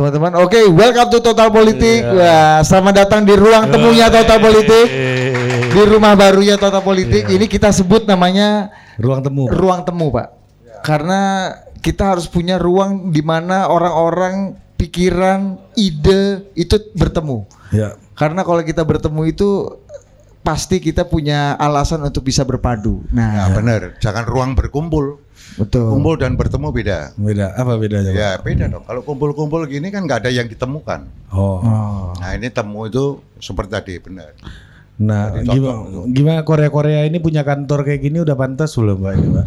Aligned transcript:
teman-teman. 0.00 0.32
Oke, 0.40 0.64
welcome 0.64 1.12
to 1.12 1.20
Total 1.20 1.52
Politik. 1.52 2.00
Wah, 2.08 2.64
selamat 2.64 3.04
datang 3.04 3.20
di 3.28 3.36
ruang 3.36 3.68
temunya 3.68 4.08
Total 4.08 4.40
Politik. 4.40 4.86
Di 5.70 5.82
rumah 5.84 6.16
barunya 6.16 6.56
Total 6.56 6.80
Politik. 6.80 7.28
Ini 7.28 7.44
kita 7.44 7.68
sebut 7.68 8.08
namanya 8.08 8.72
Ruang 8.96 9.20
temu. 9.20 9.44
ruang 9.52 9.84
temu, 9.84 10.08
Pak. 10.08 10.28
Karena 10.80 11.52
kita 11.84 12.16
harus 12.16 12.24
punya 12.24 12.56
ruang 12.56 13.12
di 13.12 13.20
mana 13.20 13.68
orang-orang 13.68 14.56
pikiran, 14.80 15.60
ide 15.76 16.48
itu 16.56 16.80
bertemu. 16.96 17.44
Ya. 17.68 17.92
Karena 18.16 18.40
kalau 18.40 18.64
kita 18.64 18.80
bertemu 18.80 19.28
itu 19.28 19.68
pasti 20.40 20.80
kita 20.80 21.04
punya 21.04 21.52
alasan 21.60 22.00
untuk 22.00 22.24
bisa 22.24 22.48
berpadu. 22.48 23.04
Ya 23.12 23.12
Nah, 23.12 23.52
benar, 23.52 24.00
jangan 24.00 24.24
ruang 24.24 24.56
berkumpul. 24.56 25.20
Betul. 25.56 25.88
Kumpul 25.96 26.14
dan 26.20 26.36
bertemu 26.36 26.68
beda. 26.70 26.98
Beda. 27.16 27.46
Apa 27.56 27.74
bedanya, 27.80 28.10
Pak? 28.12 28.20
Ya 28.20 28.30
beda 28.38 28.64
dong. 28.68 28.84
Kalau 28.84 29.00
kumpul-kumpul 29.02 29.64
gini 29.66 29.88
kan 29.88 30.04
nggak 30.06 30.26
ada 30.26 30.30
yang 30.30 30.46
ditemukan. 30.46 31.08
Oh. 31.32 31.58
Oh. 31.58 32.12
Nah 32.18 32.30
ini 32.36 32.52
temu 32.52 32.86
itu 32.86 33.18
seperti 33.40 33.70
tadi 33.72 33.94
benar. 33.98 34.36
Nah, 35.00 35.32
Jadi 35.32 35.56
gimana, 35.56 35.76
contoh. 35.80 36.04
gimana 36.12 36.40
Korea-Korea 36.44 37.08
ini 37.08 37.16
punya 37.24 37.40
kantor 37.40 37.88
kayak 37.88 38.04
gini 38.04 38.20
udah 38.20 38.36
pantas 38.36 38.76
belum, 38.76 39.00
Pak? 39.00 39.12
Ini, 39.16 39.28
Pak? 39.32 39.46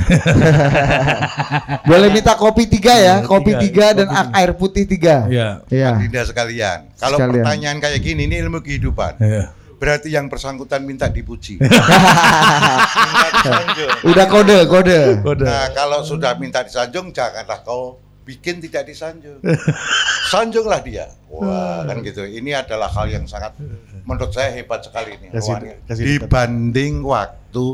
Boleh 1.88 2.08
minta 2.10 2.34
kopi 2.34 2.66
tiga 2.66 2.94
ya, 2.98 3.22
Iya, 3.22 3.28
kopi 3.28 3.52
tiga, 3.54 3.62
tiga 3.62 3.86
dan 4.02 4.08
kopi 4.10 4.32
air 4.34 4.50
putih 4.56 4.84
tiga. 4.88 5.30
Iya. 5.30 5.48
Iya. 5.70 5.90
Tidak 5.94 6.24
sekalian. 6.34 6.78
Kalau 6.98 7.22
Sekalian. 7.22 7.34
pertanyaan 7.44 7.76
kayak 7.78 8.00
gini 8.02 8.26
ini 8.26 8.36
ilmu 8.42 8.58
kehidupan. 8.64 9.20
Iya. 9.22 9.54
Berarti 9.80 10.12
yang 10.12 10.28
bersangkutan 10.28 10.84
minta 10.84 11.08
dipuji. 11.08 11.56
minta 13.08 13.28
disanjung. 13.32 13.90
Udah 14.04 14.26
kode, 14.28 14.58
kode. 14.68 15.00
Nah 15.40 15.72
kalau 15.72 16.04
sudah 16.04 16.36
minta 16.36 16.60
disanjung 16.60 17.10
janganlah 17.10 17.64
kau 17.64 17.96
bikin 18.22 18.60
tidak 18.60 18.84
disanjung. 18.84 19.40
Sanjunglah 20.28 20.84
dia. 20.84 21.08
Wah 21.26 21.82
kan 21.82 22.04
gitu. 22.04 22.22
Ini 22.22 22.60
adalah 22.60 22.92
hal 22.92 23.08
yang 23.08 23.24
sangat 23.24 23.56
menurut 24.04 24.30
saya 24.30 24.52
hebat 24.52 24.84
sekali 24.84 25.16
ini. 25.16 25.32
Kasih- 25.32 25.80
kasih 25.88 26.04
Dibanding 26.20 27.00
waktu 27.00 27.66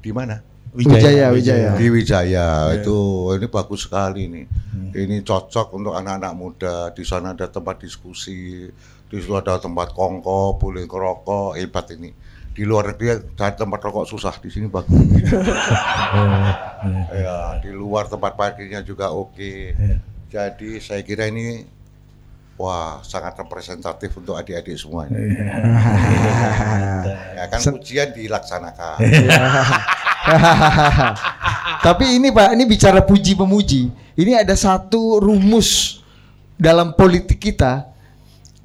di 0.00 0.10
mana? 0.10 0.40
Wijaya, 0.74 1.30
Wijaya. 1.30 1.70
Di 1.78 1.86
Wijaya 1.86 2.74
itu 2.74 2.98
ini 3.38 3.46
bagus 3.46 3.86
sekali 3.86 4.26
nih. 4.26 4.46
Ini 4.94 5.22
cocok 5.22 5.78
untuk 5.78 5.94
anak-anak 5.94 6.32
muda. 6.34 6.76
Di 6.90 7.06
sana 7.06 7.30
ada 7.30 7.46
tempat 7.46 7.78
diskusi, 7.78 8.66
di 9.06 9.16
situ 9.22 9.34
ada 9.38 9.62
tempat 9.62 9.94
kongko, 9.94 10.58
boleh 10.58 10.90
ngerokok, 10.90 11.54
hebat 11.54 11.86
ini. 11.94 12.10
Di 12.54 12.62
luar 12.66 12.94
negeri 12.94 13.18
ada 13.34 13.54
tempat 13.54 13.80
rokok 13.82 14.06
susah, 14.06 14.34
di 14.42 14.50
sini 14.50 14.66
bagus. 14.66 14.94
ya, 17.22 17.58
di 17.62 17.70
luar 17.70 18.10
tempat 18.10 18.34
parkirnya 18.34 18.82
juga 18.82 19.14
oke. 19.14 19.74
Jadi 20.30 20.82
saya 20.82 21.02
kira 21.06 21.30
ini 21.30 21.62
wah 22.54 23.02
sangat 23.02 23.34
representatif 23.38 24.14
untuk 24.14 24.38
adik-adik 24.38 24.78
semuanya. 24.78 25.18
ya 27.38 27.44
kan 27.50 27.60
ujian 27.74 28.14
dilaksanakan. 28.14 28.98
Tapi 31.86 32.16
ini 32.16 32.32
Pak, 32.32 32.56
ini 32.56 32.64
bicara 32.64 33.04
puji 33.04 33.36
pemuji. 33.36 33.92
Ini 34.14 34.40
ada 34.40 34.54
satu 34.56 35.20
rumus 35.20 36.00
dalam 36.56 36.94
politik 36.94 37.42
kita 37.42 37.90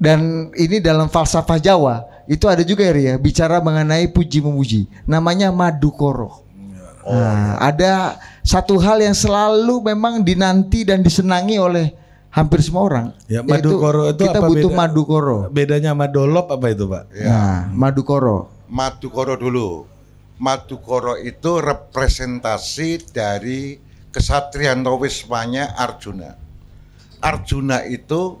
dan 0.00 0.48
ini 0.56 0.80
dalam 0.80 1.10
falsafah 1.10 1.60
Jawa 1.60 2.06
itu 2.30 2.46
ada 2.46 2.62
juga 2.62 2.86
ya 2.86 2.94
Ria, 2.94 3.14
bicara 3.18 3.58
mengenai 3.58 4.06
puji 4.06 4.38
memuji. 4.38 4.86
Namanya 5.02 5.50
madukoro. 5.50 6.46
Nah, 7.02 7.58
ada 7.58 8.22
satu 8.46 8.78
hal 8.78 9.02
yang 9.02 9.16
selalu 9.18 9.82
memang 9.82 10.22
dinanti 10.22 10.86
dan 10.86 11.02
disenangi 11.02 11.58
oleh 11.58 11.90
hampir 12.30 12.62
semua 12.62 12.86
orang. 12.86 13.06
Ya, 13.26 13.42
madukoro 13.42 14.14
itu 14.14 14.22
kita 14.30 14.38
apa 14.38 14.46
butuh 14.46 14.70
beda? 14.70 14.78
madukoro. 14.78 15.38
Bedanya 15.50 15.90
sama 15.90 16.06
dolop 16.06 16.46
apa 16.54 16.70
itu, 16.70 16.86
Pak? 16.86 17.04
Nah, 17.18 17.66
madukoro. 17.74 18.46
Madukoro 18.70 19.34
dulu. 19.34 19.90
Madukoro 20.40 21.20
itu 21.20 21.60
representasi 21.60 23.12
dari 23.12 23.76
kesatrian 24.08 24.80
Wismanya 24.80 25.76
Arjuna. 25.76 26.32
Arjuna 27.20 27.84
itu 27.84 28.40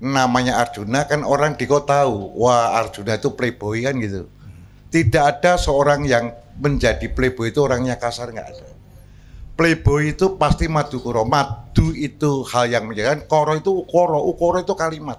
namanya 0.00 0.60
Arjuna 0.60 1.08
kan 1.08 1.24
orang 1.24 1.56
di 1.56 1.64
kota 1.64 2.04
tahu, 2.04 2.36
wah 2.36 2.76
Arjuna 2.84 3.16
itu 3.16 3.32
playboy 3.32 3.88
kan 3.88 3.96
gitu. 3.96 4.28
Tidak 4.92 5.24
ada 5.24 5.56
seorang 5.56 6.04
yang 6.04 6.36
menjadi 6.60 7.08
playboy 7.08 7.48
itu 7.48 7.64
orangnya 7.64 7.96
kasar 7.96 8.28
nggak 8.28 8.48
ada. 8.52 8.68
Playboy 9.56 10.16
itu 10.16 10.36
pasti 10.36 10.68
madukoro. 10.68 11.24
Madu 11.24 11.96
itu 11.96 12.44
hal 12.48 12.68
yang 12.68 12.88
menjadikan 12.88 13.24
koro 13.24 13.56
itu 13.56 13.72
ukoro, 13.72 14.20
ukoro 14.24 14.60
itu 14.60 14.76
kalimat. 14.76 15.16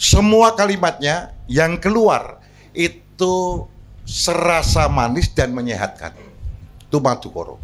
Semua 0.00 0.56
kalimatnya 0.56 1.36
yang 1.48 1.76
keluar 1.76 2.40
itu 2.72 3.64
serasa 4.06 4.90
manis 4.90 5.30
dan 5.32 5.54
menyehatkan. 5.54 6.14
Itu 6.88 6.98
madukoro. 6.98 7.58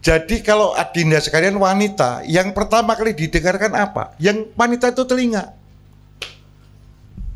Jadi 0.00 0.40
kalau 0.40 0.72
adinda 0.72 1.20
sekalian 1.20 1.60
wanita, 1.60 2.24
yang 2.24 2.56
pertama 2.56 2.96
kali 2.96 3.12
didengarkan 3.12 3.76
apa? 3.76 4.16
Yang 4.16 4.48
wanita 4.56 4.96
itu 4.96 5.04
telinga. 5.04 5.52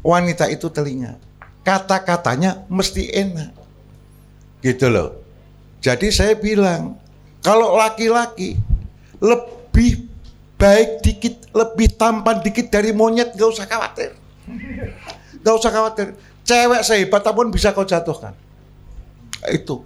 Wanita 0.00 0.48
itu 0.48 0.72
telinga. 0.72 1.20
Kata-katanya 1.60 2.64
mesti 2.72 3.12
enak. 3.12 3.52
Gitu 4.64 4.88
loh. 4.88 5.20
Jadi 5.84 6.08
saya 6.08 6.32
bilang, 6.40 6.96
kalau 7.44 7.76
laki-laki 7.76 8.56
lebih 9.20 10.08
baik 10.56 11.04
dikit, 11.04 11.34
lebih 11.52 11.92
tampan 12.00 12.40
dikit 12.40 12.72
dari 12.72 12.96
monyet, 12.96 13.36
gak 13.36 13.48
usah 13.52 13.68
khawatir. 13.68 14.16
Gak 15.44 15.54
usah 15.60 15.68
khawatir. 15.68 16.16
Cewek 16.44 16.84
sehebat 16.84 17.24
apa 17.24 17.32
pun 17.32 17.48
bisa 17.48 17.72
kau 17.72 17.88
jatuhkan. 17.88 18.36
Itu 19.48 19.84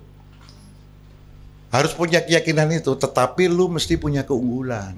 harus 1.69 1.93
punya 1.93 2.25
keyakinan 2.25 2.73
itu, 2.73 2.97
tetapi 2.97 3.47
lu 3.47 3.69
mesti 3.69 4.01
punya 4.01 4.25
keunggulan. 4.25 4.97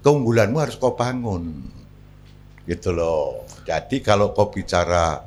Keunggulanmu 0.00 0.56
harus 0.56 0.78
kau 0.78 0.94
bangun. 0.94 1.52
Gitu 2.64 2.94
loh. 2.94 3.44
Jadi 3.66 4.00
kalau 4.00 4.32
kau 4.32 4.48
bicara 4.48 5.20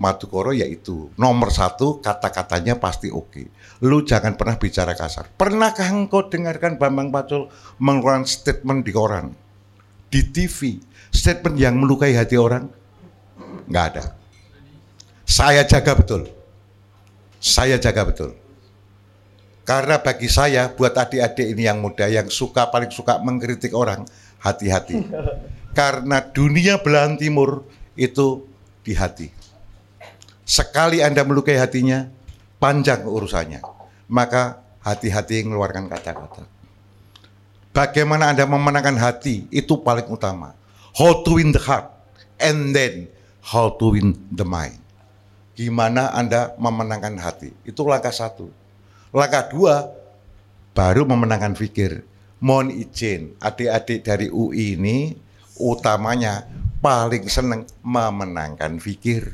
Madukoro 0.00 0.56
yaitu 0.56 1.12
nomor 1.20 1.52
satu 1.52 2.00
kata-katanya 2.00 2.80
pasti 2.80 3.12
oke. 3.12 3.52
Lu 3.84 4.00
jangan 4.00 4.34
pernah 4.34 4.56
bicara 4.56 4.96
kasar. 4.96 5.28
Pernahkah 5.36 5.92
engkau 5.92 6.28
dengarkan 6.28 6.80
Bambang 6.80 7.12
Pacul 7.12 7.52
mengeluarkan 7.76 8.24
statement 8.24 8.88
di 8.88 8.92
koran, 8.96 9.36
di 10.08 10.24
TV, 10.24 10.80
statement 11.12 11.56
yang 11.60 11.76
melukai 11.76 12.16
hati 12.16 12.40
orang? 12.40 12.68
Nggak 13.66 13.84
ada. 13.92 14.04
Saya 15.26 15.62
jaga 15.66 15.92
betul. 15.98 16.30
Saya 17.42 17.76
jaga 17.76 18.06
betul. 18.06 18.34
Karena 19.66 19.98
bagi 19.98 20.30
saya, 20.30 20.70
buat 20.70 20.94
adik-adik 20.94 21.50
ini 21.50 21.66
yang 21.66 21.82
muda, 21.82 22.06
yang 22.06 22.30
suka 22.30 22.70
paling 22.70 22.86
suka 22.94 23.18
mengkritik 23.18 23.74
orang, 23.74 24.06
hati-hati. 24.38 25.02
Karena 25.74 26.22
dunia 26.22 26.78
belahan 26.78 27.18
timur 27.18 27.66
itu 27.98 28.46
di 28.86 28.94
hati. 28.94 29.26
Sekali 30.46 31.02
Anda 31.02 31.26
melukai 31.26 31.58
hatinya, 31.58 32.06
panjang 32.62 33.02
urusannya. 33.02 33.58
Maka 34.06 34.62
hati-hati 34.86 35.42
mengeluarkan 35.42 35.90
kata-kata. 35.90 36.46
Bagaimana 37.74 38.30
Anda 38.30 38.46
memenangkan 38.46 38.94
hati, 39.02 39.50
itu 39.50 39.82
paling 39.82 40.06
utama. 40.06 40.54
How 40.94 41.26
to 41.26 41.42
win 41.42 41.50
the 41.50 41.60
heart, 41.60 41.90
and 42.38 42.70
then 42.70 43.10
how 43.46 43.70
to 43.78 43.94
win 43.94 44.18
the 44.34 44.42
mind. 44.42 44.82
Gimana 45.56 46.12
Anda 46.12 46.52
memenangkan 46.58 47.16
hati, 47.16 47.54
itu 47.62 47.80
langkah 47.86 48.12
satu. 48.12 48.50
Langkah 49.14 49.48
dua, 49.48 49.88
baru 50.76 51.06
memenangkan 51.08 51.56
pikir. 51.56 52.04
Mohon 52.42 52.84
izin, 52.84 53.32
adik-adik 53.40 54.04
dari 54.04 54.28
UI 54.28 54.76
ini 54.76 55.16
utamanya 55.56 56.44
paling 56.84 57.24
seneng 57.32 57.64
memenangkan 57.80 58.76
pikir. 58.76 59.32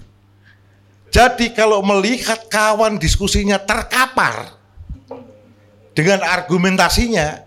Jadi 1.10 1.50
kalau 1.52 1.82
melihat 1.82 2.46
kawan 2.46 2.96
diskusinya 2.96 3.58
terkapar 3.58 4.54
dengan 5.92 6.22
argumentasinya, 6.22 7.42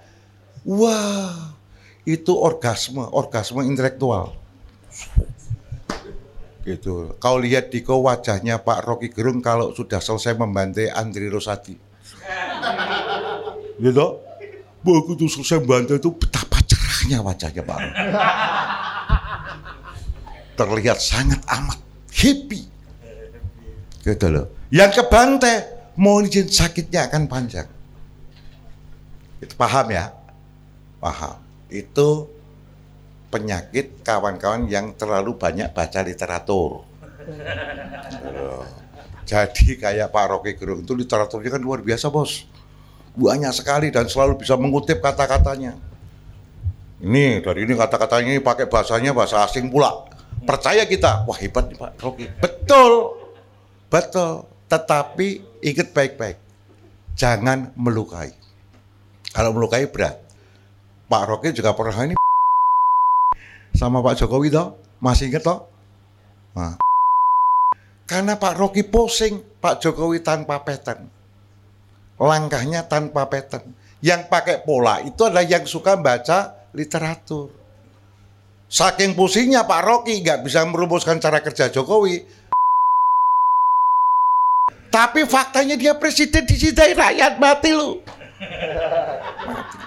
wah 0.68 1.56
itu 2.04 2.36
orgasme, 2.36 3.08
orgasme 3.10 3.64
intelektual. 3.64 4.36
Gitu. 6.66 7.14
Kau 7.22 7.38
lihat 7.38 7.70
di 7.70 7.86
kau 7.86 8.10
wajahnya 8.10 8.58
Pak 8.58 8.90
Rocky 8.90 9.14
Gerung 9.14 9.38
kalau 9.38 9.70
sudah 9.78 10.02
selesai 10.02 10.34
membantai 10.34 10.90
Andri 10.90 11.30
Rosadi. 11.30 11.78
Gitu. 13.78 14.08
Begitu 14.82 15.30
selesai 15.30 15.62
membantai 15.62 16.02
itu 16.02 16.10
betapa 16.10 16.58
cerahnya 16.66 17.22
wajahnya 17.22 17.62
Pak. 17.62 17.78
Terlihat 20.58 20.98
sangat 20.98 21.46
amat 21.46 21.78
happy. 22.10 22.62
Gitu 24.02 24.28
loh. 24.34 24.50
Yang 24.74 25.06
kebantai, 25.06 25.56
mohon 26.02 26.26
izin 26.26 26.50
sakitnya 26.50 27.10
akan 27.10 27.30
panjang. 27.30 27.70
Itu 29.38 29.54
paham 29.54 29.86
ya? 29.94 30.10
Paham. 30.98 31.38
Itu 31.70 32.35
penyakit 33.36 34.00
kawan-kawan 34.00 34.72
yang 34.72 34.96
terlalu 34.96 35.36
banyak 35.36 35.76
baca 35.76 36.00
literatur. 36.00 36.88
Loh. 38.32 38.64
Jadi 39.30 39.76
kayak 39.76 40.14
Pak 40.16 40.26
Rocky 40.32 40.56
Gerung 40.56 40.88
itu 40.88 40.96
literaturnya 40.96 41.60
kan 41.60 41.60
luar 41.60 41.84
biasa 41.84 42.08
bos. 42.08 42.48
Banyak 43.20 43.52
sekali 43.52 43.92
dan 43.92 44.08
selalu 44.08 44.40
bisa 44.40 44.56
mengutip 44.56 45.04
kata-katanya. 45.04 45.76
Ini 47.04 47.44
dari 47.44 47.68
ini 47.68 47.76
kata-katanya 47.76 48.40
ini 48.40 48.40
pakai 48.40 48.72
bahasanya 48.72 49.12
bahasa 49.12 49.44
asing 49.44 49.68
pula. 49.68 50.08
Percaya 50.46 50.86
kita, 50.86 51.26
wah 51.26 51.36
hebat 51.36 51.68
nih 51.68 51.76
Pak 51.76 51.92
Rocky. 52.00 52.26
Betul, 52.40 53.18
betul. 53.90 54.46
Tetapi 54.70 55.28
ingat 55.66 55.90
baik-baik, 55.92 56.38
jangan 57.18 57.74
melukai. 57.76 58.32
Kalau 59.34 59.52
melukai 59.52 59.90
berat. 59.90 60.22
Pak 61.10 61.24
Rocky 61.26 61.50
juga 61.54 61.74
pernah 61.74 61.98
ini 62.06 62.16
sama 63.76 64.00
Pak 64.00 64.24
Jokowi 64.24 64.50
toh, 64.50 64.80
masih 65.04 65.30
inget 65.30 65.44
toh? 65.44 65.68
Nah. 66.56 66.80
Karena 68.08 68.40
Pak 68.40 68.56
Rocky 68.56 68.88
posing, 68.88 69.44
Pak 69.60 69.84
Jokowi 69.84 70.24
tanpa 70.24 70.64
pattern. 70.64 71.12
Langkahnya 72.16 72.88
tanpa 72.88 73.28
pattern. 73.28 73.76
Yang 74.00 74.32
pakai 74.32 74.64
pola 74.64 75.04
itu 75.04 75.20
adalah 75.28 75.44
yang 75.44 75.68
suka 75.68 76.00
baca 76.00 76.72
literatur. 76.72 77.52
Saking 78.72 79.14
pusingnya 79.14 79.68
Pak 79.68 79.82
Rocky 79.84 80.24
nggak 80.24 80.46
bisa 80.46 80.64
merumuskan 80.64 81.20
cara 81.20 81.44
kerja 81.44 81.68
Jokowi. 81.68 82.24
Tapi 84.88 85.28
faktanya 85.28 85.76
dia 85.76 85.92
presiden 86.00 86.48
dicintai 86.48 86.96
rakyat 86.96 87.36
mati 87.36 87.72
lu. 87.76 88.00
Mati. 89.44 89.78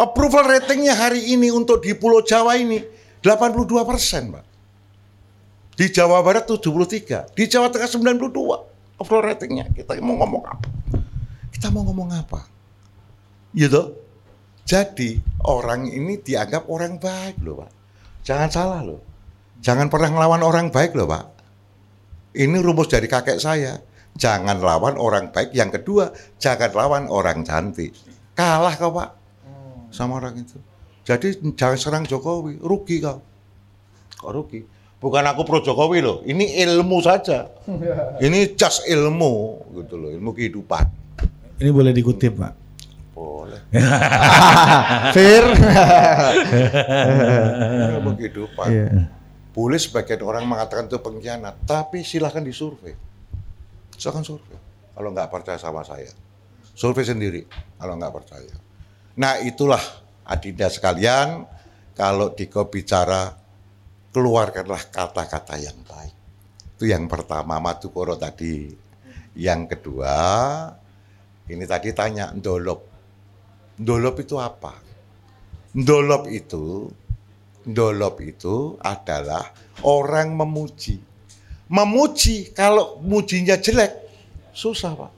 Approval 0.00 0.48
ratingnya 0.48 0.96
hari 0.96 1.36
ini 1.36 1.52
untuk 1.52 1.84
di 1.84 1.92
Pulau 1.92 2.24
Jawa 2.24 2.56
ini 2.56 2.80
82 3.20 3.68
persen, 3.84 4.32
Pak. 4.32 4.44
Di 5.76 5.92
Jawa 5.92 6.24
Barat 6.24 6.48
73, 6.48 7.36
di 7.36 7.44
Jawa 7.44 7.68
Tengah 7.68 7.84
92 8.16 8.96
approval 8.96 9.32
ratingnya. 9.32 9.68
Kita 9.72 9.96
mau 10.00 10.16
ngomong 10.20 10.44
apa? 10.44 10.68
Kita 11.52 11.68
mau 11.68 11.84
ngomong 11.84 12.08
apa? 12.16 12.40
Gitu. 13.52 13.96
Jadi 14.64 15.20
orang 15.44 15.88
ini 15.88 16.16
dianggap 16.20 16.68
orang 16.72 16.96
baik 16.96 17.42
loh 17.44 17.64
Pak. 17.64 17.70
Jangan 18.22 18.48
salah 18.52 18.80
loh. 18.84 19.00
Jangan 19.60 19.92
pernah 19.92 20.14
ngelawan 20.14 20.40
orang 20.40 20.72
baik 20.72 20.96
loh 20.96 21.08
Pak. 21.08 21.24
Ini 22.40 22.56
rumus 22.62 22.88
dari 22.88 23.04
kakek 23.04 23.36
saya. 23.36 23.76
Jangan 24.14 24.64
lawan 24.64 24.96
orang 24.96 25.28
baik. 25.34 25.52
Yang 25.52 25.80
kedua, 25.80 26.08
jangan 26.38 26.70
lawan 26.72 27.04
orang 27.12 27.42
cantik. 27.42 27.92
Kalah 28.38 28.76
kau 28.78 28.94
Pak. 28.94 29.19
Sama 29.90 30.22
orang 30.22 30.38
itu. 30.38 30.58
Jadi 31.04 31.34
jangan 31.58 31.78
serang 31.78 32.04
Jokowi. 32.06 32.62
Rugi 32.62 33.02
kau. 33.02 33.18
Kok 34.22 34.30
rugi? 34.30 34.60
Bukan 35.00 35.24
aku 35.24 35.42
pro 35.48 35.58
Jokowi 35.64 36.04
loh. 36.04 36.18
Ini 36.22 36.62
ilmu 36.66 37.02
saja. 37.02 37.50
Ini 38.24 38.54
just 38.54 38.86
ilmu 38.86 39.64
gitu 39.82 39.94
loh. 39.98 40.10
Ilmu 40.12 40.30
kehidupan. 40.36 40.84
Ini 41.60 41.70
boleh 41.72 41.92
dikutip, 41.92 42.36
Pak. 42.36 42.52
Boleh. 43.16 43.60
Fir. 45.16 45.44
ilmu 47.96 48.10
kehidupan. 48.16 48.68
Iya. 48.68 48.88
Boleh 49.50 49.82
sebagian 49.82 50.22
orang 50.22 50.46
mengatakan 50.46 50.86
itu 50.86 51.02
pengkhianat, 51.02 51.66
tapi 51.66 52.06
silahkan 52.06 52.40
disurvei. 52.40 52.94
Silahkan 53.98 54.22
survei. 54.22 54.56
Kalau 54.94 55.10
nggak 55.10 55.26
percaya 55.26 55.58
sama 55.58 55.82
saya, 55.82 56.08
survei 56.72 57.02
sendiri. 57.02 57.42
Kalau 57.76 57.98
nggak 57.98 58.14
percaya. 58.14 58.54
Nah 59.20 59.36
itulah 59.44 59.82
adinda 60.24 60.72
sekalian, 60.72 61.44
kalau 61.92 62.32
diko 62.32 62.72
bicara 62.72 63.36
keluarkanlah 64.16 64.80
kata-kata 64.88 65.60
yang 65.60 65.76
baik. 65.84 66.16
Itu 66.80 66.88
yang 66.88 67.04
pertama 67.04 67.60
Madukoro 67.60 68.16
tadi. 68.16 68.72
Yang 69.36 69.76
kedua, 69.76 70.16
ini 71.52 71.64
tadi 71.68 71.92
tanya 71.92 72.32
ndolop. 72.32 72.80
Ndolop 73.76 74.16
itu 74.24 74.40
apa? 74.40 74.72
Ndolop 75.76 76.26
itu 76.32 76.88
Ndolop 77.60 78.24
itu 78.24 78.80
adalah 78.80 79.52
orang 79.84 80.32
memuji. 80.32 80.96
Memuji, 81.68 82.56
kalau 82.56 82.98
mujinya 83.04 83.60
jelek, 83.60 83.92
susah 84.56 84.96
Pak. 84.96 85.12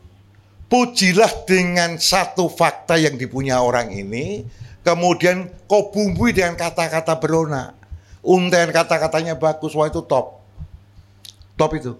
Pujilah 0.72 1.44
dengan 1.44 2.00
satu 2.00 2.48
fakta 2.48 2.96
yang 2.96 3.20
dipunya 3.20 3.60
orang 3.60 3.92
ini, 3.92 4.48
kemudian 4.80 5.52
kau 5.69 5.92
bumbui 5.92 6.32
dengan 6.32 6.56
kata-kata 6.56 7.20
berona. 7.20 7.76
Untayan 8.24 8.72
kata-katanya 8.72 9.36
bagus, 9.36 9.76
wah 9.76 9.84
itu 9.84 10.00
top. 10.00 10.40
Top 11.60 11.76
itu. 11.76 11.92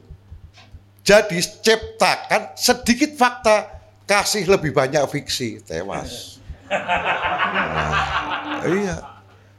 Jadi 1.05 1.37
ciptakan 1.37 2.57
sedikit 2.57 3.13
fakta, 3.13 3.77
kasih 4.09 4.49
lebih 4.49 4.73
banyak 4.73 5.05
fiksi, 5.05 5.61
tewas. 5.61 6.41
Nah, 6.73 8.65
iya. 8.73 8.97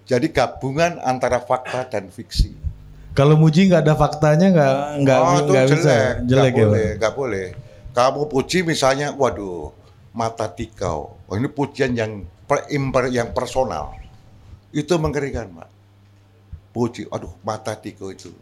Jadi 0.09 0.33
gabungan 0.33 0.98
antara 1.06 1.38
fakta 1.38 1.86
dan 1.86 2.09
fiksi. 2.09 2.56
Kalau 3.13 3.38
muji 3.38 3.69
nggak 3.69 3.86
ada 3.86 3.94
faktanya 3.94 4.50
nggak 4.50 4.75
nggak 5.06 5.19
oh, 5.21 5.45
nggak 5.45 5.66
jelek, 5.69 5.77
bisa 5.77 5.95
jelek 6.25 6.50
ya. 6.50 6.66
boleh, 6.66 6.88
nggak 6.98 7.13
boleh. 7.13 7.48
Kamu 7.94 8.25
puji 8.25 8.66
misalnya, 8.66 9.13
waduh, 9.13 9.69
mata 10.18 10.50
tikau. 10.50 11.13
Oh, 11.30 11.36
ini 11.38 11.45
pujian 11.45 11.94
yang 11.94 12.25
per, 12.50 12.66
imper- 12.74 13.13
yang 13.13 13.31
personal. 13.38 13.94
Itu 14.74 14.98
mengerikan, 14.98 15.54
Pak. 15.54 15.69
Puji, 16.74 17.06
aduh, 17.13 17.38
mata 17.45 17.78
tikau 17.78 18.10
itu 18.10 18.34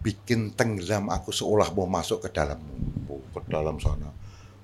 bikin 0.00 0.56
tenggelam 0.56 1.12
aku 1.12 1.28
seolah 1.28 1.68
mau 1.76 1.84
masuk 1.84 2.24
ke 2.24 2.28
dalam 2.32 2.56
ke 3.06 3.40
dalam 3.52 3.76
sana. 3.76 4.08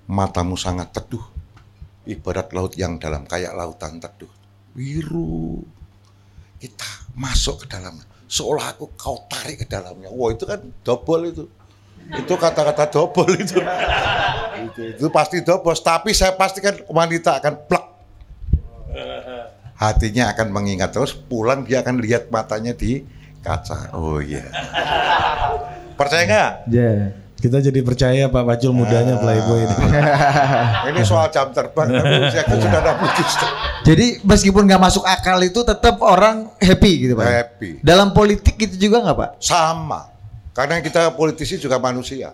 Matamu 0.09 0.57
sangat 0.57 0.97
teduh. 0.97 1.23
Ibarat 2.07 2.55
laut 2.55 2.73
yang 2.79 2.97
dalam 2.97 3.27
kayak 3.27 3.53
lautan 3.53 3.99
teduh. 3.99 4.31
Biru. 4.73 5.61
Kita 6.57 6.89
masuk 7.19 7.67
ke 7.67 7.77
dalamnya. 7.77 8.07
Seolah 8.27 8.75
aku 8.75 8.95
kau 8.97 9.27
tarik 9.29 9.63
ke 9.63 9.67
dalamnya. 9.69 10.09
Wah 10.09 10.31
itu 10.33 10.47
kan 10.47 10.63
double 10.87 11.23
itu. 11.29 11.45
Itu 12.15 12.35
kata-kata 12.39 12.87
double 12.87 13.35
itu. 13.35 13.59
itu. 14.63 14.81
Itu 14.95 15.07
pasti 15.11 15.43
double. 15.43 15.75
Tapi 15.75 16.15
saya 16.15 16.39
pastikan 16.39 16.79
wanita 16.87 17.43
akan 17.43 17.55
plak. 17.67 17.87
Hatinya 19.77 20.33
akan 20.33 20.47
mengingat 20.55 20.95
terus. 20.95 21.13
Pulang 21.13 21.67
dia 21.67 21.83
akan 21.83 21.99
lihat 22.01 22.31
matanya 22.31 22.73
di 22.73 23.03
kaca. 23.43 23.93
Oh 23.93 24.23
iya. 24.23 24.47
Percaya 25.99 26.23
nggak? 26.25 26.51
Ya. 26.71 26.93
Kita 27.37 27.61
jadi 27.61 27.85
percaya 27.85 28.33
Pak 28.33 28.43
Pacul 28.49 28.73
mudanya 28.73 29.21
playboy 29.21 29.69
ini. 29.69 29.77
Ini 30.89 31.01
soal 31.05 31.29
jam 31.29 31.53
terbang. 31.53 31.93
Tapi 31.93 32.33
kan 32.49 32.57
sudah 32.57 32.81
67. 32.81 33.87
Jadi 33.93 34.07
meskipun 34.25 34.65
nggak 34.65 34.81
masuk 34.81 35.05
akal 35.05 35.37
itu 35.45 35.61
tetap 35.61 36.01
orang 36.01 36.49
happy 36.57 37.07
gitu 37.07 37.15
pak. 37.15 37.29
Happy. 37.29 37.71
Dalam 37.85 38.17
politik 38.17 38.57
gitu 38.57 38.89
juga 38.89 39.05
nggak 39.05 39.17
pak? 39.21 39.31
Sama. 39.39 40.16
Karena 40.57 40.81
kita 40.81 41.13
politisi 41.13 41.61
juga 41.61 41.77
manusia. 41.77 42.33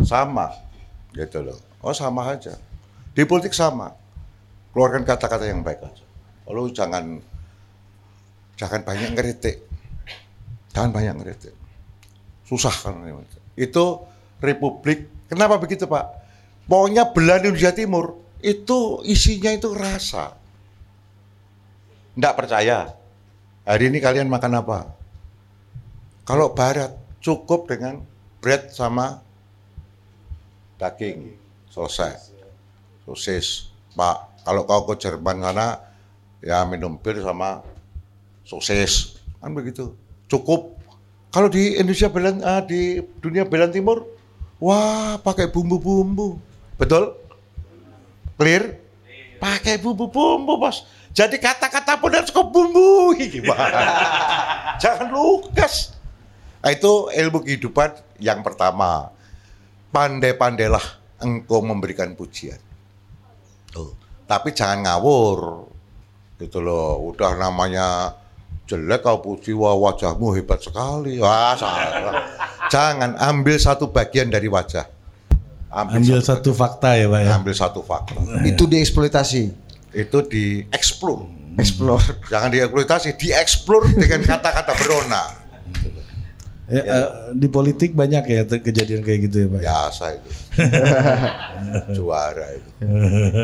Sama. 0.00 0.48
Gitu 1.12 1.44
loh. 1.44 1.60
Oh 1.84 1.92
sama 1.92 2.24
aja. 2.32 2.56
Di 3.12 3.28
politik 3.28 3.52
sama. 3.52 3.92
Keluarkan 4.72 5.04
kata-kata 5.04 5.44
yang 5.44 5.60
baik 5.60 5.84
aja. 5.84 6.04
Lalu 6.48 6.72
jangan 6.72 7.20
jangan 8.56 8.80
banyak 8.80 9.12
ngeritik. 9.12 9.60
Jangan 10.72 10.88
banyak 10.88 11.20
ngeritik. 11.20 11.52
Susah 12.48 12.72
kan. 12.72 12.96
Itu 13.60 14.08
republik. 14.40 15.28
Kenapa 15.28 15.60
begitu 15.60 15.84
Pak? 15.84 16.24
Pokoknya 16.64 17.12
belahan 17.12 17.44
Indonesia 17.44 17.76
Timur 17.76 18.24
itu 18.40 19.04
isinya 19.04 19.52
itu 19.52 19.68
rasa. 19.76 20.32
Nggak 22.16 22.34
percaya. 22.40 22.88
Hari 23.68 23.92
ini 23.92 24.00
kalian 24.00 24.32
makan 24.32 24.64
apa? 24.64 24.88
Kalau 26.24 26.56
Barat 26.56 27.03
cukup 27.24 27.64
dengan 27.72 28.04
bread 28.44 28.68
sama 28.68 29.24
daging, 30.76 31.32
selesai. 31.72 32.20
Sosis. 33.08 33.72
Pak, 33.96 34.44
kalau 34.44 34.68
kau 34.68 34.84
ke 34.92 35.08
Jerman 35.08 35.40
sana, 35.40 35.80
ya 36.44 36.60
minum 36.68 37.00
bir 37.00 37.16
sama 37.24 37.64
sosis. 38.44 39.16
Kan 39.40 39.56
begitu. 39.56 39.96
Cukup. 40.28 40.76
Kalau 41.32 41.48
di 41.48 41.80
Indonesia 41.80 42.12
belahan, 42.12 42.38
ah, 42.44 42.60
di 42.60 43.00
dunia 43.18 43.48
belahan 43.48 43.72
timur, 43.72 44.04
wah 44.60 45.16
pakai 45.18 45.48
bumbu-bumbu. 45.48 46.38
Betul? 46.76 47.16
Clear? 48.36 48.76
Pakai 49.40 49.80
bumbu-bumbu, 49.80 50.60
bos. 50.60 50.84
Jadi 51.14 51.38
kata-kata 51.38 51.96
pun 51.96 52.10
harus. 52.12 52.30
Gimana? 52.34 53.80
Jangan 54.82 55.08
lukas. 55.14 55.94
Nah, 56.64 56.72
itu 56.72 57.12
ilmu 57.12 57.44
kehidupan 57.44 57.92
yang 58.24 58.40
pertama. 58.40 59.12
Pandai-pandailah 59.92 60.82
engkau 61.20 61.60
memberikan 61.60 62.16
pujian. 62.16 62.56
Tuh. 63.68 63.92
Tapi 64.24 64.56
jangan 64.56 64.88
ngawur. 64.88 65.68
Gitu 66.40 66.64
loh, 66.64 66.98
udah 67.12 67.36
namanya 67.36 68.16
jelek 68.64 69.04
kau 69.04 69.20
puji 69.20 69.52
wah 69.52 69.76
wajahmu 69.76 70.34
hebat 70.40 70.64
sekali. 70.64 71.20
Wah, 71.20 71.52
salah. 71.52 72.24
Jangan 72.72 73.20
ambil 73.20 73.60
satu 73.60 73.92
bagian 73.92 74.32
dari 74.32 74.48
wajah. 74.48 74.88
Ambil 75.68 76.24
satu 76.24 76.56
fakta 76.56 76.96
ya 76.96 77.10
Pak 77.10 77.20
ya. 77.20 77.30
ambil 77.34 77.54
satu 77.54 77.84
fakta. 77.84 78.16
Itu 78.50 78.64
dieksploitasi. 78.64 79.52
Itu 79.92 80.24
dieksplor. 80.26 81.44
Explore. 81.54 82.18
Jangan 82.26 82.50
dieksploitasi, 82.50 83.14
dieksplor 83.14 83.86
dengan 83.94 84.26
kata-kata 84.26 84.72
berona. 84.74 85.43
Ya, 86.64 86.80
eh, 86.80 87.08
di 87.36 87.52
politik 87.52 87.92
banyak 87.92 88.24
ya 88.24 88.48
kejadian 88.48 89.04
kayak 89.04 89.28
gitu 89.28 89.36
ya 89.44 89.48
Pak. 89.52 89.60
Biasa 89.60 90.04
itu. 90.16 90.30
Juara 92.00 92.46
itu. 92.56 92.70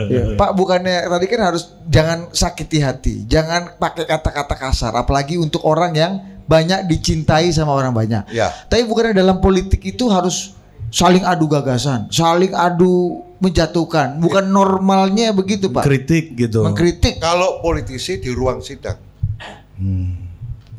Ya, 0.08 0.24
Pak 0.40 0.56
bukannya 0.56 1.04
tadi 1.04 1.26
kan 1.28 1.40
harus 1.52 1.76
jangan 1.84 2.32
sakiti 2.32 2.80
hati, 2.80 3.28
jangan 3.28 3.76
pakai 3.76 4.08
kata-kata 4.08 4.56
kasar, 4.56 4.96
apalagi 4.96 5.36
untuk 5.36 5.60
orang 5.68 5.92
yang 5.92 6.12
banyak 6.48 6.88
dicintai 6.88 7.52
sama 7.52 7.76
orang 7.76 7.92
banyak. 7.92 8.24
Ya. 8.32 8.56
Tapi 8.72 8.88
bukannya 8.88 9.12
dalam 9.12 9.36
politik 9.44 9.84
itu 9.84 10.08
harus 10.08 10.56
saling 10.88 11.20
adu 11.20 11.44
gagasan, 11.44 12.08
saling 12.08 12.56
adu 12.56 13.20
menjatuhkan. 13.36 14.16
Bukan 14.16 14.48
normalnya 14.48 15.36
begitu 15.36 15.68
Pak. 15.68 15.84
Kritik 15.84 16.40
gitu. 16.40 16.64
Mengkritik. 16.64 17.20
Kalau 17.20 17.60
politisi 17.60 18.16
di 18.16 18.32
ruang 18.32 18.64
sidang, 18.64 18.96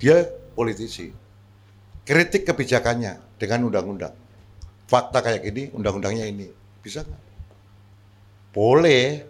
dia 0.01 0.25
politisi. 0.57 1.20
Kritik 2.01 2.50
kebijakannya 2.50 3.38
dengan 3.38 3.70
undang-undang. 3.70 4.13
Fakta 4.89 5.22
kayak 5.24 5.41
gini, 5.46 5.63
undang-undangnya 5.72 6.25
ini. 6.27 6.50
Bisa 6.81 7.05
nggak? 7.05 7.24
Boleh 8.51 9.24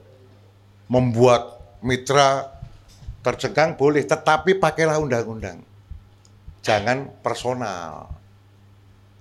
membuat 0.90 1.62
mitra 1.86 2.50
tercengkang 3.22 3.78
boleh, 3.78 4.02
tetapi 4.02 4.58
pakailah 4.58 4.98
undang-undang. 4.98 5.62
Jangan 6.66 7.10
personal. 7.22 8.10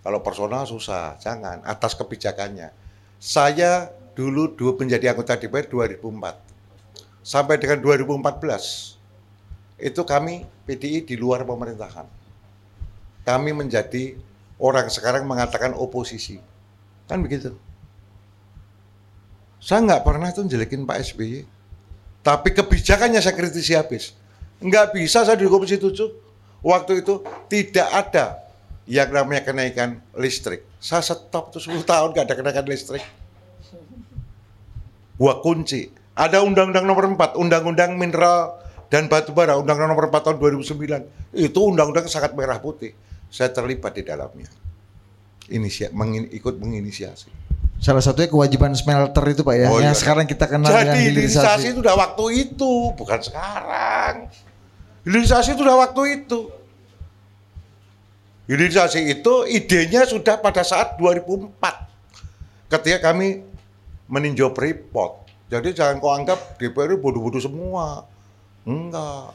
Kalau 0.01 0.25
personal 0.25 0.65
susah, 0.65 1.21
jangan 1.21 1.61
atas 1.67 1.93
kebijakannya. 1.93 2.73
Saya 3.21 3.93
dulu 4.17 4.57
dulu 4.57 4.81
menjadi 4.81 5.13
anggota 5.13 5.37
DPR 5.37 5.69
2004 5.69 7.25
sampai 7.25 7.57
dengan 7.61 7.79
2014 7.81 8.97
itu 9.81 10.03
kami 10.05 10.45
PDI 10.69 11.05
di 11.05 11.17
luar 11.17 11.45
pemerintahan. 11.45 12.20
Kami 13.25 13.51
menjadi 13.53 14.17
orang 14.61 14.89
sekarang 14.89 15.25
mengatakan 15.25 15.77
oposisi. 15.77 16.41
Kan 17.09 17.25
begitu. 17.25 17.57
Saya 19.61 19.85
nggak 19.85 20.03
pernah 20.05 20.33
tuh 20.33 20.49
jelekin 20.49 20.89
Pak 20.89 20.99
SBY. 21.13 21.45
Tapi 22.21 22.49
kebijakannya 22.53 23.21
saya 23.21 23.37
kritisi 23.37 23.77
habis. 23.77 24.17
Nggak 24.61 24.97
bisa 24.97 25.25
saya 25.25 25.37
di 25.37 25.49
Komisi 25.49 25.81
7. 25.81 25.97
Waktu 26.61 27.01
itu 27.01 27.25
tidak 27.49 27.89
ada 27.89 28.45
yang 28.85 29.09
namanya 29.09 29.49
kenaikan 29.49 30.01
listrik. 30.17 30.65
Saya 30.77 31.01
stop 31.01 31.53
tuh 31.53 31.61
10 31.61 31.81
tahun 31.85 32.13
nggak 32.13 32.25
ada 32.29 32.37
kenaikan 32.37 32.67
listrik. 32.69 33.05
Gua 35.17 35.41
kunci. 35.41 35.93
Ada 36.17 36.45
Undang-Undang 36.45 36.85
Nomor 36.85 37.05
4, 37.17 37.41
Undang-Undang 37.41 37.97
Mineral 37.97 38.61
dan 38.93 39.09
Batu 39.09 39.33
Bara, 39.33 39.57
Undang-Undang 39.57 39.97
Nomor 39.97 40.13
4 40.13 40.21
tahun 40.21 40.37
2009. 40.37 41.37
Itu 41.37 41.61
undang-undang 41.73 42.05
sangat 42.09 42.37
merah 42.37 42.61
putih. 42.61 42.93
Saya 43.31 43.55
terlibat 43.55 43.95
di 43.95 44.03
dalamnya. 44.03 44.51
Inisia, 45.51 45.91
mengin, 45.95 46.27
ikut 46.31 46.59
menginisiasi. 46.59 47.31
Salah 47.81 48.05
satunya 48.05 48.29
kewajiban 48.29 48.77
smelter 48.77 49.25
itu 49.33 49.41
Pak 49.41 49.55
ya, 49.57 49.67
Oh, 49.73 49.81
yang 49.81 49.97
iya. 49.97 49.99
sekarang 49.99 50.29
kita 50.29 50.45
kenal 50.45 50.69
dengan 50.69 50.93
Jadi 50.93 51.01
hilirisasi 51.01 51.67
itu 51.73 51.79
udah 51.81 51.97
waktu 51.97 52.25
itu, 52.45 52.73
bukan 52.93 53.21
sekarang. 53.25 54.29
Hilirisasi 55.09 55.57
itu 55.57 55.63
udah 55.65 55.89
waktu 55.89 56.03
itu. 56.21 56.39
Hilirisasi 58.51 59.01
itu 59.09 59.35
idenya 59.49 60.05
sudah 60.05 60.37
pada 60.43 60.61
saat 60.61 61.01
2004. 61.01 61.89
Ketika 62.69 63.11
kami 63.11 63.47
meninjau 64.11 64.51
Freeport. 64.53 65.25
Jadi 65.51 65.75
jangan 65.75 66.03
kau 66.03 66.13
anggap 66.13 66.59
DPR 66.59 66.95
itu 66.95 66.99
bodoh-bodoh 67.03 67.43
semua. 67.43 68.07
Enggak. 68.67 69.35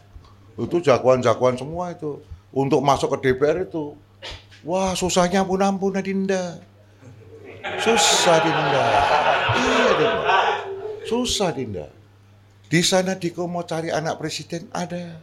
Itu 0.60 0.80
jagoan-jagoan 0.80 1.56
semua 1.60 1.92
itu. 1.92 2.20
Untuk 2.56 2.80
masuk 2.80 3.20
ke 3.20 3.36
DPR 3.36 3.68
itu. 3.68 4.00
Wah 4.64 4.96
susahnya 4.96 5.44
ampun-ampun 5.44 6.00
Adinda. 6.00 6.64
Susah 7.84 8.40
Dinda. 8.40 8.86
Iya 9.60 9.88
Dinda. 10.00 10.40
Susah 11.04 11.52
Dinda. 11.52 11.88
Di 12.72 12.82
sana 12.82 13.14
Diko 13.14 13.46
mau 13.46 13.68
cari 13.68 13.92
anak 13.92 14.18
presiden 14.18 14.72
ada. 14.72 15.20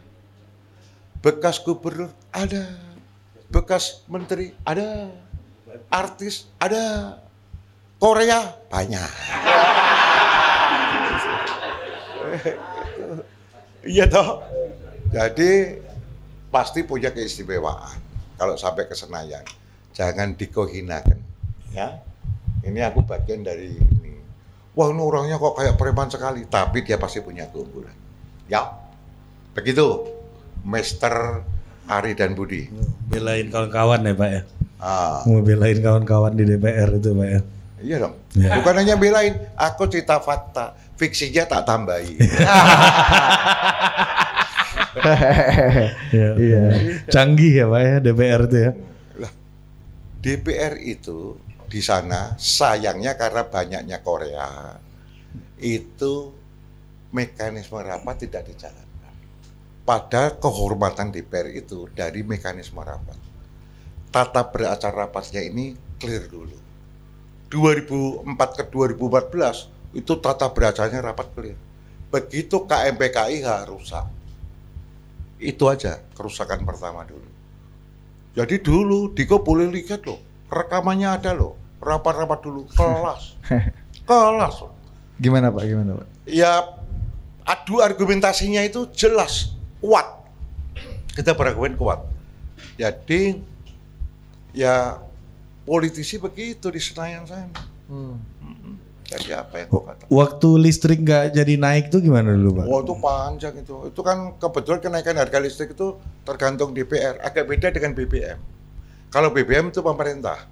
Bekas 1.25 1.57
gubernur 1.65 2.13
ada. 2.29 2.69
Bekas 3.49 4.05
menteri 4.05 4.53
ada. 4.63 5.09
Artis 5.89 6.45
ada. 6.61 7.17
Korea 7.97 8.53
banyak. 8.69 9.09
Iya 13.83 14.07
toh. 14.07 14.39
Jadi 15.11 15.75
pasti 16.53 16.85
punya 16.85 17.09
keistimewaan 17.09 17.97
kalau 18.37 18.53
sampai 18.53 18.85
ke 18.85 18.93
Senayan. 18.93 19.41
Jangan 19.97 20.37
dikohinakan. 20.37 21.17
Ya. 21.73 22.05
Ini 22.61 22.93
aku 22.93 23.01
bagian 23.01 23.41
dari 23.41 23.73
ini. 23.73 24.13
Wah 24.77 24.93
ini 24.93 25.01
orangnya 25.01 25.41
kok 25.41 25.57
kayak 25.57 25.75
preman 25.75 26.07
sekali. 26.13 26.45
Tapi 26.45 26.85
dia 26.85 27.01
pasti 27.01 27.25
punya 27.25 27.49
keunggulan. 27.49 27.93
Ya. 28.45 28.69
Begitu. 29.57 30.13
Master 30.63 31.43
Ari 31.89 32.13
dan 32.15 32.37
Budi. 32.37 32.69
Belain 33.09 33.49
kawan-kawan 33.51 34.05
ya 34.05 34.13
Pak 34.15 34.29
ya. 34.29 34.41
Ah, 34.79 35.19
Mau 35.27 35.43
belain 35.43 35.81
kawan-kawan 35.83 36.31
di 36.37 36.47
DPR 36.47 36.95
itu 36.95 37.11
Pak 37.11 37.27
ya. 37.27 37.41
iya 37.83 37.95
dong. 37.99 38.15
Ya. 38.39 38.55
Bukan 38.61 38.73
hanya 38.79 38.95
belain. 38.95 39.35
Aku 39.59 39.91
cerita 39.91 40.23
fakta. 40.23 40.71
Fiksinya 40.95 41.43
tak 41.43 41.67
tambahi. 41.67 42.15
Iya. 46.15 46.29
Iya. 46.37 46.63
Canggih 47.09 47.53
ya 47.59 47.65
Pak 47.67 47.81
ya 47.81 47.95
DPR 47.99 48.41
itu 48.47 48.57
ya. 48.57 48.71
Lah, 49.19 49.31
DPR 50.23 50.73
itu 50.79 51.37
di 51.67 51.81
sana 51.81 52.37
sayangnya 52.37 53.17
karena 53.17 53.49
banyaknya 53.49 53.97
Korea 54.05 54.77
itu 55.57 56.13
mekanisme 57.13 57.81
rapat 57.81 58.27
tidak 58.27 58.49
dijalankan. 58.49 59.15
Pada 59.83 60.37
kehormatan 60.37 61.09
DPR 61.09 61.49
itu 61.53 61.89
dari 61.91 62.21
mekanisme 62.21 62.81
rapat. 62.81 63.17
Tata 64.13 64.45
beracara 64.53 65.09
rapatnya 65.09 65.41
ini 65.41 65.73
clear 65.97 66.29
dulu. 66.29 66.57
2004 67.49 68.57
ke 68.57 68.63
2014 68.69 69.97
itu 69.97 70.13
tata 70.17 70.49
beracaranya 70.49 71.13
rapat 71.13 71.27
clear. 71.33 71.57
Begitu 72.13 72.65
KMPKIH 72.69 73.47
rusak. 73.69 74.05
Itu 75.43 75.67
aja 75.67 75.99
kerusakan 76.15 76.63
pertama 76.63 77.03
dulu. 77.03 77.27
Jadi 78.33 78.63
dulu 78.63 79.11
Diko 79.13 79.43
boleh 79.43 79.69
lihat 79.69 80.07
loh, 80.07 80.17
rekamannya 80.49 81.05
ada 81.05 81.35
loh, 81.37 81.53
rapat-rapat 81.77 82.39
dulu, 82.41 82.65
kelas, 82.73 83.37
kelas. 84.09 84.55
loh. 84.63 84.73
Gimana 85.21 85.53
Pak? 85.53 85.63
Gimana 85.67 85.91
Pak? 86.01 86.07
Ya 86.25 86.63
adu 87.45 87.83
argumentasinya 87.83 88.63
itu 88.65 88.89
jelas, 88.95 89.53
kuat. 89.83 90.07
Kita 91.13 91.37
berargumen 91.37 91.77
kuat. 91.77 92.01
Jadi 92.79 93.37
ya 94.57 94.97
politisi 95.61 96.17
begitu 96.17 96.73
di 96.73 96.81
Senayan 96.81 97.29
sana. 97.29 97.53
Mm-mm. 97.91 98.17
Jadi 99.13 99.29
apa 99.37 99.53
yang 99.61 99.69
kata? 99.69 100.03
Waktu 100.09 100.49
listrik 100.57 100.99
nggak 101.05 101.37
jadi 101.37 101.53
naik 101.61 101.93
tuh 101.93 102.01
gimana 102.01 102.33
dulu 102.33 102.61
Pak? 102.61 102.65
Wah 102.65 102.79
itu 102.81 102.93
panjang 102.97 103.53
itu. 103.61 103.75
Itu 103.93 104.01
kan 104.01 104.33
kebetulan 104.41 104.79
kenaikan 104.81 105.15
harga 105.21 105.37
listrik 105.37 105.77
itu 105.77 106.01
tergantung 106.25 106.73
DPR. 106.73 107.21
Agak 107.21 107.45
beda 107.45 107.69
dengan 107.69 107.93
BBM. 107.93 108.39
Kalau 109.13 109.29
BBM 109.29 109.69
itu 109.69 109.85
pemerintah. 109.85 110.49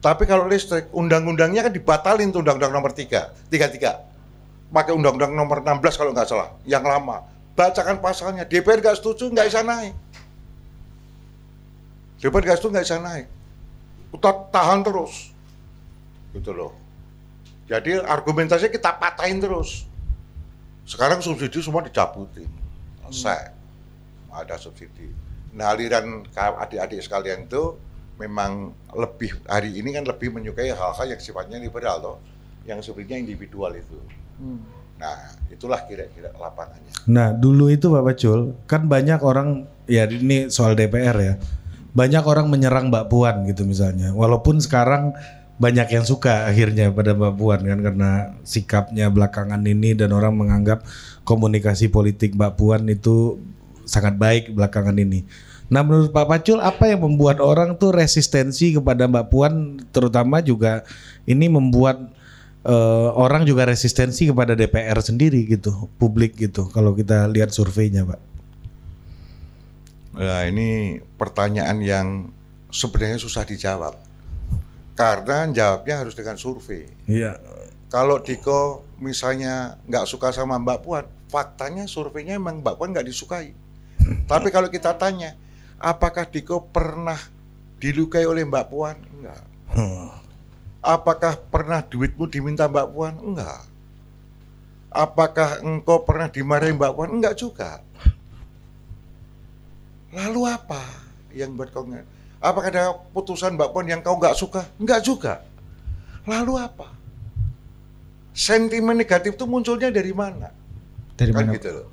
Tapi 0.00 0.24
kalau 0.24 0.48
listrik, 0.48 0.88
undang-undangnya 0.96 1.68
kan 1.68 1.72
dibatalin 1.76 2.32
tuh 2.32 2.40
undang-undang 2.40 2.72
nomor 2.72 2.90
3, 2.96 3.52
33. 3.52 4.72
Pakai 4.72 4.96
undang-undang 4.96 5.36
nomor 5.36 5.60
16 5.60 6.00
kalau 6.00 6.16
nggak 6.16 6.24
salah, 6.24 6.56
yang 6.64 6.80
lama. 6.80 7.28
Bacakan 7.52 8.00
pasalnya, 8.00 8.48
DPR 8.48 8.80
nggak 8.80 8.96
setuju, 8.96 9.28
nggak 9.28 9.52
bisa 9.52 9.60
naik. 9.60 9.92
DPR 12.16 12.42
nggak 12.48 12.56
setuju, 12.56 12.72
nggak 12.80 12.86
bisa 12.88 12.96
naik. 12.96 13.26
Kita 14.16 14.30
tahan 14.48 14.80
terus. 14.80 15.36
Gitu 16.32 16.50
loh. 16.56 16.79
Jadi 17.70 18.02
argumentasinya 18.02 18.74
kita 18.74 18.98
patahin 18.98 19.38
terus. 19.38 19.86
Sekarang 20.82 21.22
subsidi 21.22 21.62
semua 21.62 21.86
dicabutin. 21.86 22.50
Selesai. 23.06 23.54
Ada 24.34 24.58
subsidi. 24.58 25.06
Nah 25.54 25.70
aliran 25.70 26.26
ka- 26.34 26.58
adik-adik 26.58 26.98
sekalian 26.98 27.46
itu 27.46 27.78
memang 28.18 28.74
lebih 28.90 29.38
hari 29.46 29.70
ini 29.78 29.94
kan 29.94 30.02
lebih 30.02 30.34
menyukai 30.34 30.74
hal-hal 30.74 31.06
yang 31.06 31.22
sifatnya 31.22 31.62
liberal 31.62 32.02
toh. 32.02 32.18
Yang 32.66 32.90
sebenarnya 32.90 33.22
individual 33.22 33.70
itu. 33.78 33.98
Nah, 35.00 35.16
itulah 35.48 35.80
kira-kira 35.88 36.28
lapangannya. 36.36 36.92
Nah, 37.08 37.32
dulu 37.32 37.72
itu 37.72 37.88
Pak 37.88 38.04
Pacul, 38.04 38.52
kan 38.68 38.84
banyak 38.84 39.16
orang 39.24 39.64
ya 39.88 40.04
ini 40.04 40.52
soal 40.52 40.76
DPR 40.76 41.16
ya. 41.16 41.34
Banyak 41.96 42.20
orang 42.28 42.52
menyerang 42.52 42.92
Mbak 42.92 43.08
Puan 43.08 43.48
gitu 43.48 43.64
misalnya. 43.64 44.12
Walaupun 44.12 44.60
sekarang 44.60 45.16
banyak 45.60 45.92
yang 45.92 46.08
suka 46.08 46.48
akhirnya 46.48 46.88
pada 46.88 47.12
Mbak 47.12 47.34
Puan 47.36 47.60
kan 47.60 47.78
karena 47.84 48.10
sikapnya 48.48 49.12
belakangan 49.12 49.60
ini 49.60 49.92
dan 49.92 50.16
orang 50.16 50.32
menganggap 50.32 50.88
komunikasi 51.28 51.92
politik 51.92 52.32
Mbak 52.32 52.56
Puan 52.56 52.88
itu 52.88 53.36
sangat 53.84 54.16
baik 54.16 54.56
belakangan 54.56 54.96
ini. 54.96 55.28
Nah, 55.70 55.86
menurut 55.86 56.10
Pak 56.10 56.26
Pacul 56.26 56.58
apa 56.58 56.90
yang 56.90 57.06
membuat 57.06 57.38
orang 57.38 57.78
tuh 57.78 57.92
resistensi 57.92 58.74
kepada 58.74 59.06
Mbak 59.06 59.26
Puan 59.28 59.78
terutama 59.92 60.42
juga 60.42 60.82
ini 61.28 61.46
membuat 61.46 62.10
eh, 62.64 63.10
orang 63.12 63.44
juga 63.44 63.68
resistensi 63.68 64.26
kepada 64.26 64.56
DPR 64.56 64.98
sendiri 64.98 65.44
gitu, 65.46 65.92
publik 66.00 66.40
gitu. 66.40 66.66
Kalau 66.72 66.96
kita 66.96 67.28
lihat 67.30 67.54
surveinya, 67.54 68.02
Pak. 68.02 68.20
Nah, 70.18 70.42
ini 70.48 70.98
pertanyaan 71.20 71.78
yang 71.84 72.08
sebenarnya 72.74 73.22
susah 73.22 73.46
dijawab. 73.46 74.09
Karena 74.98 75.48
jawabnya 75.50 76.04
harus 76.04 76.14
dengan 76.14 76.36
survei. 76.36 76.86
Iya. 77.08 77.40
Kalau 77.90 78.22
Diko 78.22 78.86
misalnya 79.02 79.80
nggak 79.88 80.06
suka 80.06 80.30
sama 80.30 80.60
Mbak 80.62 80.78
Puan, 80.86 81.04
faktanya 81.26 81.90
surveinya 81.90 82.38
emang 82.38 82.62
Mbak 82.62 82.74
Puan 82.78 82.94
nggak 82.94 83.08
disukai. 83.08 83.50
Tapi 84.30 84.48
kalau 84.54 84.70
kita 84.70 84.94
tanya, 84.94 85.34
apakah 85.80 86.28
Diko 86.28 86.70
pernah 86.70 87.18
dilukai 87.80 88.28
oleh 88.28 88.46
Mbak 88.46 88.66
Puan? 88.70 88.96
Enggak. 89.18 89.42
Apakah 90.80 91.40
pernah 91.50 91.80
duitmu 91.82 92.28
diminta 92.28 92.68
Mbak 92.68 92.88
Puan? 92.94 93.14
Enggak. 93.18 93.66
Apakah 94.90 95.62
engkau 95.62 96.02
pernah 96.02 96.26
dimarahi 96.26 96.74
Mbak 96.74 96.92
Puan? 96.94 97.10
Enggak 97.10 97.38
juga. 97.38 97.82
Lalu 100.16 100.50
apa 100.50 100.82
yang 101.30 101.54
buat 101.54 101.70
kau? 101.70 101.86
Apakah 102.40 102.72
ada 102.72 102.96
putusan 103.12 103.52
Mbak 103.52 103.68
Puan 103.76 103.84
yang 103.84 104.00
kau 104.00 104.16
nggak 104.16 104.32
suka? 104.32 104.64
Enggak 104.80 105.04
juga. 105.04 105.44
Lalu 106.24 106.56
apa? 106.56 106.88
Sentimen 108.32 108.96
negatif 108.96 109.36
itu 109.36 109.44
munculnya 109.44 109.92
dari 109.92 110.16
mana? 110.16 110.48
Dari 111.20 111.36
kan 111.36 111.44
mana? 111.44 111.52
gitu 111.60 111.68
loh. 111.68 111.88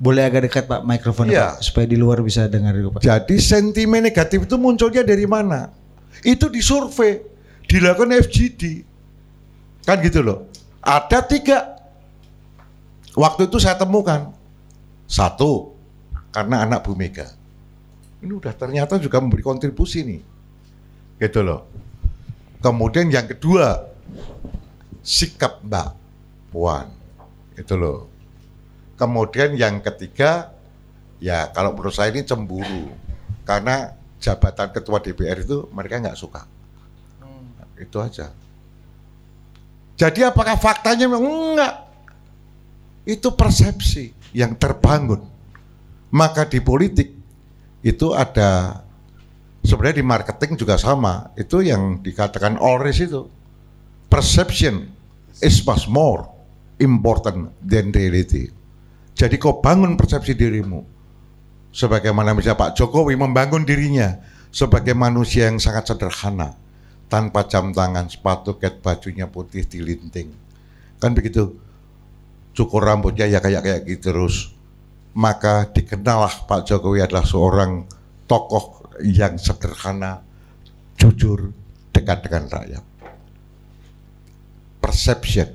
Boleh 0.00 0.24
agak 0.24 0.48
dekat 0.48 0.64
Pak 0.64 0.88
mikrofonnya. 0.88 1.60
Pak 1.60 1.68
supaya 1.68 1.84
di 1.84 2.00
luar 2.00 2.24
bisa 2.24 2.48
dengar 2.48 2.72
dulu 2.72 2.96
Pak. 2.96 3.04
Jadi 3.04 3.36
sentimen 3.36 4.00
negatif 4.00 4.48
itu 4.48 4.56
munculnya 4.56 5.04
dari 5.04 5.28
mana? 5.28 5.68
Itu 6.24 6.48
disurvei, 6.48 7.20
dilakukan 7.68 8.16
FGD. 8.24 8.88
Kan 9.84 10.00
gitu 10.00 10.24
loh. 10.24 10.48
Ada 10.80 11.20
tiga. 11.28 11.76
Waktu 13.12 13.52
itu 13.52 13.60
saya 13.60 13.76
temukan. 13.76 14.32
Satu, 15.08 15.76
karena 16.32 16.64
anak 16.64 16.84
Bu 16.84 16.96
Mega. 16.96 17.37
Ini 18.18 18.32
udah 18.34 18.54
ternyata 18.54 18.98
juga 18.98 19.22
memberi 19.22 19.42
kontribusi 19.46 20.02
nih. 20.02 20.22
Gitu 21.22 21.40
loh. 21.42 21.66
Kemudian 22.58 23.06
yang 23.10 23.30
kedua, 23.30 23.86
sikap 25.02 25.62
Mbak 25.62 25.88
Puan. 26.50 26.90
Itu 27.54 27.78
loh. 27.78 28.10
Kemudian 28.98 29.54
yang 29.54 29.78
ketiga, 29.78 30.50
ya 31.22 31.50
kalau 31.54 31.74
menurut 31.74 31.94
saya 31.94 32.10
ini 32.10 32.26
cemburu. 32.26 32.90
Karena 33.46 33.94
jabatan 34.18 34.74
ketua 34.74 34.98
DPR 34.98 35.38
itu 35.38 35.70
mereka 35.70 36.02
nggak 36.02 36.18
suka. 36.18 36.42
Itu 37.78 38.02
aja. 38.02 38.34
Jadi 39.98 40.26
apakah 40.26 40.58
faktanya 40.58 41.06
enggak? 41.10 41.74
Itu 43.06 43.34
persepsi 43.34 44.14
yang 44.34 44.58
terbangun. 44.58 45.22
Maka 46.10 46.46
di 46.46 46.58
politik 46.62 47.17
itu 47.82 48.10
ada 48.14 48.82
sebenarnya 49.62 50.02
di 50.02 50.06
marketing 50.06 50.52
juga 50.58 50.74
sama. 50.80 51.30
Itu 51.38 51.62
yang 51.62 52.02
dikatakan 52.02 52.58
Ulrich 52.58 53.04
itu. 53.04 53.30
Perception 54.08 54.88
is 55.44 55.60
much 55.62 55.84
more 55.86 56.24
important 56.80 57.52
than 57.60 57.92
reality. 57.92 58.48
Jadi 59.18 59.36
kau 59.36 59.60
bangun 59.60 59.98
persepsi 59.98 60.32
dirimu. 60.32 60.80
Sebagaimana 61.68 62.32
misalnya 62.32 62.56
Pak 62.56 62.80
Jokowi 62.80 63.14
membangun 63.14 63.68
dirinya 63.68 64.16
sebagai 64.48 64.96
manusia 64.96 65.52
yang 65.52 65.60
sangat 65.60 65.92
sederhana. 65.92 66.56
Tanpa 67.08 67.48
jam 67.48 67.72
tangan, 67.72 68.08
sepatu, 68.08 68.60
ket, 68.60 68.84
bajunya 68.84 69.24
putih, 69.28 69.64
dilinting. 69.64 70.28
Kan 71.00 71.16
begitu. 71.16 71.56
Cukur 72.52 72.84
rambutnya 72.84 73.24
ya 73.28 73.40
kayak 73.40 73.64
kayak 73.64 73.80
gitu 73.86 74.12
terus. 74.12 74.57
Maka 75.16 75.70
dikenallah 75.72 76.44
Pak 76.44 76.68
Jokowi 76.68 77.02
adalah 77.02 77.24
seorang 77.24 77.88
tokoh 78.28 78.92
yang 79.02 79.40
sederhana, 79.40 80.20
jujur, 81.00 81.54
dekat 81.94 82.28
dengan 82.28 82.44
rakyat. 82.50 82.84
Perception. 84.78 85.50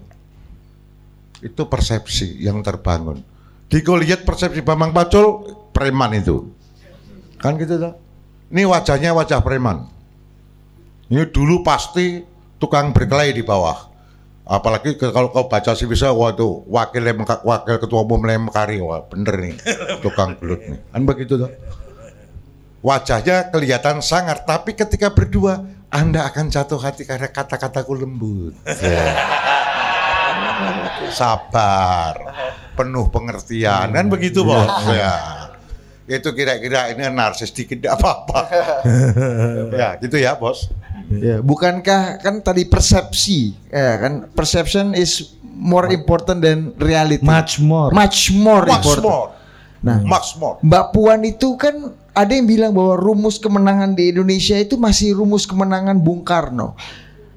Itu 1.44 1.68
persepsi 1.68 2.40
yang 2.40 2.64
terbangun. 2.64 3.22
Diko 3.68 3.96
lihat 4.00 4.24
persepsi 4.24 4.64
Bambang 4.64 4.92
Pacul, 4.92 5.50
preman 5.76 6.16
itu. 6.16 6.52
Kan 7.40 7.60
gitu 7.60 7.80
tuh. 7.80 7.94
Ini 8.54 8.70
wajahnya 8.70 9.12
wajah 9.18 9.42
preman. 9.42 9.90
Ini 11.10 11.28
dulu 11.30 11.66
pasti 11.66 12.24
tukang 12.62 12.96
berkelahi 12.96 13.36
di 13.36 13.44
bawah. 13.44 13.93
Apalagi 14.44 15.00
ke- 15.00 15.16
kalau 15.16 15.32
kau 15.32 15.48
baca 15.48 15.72
sih 15.72 15.88
bisa 15.88 16.12
waduh 16.12 16.68
wakil 16.68 17.00
wakil 17.44 17.76
ketua 17.80 18.04
umum 18.04 18.20
Lemkari 18.20 18.84
wah 18.84 19.00
bener 19.08 19.40
nih 19.40 19.56
tukang 20.04 20.36
gelut 20.36 20.60
nih. 20.60 20.80
Kan 20.92 21.08
begitu 21.08 21.40
tuh. 21.40 21.52
Wajahnya 22.84 23.48
kelihatan 23.48 24.04
sangar 24.04 24.44
tapi 24.44 24.76
ketika 24.76 25.08
berdua 25.08 25.64
Anda 25.88 26.28
akan 26.28 26.52
jatuh 26.52 26.76
hati 26.76 27.08
karena 27.08 27.32
kata-kataku 27.32 27.96
lembut. 27.96 28.54
Ya. 28.84 29.16
Sabar, 31.14 32.16
penuh 32.74 33.06
pengertian 33.10 33.92
kan 33.92 34.08
begitu 34.08 34.42
bos. 34.42 34.66
Ya. 34.90 35.50
Itu 36.04 36.34
kira-kira 36.34 36.92
ini 36.92 37.06
narsis 37.08 37.52
dikit 37.52 37.86
apa-apa. 37.86 38.40
ya 39.80 39.96
gitu 40.00 40.18
ya 40.18 40.36
bos. 40.36 40.68
Ya, 41.14 41.38
bukankah 41.46 42.22
kan 42.22 42.42
tadi 42.42 42.66
persepsi, 42.66 43.54
ya 43.70 44.02
kan 44.02 44.14
perception 44.34 44.98
is 44.98 45.38
more 45.42 45.90
important 45.94 46.42
than 46.42 46.74
reality. 46.82 47.22
Much 47.22 47.62
more. 47.62 47.94
Much 47.94 48.34
more 48.34 48.66
Much 48.66 48.82
important. 48.82 49.06
more. 49.06 49.30
Nah, 49.84 50.00
Much 50.02 50.40
more. 50.40 50.58
Mbak 50.64 50.86
Puan 50.96 51.22
itu 51.28 51.54
kan 51.60 51.94
ada 52.14 52.32
yang 52.32 52.48
bilang 52.50 52.72
bahwa 52.74 52.98
rumus 52.98 53.38
kemenangan 53.38 53.94
di 53.94 54.14
Indonesia 54.14 54.58
itu 54.58 54.80
masih 54.80 55.14
rumus 55.18 55.46
kemenangan 55.46 56.00
Bung 56.02 56.26
Karno. 56.26 56.78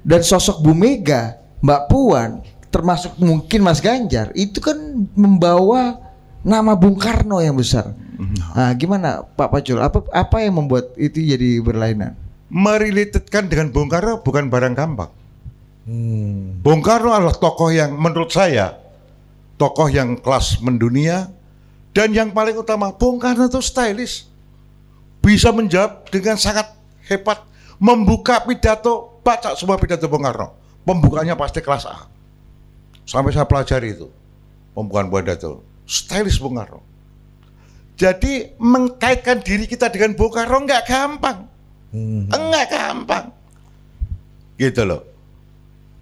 Dan 0.07 0.23
sosok 0.23 0.63
Bu 0.63 0.71
Mega, 0.71 1.35
Mbak 1.59 1.81
Puan, 1.91 2.39
termasuk 2.71 3.19
mungkin 3.19 3.59
Mas 3.65 3.83
Ganjar, 3.83 4.31
itu 4.31 4.63
kan 4.63 4.77
membawa 5.13 5.99
nama 6.41 6.73
Bung 6.73 6.95
Karno 6.95 7.43
yang 7.43 7.59
besar. 7.59 7.91
Nah, 8.55 8.73
gimana 8.73 9.21
Pak 9.21 9.51
Pacul? 9.53 9.77
Apa 9.77 10.01
apa 10.09 10.37
yang 10.41 10.57
membuat 10.57 10.95
itu 10.97 11.21
jadi 11.21 11.61
berlainan? 11.61 12.17
Merelatetkan 12.47 13.51
dengan 13.51 13.75
Bung 13.75 13.91
Karno 13.91 14.23
bukan 14.23 14.47
barang 14.47 14.73
gampang. 14.75 15.11
Hmm. 15.83 16.59
Bung 16.63 16.79
Karno 16.79 17.11
adalah 17.11 17.35
tokoh 17.35 17.71
yang 17.71 17.95
menurut 17.95 18.31
saya 18.31 18.87
tokoh 19.57 19.89
yang 19.89 20.15
kelas 20.21 20.61
mendunia 20.61 21.27
dan 21.91 22.13
yang 22.13 22.29
paling 22.31 22.55
utama 22.55 22.93
Bung 22.93 23.17
Karno 23.17 23.49
itu 23.49 23.59
stylish. 23.59 24.29
Bisa 25.19 25.51
menjawab 25.51 26.07
dengan 26.07 26.39
sangat 26.39 26.71
hebat 27.09 27.43
membuka 27.81 28.39
pidato 28.47 29.19
baca 29.25 29.57
semua 29.57 29.75
pidato 29.81 30.07
Bung 30.07 30.23
Karno. 30.23 30.55
Pembukaannya 30.87 31.35
pasti 31.35 31.59
kelas 31.59 31.83
A. 31.83 32.07
Sampai 33.03 33.35
saya 33.35 33.43
pelajari 33.43 33.91
itu 33.91 34.07
pembukaan 34.71 35.11
pidato. 35.11 35.65
Stylish 35.83 36.39
Bung 36.39 36.55
Karno. 36.55 36.79
Jadi 37.97 38.55
mengkaitkan 38.61 39.41
diri 39.41 39.65
kita 39.65 39.89
dengan 39.89 40.13
Bung 40.13 40.31
Karno 40.31 40.63
nggak 40.63 40.85
gampang 40.85 41.56
Hmm. 41.91 42.27
enggak 42.27 42.65
gampang. 42.67 43.25
Gitu 44.59 44.81
loh. 44.83 45.01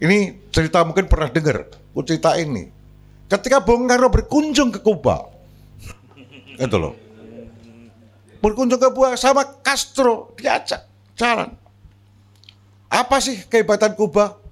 Ini 0.01 0.49
cerita 0.51 0.83
mungkin 0.83 1.07
pernah 1.07 1.31
dengar 1.31 1.71
cerita 2.03 2.35
ini 2.35 2.67
ketika 3.31 3.63
Bung 3.63 3.87
Karno 3.87 4.11
berkunjung 4.11 4.75
ke 4.75 4.83
Kuba 4.83 5.23
itu 6.65 6.75
loh. 6.75 6.93
Berkunjung 8.43 8.79
ke 8.81 8.89
Kuba 8.91 9.15
sama 9.15 9.47
Castro 9.63 10.35
diajak 10.35 10.83
jalan. 11.15 11.55
Apa 12.91 13.23
sih 13.23 13.47
kehebatan 13.47 13.95
Kuba? 13.95 14.43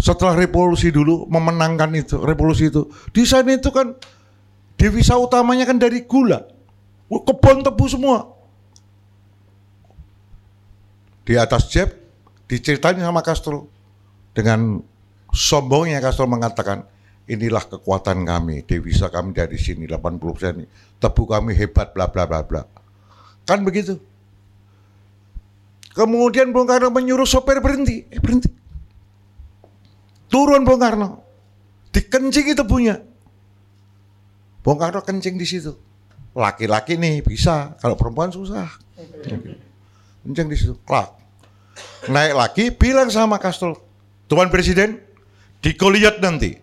Setelah 0.00 0.32
revolusi 0.32 0.88
dulu 0.88 1.28
memenangkan 1.28 1.92
itu 1.92 2.16
revolusi 2.18 2.72
itu. 2.72 2.88
Di 3.12 3.28
sana 3.28 3.52
itu 3.52 3.68
kan 3.68 3.94
devisa 4.80 5.14
utamanya 5.20 5.68
kan 5.68 5.76
dari 5.76 6.08
gula. 6.08 6.40
Kebun 7.10 7.60
tebu 7.60 7.84
semua 7.84 8.39
di 11.24 11.34
atas 11.36 11.68
jet 11.70 11.90
diceritain 12.50 12.98
sama 12.98 13.22
Castro 13.22 13.70
dengan 14.34 14.82
sombongnya 15.30 16.02
Castro 16.02 16.26
mengatakan 16.26 16.82
inilah 17.30 17.62
kekuatan 17.62 18.26
kami, 18.26 18.66
devisa 18.66 19.06
kami 19.06 19.30
dari 19.30 19.54
sini 19.54 19.86
80 19.86 20.34
persen, 20.34 20.66
tebu 20.98 21.22
kami 21.30 21.54
hebat, 21.54 21.94
bla 21.94 22.10
bla 22.10 22.26
bla 22.26 22.42
bla. 22.42 22.62
Kan 23.46 23.62
begitu. 23.62 23.98
Kemudian 25.90 26.54
Bung 26.54 26.70
Karno 26.70 26.90
menyuruh 26.90 27.26
sopir 27.26 27.58
berhenti, 27.58 28.06
eh 28.10 28.18
berhenti. 28.18 28.50
Turun 30.30 30.62
Bung 30.62 30.78
Karno, 30.78 31.22
dikencingi 31.90 32.54
tebunya. 32.54 32.98
Bung 34.62 34.78
Karno 34.78 35.02
kencing 35.02 35.34
di 35.38 35.46
situ. 35.46 35.74
Laki-laki 36.30 36.94
nih 36.94 37.26
bisa, 37.26 37.74
kalau 37.82 37.98
perempuan 37.98 38.30
susah. 38.30 38.70
Kencing 40.24 40.48
di 40.52 40.56
situ, 40.56 40.74
klak. 40.84 41.16
Naik 42.08 42.34
lagi, 42.36 42.64
bilang 42.74 43.08
sama 43.08 43.40
Kastol, 43.40 43.76
Tuan 44.28 44.52
Presiden, 44.52 45.00
dikoliat 45.64 46.20
nanti 46.20 46.56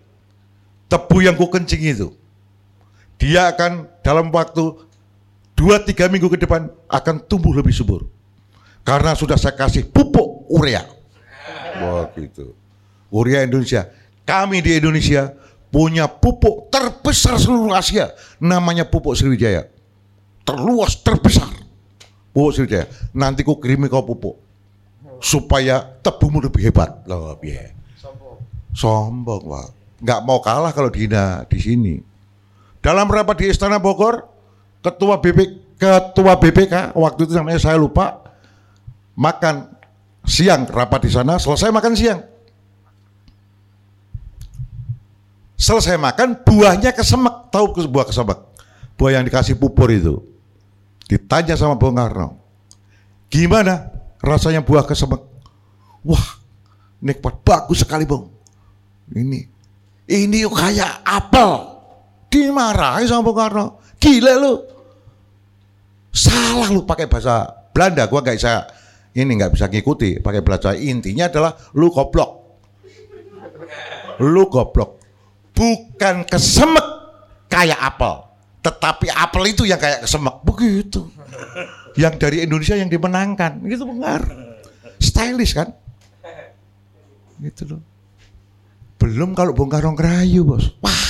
tebu 0.87 1.17
yang 1.25 1.35
ku 1.35 1.49
kencing 1.49 1.81
itu. 1.83 2.13
Dia 3.17 3.49
akan 3.49 3.89
dalam 4.05 4.29
waktu 4.29 4.77
2-3 5.57 6.13
minggu 6.13 6.29
ke 6.29 6.37
depan 6.37 6.69
akan 6.85 7.15
tumbuh 7.25 7.53
lebih 7.57 7.73
subur. 7.73 8.05
Karena 8.85 9.17
sudah 9.17 9.35
saya 9.41 9.57
kasih 9.57 9.89
pupuk 9.89 10.47
urea. 10.53 10.85
Wah 11.81 12.07
gitu 12.13 12.53
urea 13.11 13.43
Indonesia. 13.43 13.87
Kami 14.27 14.59
di 14.59 14.75
Indonesia 14.77 15.31
punya 15.71 16.07
pupuk 16.07 16.67
terbesar 16.67 17.39
seluruh 17.39 17.73
Asia. 17.75 18.11
Namanya 18.43 18.87
pupuk 18.87 19.15
Sriwijaya. 19.15 19.67
Terluas 20.43 20.99
terbesar 21.03 21.47
pupuk 22.37 22.53
Sriwijaya 22.53 22.85
nanti 23.17 23.41
ku 23.41 23.57
kirimi 23.57 23.89
kau 23.89 24.05
pupuk. 24.05 24.37
Supaya 25.17 25.81
tebumu 26.05 26.37
lebih 26.37 26.69
hebat. 26.69 27.01
Loh 27.09 27.33
biar 27.41 27.73
sombong 28.77 29.49
pak. 29.49 29.67
Nggak 30.05 30.19
mau 30.21 30.37
kalah 30.37 30.69
kalau 30.69 30.93
dihina 30.93 31.41
di 31.49 31.57
sini. 31.57 31.95
Dalam 32.77 33.09
rapat 33.09 33.41
di 33.41 33.49
Istana 33.49 33.81
Bogor 33.81 34.21
ketua 34.85 35.17
BP 35.17 35.65
ketua 35.81 36.37
BPK 36.37 36.93
waktu 36.93 37.25
itu 37.25 37.33
namanya 37.33 37.57
saya 37.57 37.81
lupa 37.81 38.21
makan 39.17 39.73
siang 40.21 40.69
rapat 40.69 41.09
di 41.09 41.11
sana. 41.17 41.41
Selesai 41.41 41.73
makan 41.73 41.93
siang. 41.97 42.21
Selesai 45.57 45.97
makan 45.97 46.45
buahnya 46.45 46.93
kesemek. 46.93 47.49
Tahu 47.49 47.89
buah 47.89 48.05
kesemek? 48.05 48.37
Buah 48.93 49.17
yang 49.17 49.25
dikasih 49.25 49.57
pupur 49.57 49.89
itu 49.89 50.36
ditanya 51.07 51.55
sama 51.55 51.79
Bung 51.79 51.95
Karno 51.95 52.35
gimana 53.31 53.87
rasanya 54.19 54.59
buah 54.63 54.83
kesemek? 54.83 55.23
Wah 56.03 56.27
nikmat 56.99 57.39
bagus 57.43 57.83
sekali 57.83 58.03
Bung. 58.03 58.27
Ini 59.11 59.39
ini 60.11 60.39
kayak 60.47 61.03
apel. 61.07 61.79
Dimarahi 62.27 63.07
sama 63.07 63.23
Bung 63.23 63.39
Karno 63.39 63.65
gila 64.03 64.33
lu. 64.35 64.53
Salah 66.11 66.67
lu 66.67 66.83
pakai 66.83 67.07
bahasa 67.07 67.47
Belanda 67.71 68.03
gua 68.11 68.19
nggak 68.19 68.35
bisa 68.35 68.67
ini 69.15 69.31
nggak 69.31 69.53
bisa 69.55 69.65
ngikuti 69.71 70.19
pakai 70.19 70.43
bahasa 70.43 70.75
intinya 70.75 71.31
adalah 71.31 71.55
lu 71.79 71.87
goblok. 71.87 72.31
Lu 74.19 74.43
goblok. 74.51 74.99
Bukan 75.55 76.27
kesemek 76.27 76.85
kayak 77.49 77.79
apel 77.79 78.26
tetapi 78.67 79.07
apel 79.07 79.55
itu 79.55 79.63
yang 79.63 79.79
kayak 79.79 80.03
kesemek 80.03 80.43
begitu. 80.43 81.07
Yang 81.95 82.13
dari 82.19 82.37
Indonesia 82.43 82.75
yang 82.75 82.91
dimenangkan. 82.91 83.63
Gitu 83.63 83.87
benar. 83.87 84.27
Stylish 84.99 85.55
kan? 85.55 85.71
Gitu 87.39 87.63
loh. 87.63 87.81
Belum 88.99 89.31
kalau 89.31 89.55
Bung 89.55 89.71
Karno 89.71 89.95
ngerayu 89.95 90.43
bos. 90.43 90.75
Wah. 90.83 91.03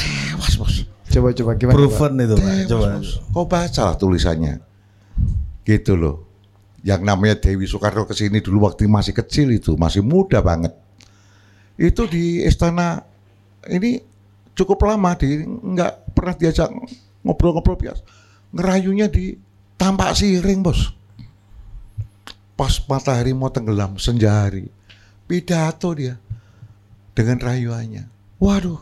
Tewas 0.00 0.54
bos. 0.56 0.74
Coba 1.12 1.28
coba 1.36 1.52
gimana? 1.60 1.76
Proven 1.76 2.12
itu 2.24 2.34
Pak. 2.40 2.46
Tewas, 2.48 2.68
Coba. 2.72 2.88
bos. 2.96 3.10
kau 3.36 3.44
baca 3.44 3.82
lah 3.84 3.94
tulisannya? 4.00 4.54
Gitu 5.66 5.92
loh. 5.92 6.24
Yang 6.80 7.00
namanya 7.04 7.36
Dewi 7.36 7.68
Soekarno 7.68 8.08
ke 8.08 8.16
sini 8.16 8.40
dulu 8.40 8.64
waktu 8.64 8.88
masih 8.88 9.12
kecil 9.12 9.52
itu 9.52 9.76
masih 9.76 10.00
muda 10.00 10.40
banget. 10.40 10.72
Itu 11.76 12.08
di 12.08 12.42
istana 12.42 13.04
ini 13.68 14.11
cukup 14.52 14.84
lama 14.84 15.16
di 15.16 15.42
nggak 15.46 16.12
pernah 16.12 16.34
diajak 16.36 16.68
ngobrol-ngobrol 17.24 17.78
biasa 17.78 18.02
ngerayunya 18.52 19.08
di 19.08 19.34
tampak 19.80 20.12
siring 20.14 20.60
bos. 20.60 20.92
Pas 22.52 22.72
matahari 22.84 23.32
mau 23.32 23.48
tenggelam 23.48 23.96
senja 23.96 24.44
hari 24.44 24.68
pidato 25.24 25.96
dia 25.96 26.20
dengan 27.16 27.40
rayuannya. 27.40 28.04
Waduh 28.38 28.80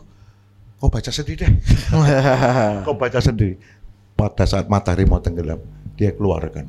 kau 0.81 0.89
baca 0.89 1.13
sendiri 1.13 1.45
deh? 1.45 1.53
Kau 2.85 2.97
baca 2.97 3.21
sendiri 3.21 3.53
pada 4.17 4.49
saat 4.49 4.65
matahari 4.65 5.05
mau 5.05 5.21
tenggelam 5.21 5.61
dia 5.93 6.09
keluarkan 6.09 6.65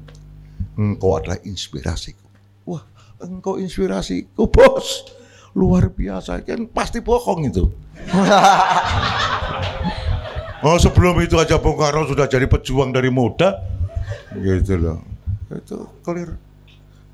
engkau 0.77 1.17
adalah 1.17 1.41
inspirasiku. 1.49 2.21
Wah 2.69 2.85
engkau 3.19 3.57
inspirasiku 3.57 4.47
bos 4.53 5.09
luar 5.53 5.93
biasa 5.93 6.41
kan 6.45 6.65
pasti 6.69 7.05
bohong 7.05 7.49
itu 7.49 7.65
oh 10.65 10.77
sebelum 10.81 11.21
itu 11.21 11.37
aja 11.37 11.61
Bung 11.61 11.77
Karno 11.77 12.09
sudah 12.09 12.25
jadi 12.25 12.49
pejuang 12.49 12.93
dari 12.93 13.13
muda 13.13 13.61
gitu 14.37 14.81
loh 14.81 14.99
itu 15.53 15.77
clear 16.01 16.33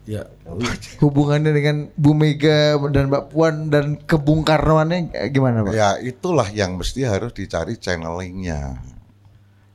Ya. 0.09 0.25
Hubungannya 1.05 1.53
dengan 1.53 1.93
Bu 1.93 2.17
Mega 2.17 2.81
dan 2.89 3.13
Mbak 3.13 3.25
Puan 3.29 3.69
dan 3.69 4.01
ke 4.01 4.17
Bung 4.17 4.41
Karnoannya 4.41 5.13
gimana 5.29 5.69
Pak? 5.69 5.77
Ya 5.77 6.01
itulah 6.01 6.49
yang 6.49 6.81
mesti 6.81 7.05
harus 7.05 7.37
dicari 7.37 7.77
channelingnya. 7.77 8.81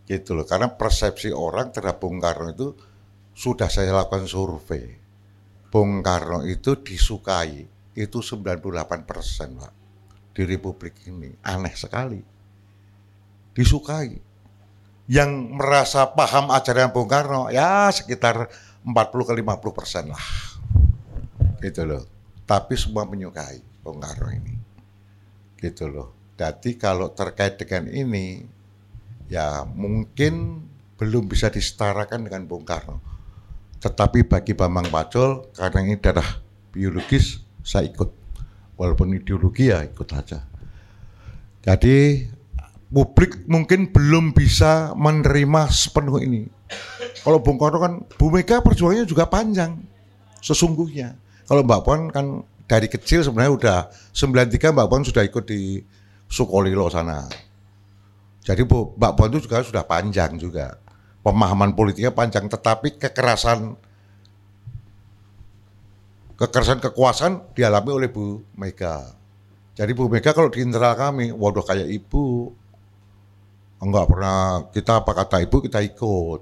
Gitu 0.09 0.33
loh. 0.33 0.49
Karena 0.49 0.73
persepsi 0.73 1.29
orang 1.29 1.69
terhadap 1.69 2.01
Bung 2.01 2.17
Karno 2.17 2.49
itu 2.49 2.73
sudah 3.37 3.69
saya 3.69 3.93
lakukan 3.93 4.25
survei. 4.25 4.97
Bung 5.69 6.01
Karno 6.01 6.41
itu 6.49 6.81
disukai 6.81 7.72
itu 7.93 8.19
98 8.21 9.05
persen 9.05 9.57
Pak. 9.57 9.73
Di 10.33 10.43
Republik 10.49 11.05
ini. 11.09 11.29
Aneh 11.45 11.73
sekali. 11.77 12.21
Disukai. 13.53 14.17
Yang 15.09 15.31
merasa 15.53 16.09
paham 16.15 16.49
ajaran 16.49 16.89
Bung 16.89 17.11
Karno 17.11 17.51
ya 17.51 17.91
sekitar 17.91 18.49
40 18.81 19.29
ke 19.29 19.33
50 19.35 19.77
persen 19.77 20.03
lah. 20.09 20.25
Gitu 21.61 21.83
loh. 21.85 22.03
Tapi 22.43 22.73
semua 22.75 23.05
menyukai 23.05 23.59
Bung 23.83 23.99
Karno 23.99 24.31
ini 24.31 24.63
gitu 25.63 25.87
loh. 25.87 26.11
Jadi 26.35 26.75
kalau 26.75 27.15
terkait 27.15 27.55
dengan 27.55 27.87
ini, 27.87 28.43
ya 29.31 29.63
mungkin 29.63 30.67
belum 30.99 31.31
bisa 31.31 31.47
disetarakan 31.47 32.27
dengan 32.27 32.43
Bung 32.43 32.67
Karno. 32.67 32.99
Tetapi 33.79 34.27
bagi 34.27 34.51
Bambang 34.51 34.91
Pacul, 34.91 35.47
karena 35.55 35.79
ini 35.87 35.95
darah 35.95 36.43
biologis, 36.75 37.39
saya 37.63 37.89
ikut. 37.89 38.21
Walaupun 38.77 39.15
ideologi 39.15 39.71
ya 39.71 39.81
ikut 39.85 40.09
aja. 40.11 40.43
Jadi 41.63 42.27
publik 42.93 43.47
mungkin 43.49 43.89
belum 43.89 44.35
bisa 44.35 44.93
menerima 44.93 45.71
sepenuh 45.71 46.21
ini. 46.21 46.45
Kalau 47.23 47.39
Bung 47.39 47.55
Karno 47.55 47.79
kan, 47.79 47.93
Bu 48.19 48.27
Mega 48.29 48.59
perjuangannya 48.59 49.07
juga 49.07 49.25
panjang, 49.31 49.79
sesungguhnya. 50.43 51.15
Kalau 51.47 51.63
Mbak 51.63 51.81
Puan 51.87 52.01
kan 52.11 52.43
dari 52.67 52.87
kecil 52.91 53.23
sebenarnya 53.23 53.53
udah 53.55 53.77
93 54.11 54.75
Mbak 54.75 54.87
Puan 54.91 55.03
sudah 55.07 55.23
ikut 55.23 55.43
di 55.47 55.79
Sukolilo 56.27 56.89
sana. 56.91 57.27
Jadi 58.43 58.67
Bu, 58.67 58.97
Mbak 58.99 59.13
Puan 59.15 59.29
itu 59.31 59.47
juga 59.47 59.63
sudah 59.63 59.87
panjang 59.87 60.35
juga. 60.35 60.75
Pemahaman 61.23 61.71
politiknya 61.71 62.11
panjang, 62.11 62.51
tetapi 62.51 62.99
kekerasan 62.99 63.79
kekerasan 66.37 66.81
kekuasaan 66.81 67.53
dialami 67.53 67.91
oleh 67.93 68.09
Bu 68.09 68.41
Mega. 68.57 69.13
Jadi 69.73 69.91
Bu 69.93 70.09
Mega 70.09 70.33
kalau 70.33 70.49
di 70.53 70.61
internal 70.61 70.93
kami, 70.97 71.33
waduh 71.33 71.65
kayak 71.65 71.89
ibu, 71.89 72.53
enggak 73.81 74.05
pernah 74.09 74.69
kita 74.69 75.03
apa 75.03 75.11
kata 75.11 75.37
ibu 75.43 75.57
kita 75.59 75.79
ikut 75.83 76.41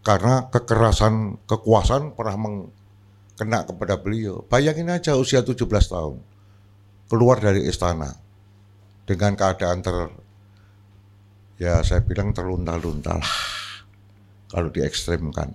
karena 0.00 0.48
kekerasan 0.48 1.44
kekuasaan 1.44 2.16
pernah 2.16 2.36
meng, 2.40 2.56
kena 3.36 3.68
kepada 3.68 4.00
beliau. 4.00 4.42
Bayangin 4.48 4.88
aja 4.88 5.16
usia 5.18 5.44
17 5.44 5.66
tahun 5.66 6.16
keluar 7.10 7.42
dari 7.42 7.66
istana 7.66 8.14
dengan 9.02 9.34
keadaan 9.34 9.82
ter 9.82 9.96
ya 11.58 11.82
saya 11.82 12.00
bilang 12.06 12.30
terlunta-lunta 12.32 13.18
lah 13.18 13.34
kalau 14.48 14.70
diekstrimkan. 14.72 15.52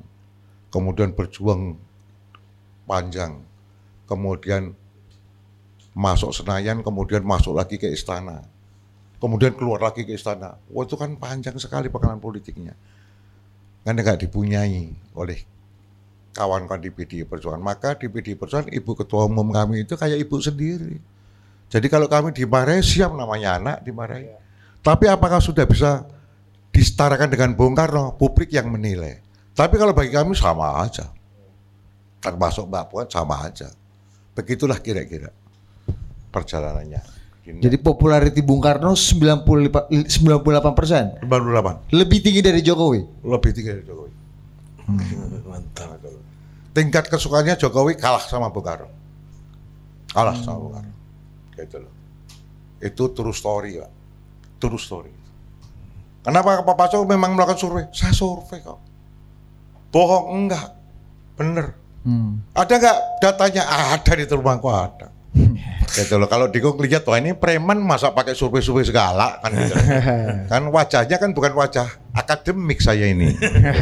Kemudian 0.69 1.15
berjuang 1.15 1.79
panjang, 2.83 3.39
kemudian 4.05 4.73
masuk 5.95 6.35
Senayan, 6.35 6.81
kemudian 6.81 7.23
masuk 7.23 7.55
lagi 7.55 7.79
ke 7.79 7.87
istana, 7.87 8.43
kemudian 9.21 9.55
keluar 9.55 9.81
lagi 9.81 10.03
ke 10.03 10.13
istana. 10.13 10.59
Wah 10.69 10.83
itu 10.83 10.99
kan 10.99 11.15
panjang 11.15 11.55
sekali 11.57 11.87
pengalaman 11.87 12.21
politiknya. 12.21 12.73
Kan 13.85 13.95
nggak 13.95 14.25
dipunyai 14.25 14.91
oleh 15.13 15.39
kawan-kawan 16.35 16.83
di 16.83 16.91
PDI 16.91 17.23
Perjuangan. 17.23 17.63
Maka 17.63 17.95
di 17.95 18.11
PDI 18.11 18.35
Perjuangan 18.35 18.69
ibu 18.69 18.91
ketua 18.91 19.25
umum 19.25 19.47
kami 19.55 19.87
itu 19.87 19.95
kayak 19.95 20.19
ibu 20.19 20.35
sendiri. 20.41 20.99
Jadi 21.71 21.87
kalau 21.89 22.05
kami 22.05 22.35
dimarahi 22.35 22.83
siap 22.83 23.15
namanya 23.15 23.57
anak 23.57 23.77
dimarahi. 23.87 24.29
Tapi 24.85 25.09
apakah 25.09 25.41
sudah 25.41 25.65
bisa 25.65 26.05
disetarakan 26.69 27.31
dengan 27.31 27.57
Bung 27.57 27.73
Karno? 27.73 28.13
Publik 28.19 28.53
yang 28.53 28.69
menilai. 28.69 29.23
Tapi 29.55 29.79
kalau 29.79 29.95
bagi 29.95 30.13
kami 30.13 30.35
sama 30.37 30.83
aja. 30.83 31.09
Termasuk 32.21 32.69
Mbak 32.69 32.85
Puan 32.91 33.07
sama 33.09 33.47
aja. 33.47 33.71
Begitulah 34.35 34.83
kira-kira 34.83 35.31
perjalanannya. 36.29 37.01
Jadi 37.45 37.77
popularity 37.77 38.41
Bung 38.41 38.57
Karno 38.59 38.97
95 38.97 39.93
98 40.09 40.73
persen, 40.73 41.13
98 41.21 41.93
lebih 41.93 42.19
tinggi 42.25 42.41
dari 42.41 42.65
Jokowi. 42.65 43.21
lebih 43.21 43.51
tinggi 43.53 43.69
dari 43.69 43.85
Jokowi. 43.85 44.11
Mantap. 45.45 46.01
Tingkat 46.75 47.07
kesukaannya 47.07 47.55
Jokowi 47.55 47.95
kalah 47.95 48.25
sama 48.25 48.49
Bung 48.49 48.65
Karno. 48.65 48.89
Kalah 50.09 50.35
sama 50.41 50.57
Bung 50.57 50.73
Karno. 50.73 50.93
Gitu 51.53 51.77
loh. 51.79 51.93
Itu 52.81 53.13
true 53.15 53.31
story, 53.31 53.79
Pak. 53.79 53.91
True 54.59 54.81
story. 54.81 55.13
Kenapa 56.25 56.65
Pak 56.65 56.75
Paco 56.75 57.05
memang 57.05 57.37
melakukan 57.37 57.61
survei? 57.61 57.85
Saya 57.93 58.09
survei 58.09 58.57
kok. 58.57 58.81
Bohong 59.93 60.25
enggak. 60.33 60.73
Bener. 61.37 61.77
Hmm. 62.05 62.37
Ada 62.53 62.73
nggak 62.77 62.97
datanya? 63.19 63.63
Ada 63.97 64.11
di 64.13 64.25
rumahku 64.29 64.69
ada. 64.69 65.09
gitu 65.91 66.15
loh. 66.15 66.29
Kalau 66.29 66.47
Diko 66.47 66.71
lihat 66.77 67.03
wah 67.03 67.17
ini 67.17 67.33
preman 67.33 67.75
masa 67.77 68.13
pakai 68.13 68.31
survei-survei 68.31 68.85
segala 68.85 69.41
kan 69.41 69.51
gitu. 69.51 69.73
kan 70.51 70.63
wajahnya 70.69 71.17
kan 71.17 71.33
bukan 71.33 71.51
wajah 71.51 71.83
akademik 72.13 72.79
saya 72.79 73.09
ini. 73.09 73.33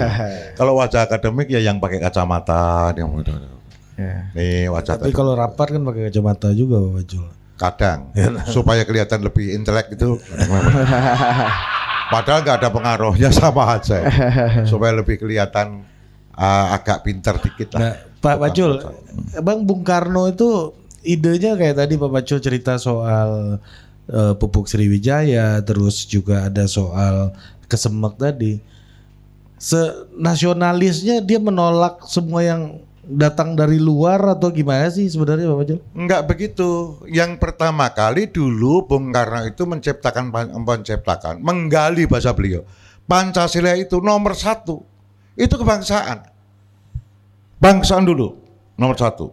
Kalau 0.59 0.79
wajah 0.79 1.03
akademik 1.03 1.45
ya 1.47 1.59
yang 1.59 1.77
pakai 1.77 1.99
kacamata 1.99 2.95
yang 2.95 3.11
Ya. 3.93 4.33
nih 4.33 4.65
wajah 4.65 4.97
Tapi 4.97 5.13
tadi. 5.13 5.13
kalau 5.13 5.37
rapat 5.37 5.69
kan 5.69 5.85
pakai 5.85 6.09
kacamata 6.09 6.49
juga 6.49 6.81
Bapak 6.81 7.03
Jul. 7.05 7.29
kadang 7.53 8.09
supaya 8.49 8.81
kelihatan 8.83 9.21
lebih 9.21 9.53
intelek 9.53 9.93
gitu. 9.93 10.17
Padahal 12.09 12.41
nggak 12.41 12.57
ada 12.57 12.69
pengaruhnya 12.73 13.29
sama 13.29 13.77
aja. 13.77 14.01
supaya 14.65 14.97
lebih 14.97 15.21
kelihatan 15.21 15.85
uh, 16.33 16.73
agak 16.73 17.05
pinter 17.05 17.37
dikit 17.37 17.69
Nah, 17.73 17.93
lah. 17.93 17.93
Pak 18.23 18.39
Pacul. 18.39 18.79
Bang 19.43 19.67
Bung 19.67 19.83
Karno 19.83 20.31
itu 20.31 20.71
idenya 21.03 21.59
kayak 21.59 21.83
tadi 21.83 21.99
Pak 21.99 22.07
Pacul 22.07 22.39
cerita 22.39 22.79
soal 22.79 23.59
eh, 24.07 24.33
pupuk 24.39 24.71
Sriwijaya, 24.71 25.59
terus 25.59 26.07
juga 26.07 26.47
ada 26.47 26.63
soal 26.63 27.35
kesemek 27.67 28.15
tadi. 28.15 28.63
Senasionalisnya 29.59 31.19
dia 31.19 31.39
menolak 31.39 32.07
semua 32.07 32.43
yang 32.43 32.79
datang 33.03 33.59
dari 33.59 33.75
luar 33.75 34.39
atau 34.39 34.47
gimana 34.47 34.87
sih 34.87 35.11
sebenarnya 35.11 35.51
Pak 35.51 35.59
Pacul? 35.59 35.79
Enggak 35.91 36.21
begitu. 36.23 36.95
Yang 37.11 37.43
pertama 37.43 37.91
kali 37.91 38.31
dulu 38.31 38.87
Bung 38.87 39.11
Karno 39.11 39.43
itu 39.43 39.67
menciptakan 39.67 40.31
menciptakan 40.63 41.43
menggali 41.43 42.07
bahasa 42.07 42.31
beliau. 42.31 42.63
Pancasila 43.03 43.75
itu 43.75 43.99
nomor 43.99 44.31
satu. 44.31 44.79
Itu 45.35 45.59
kebangsaan. 45.59 46.32
Bangsaan 47.63 48.03
dulu 48.03 48.35
nomor 48.75 48.99
satu. 48.99 49.31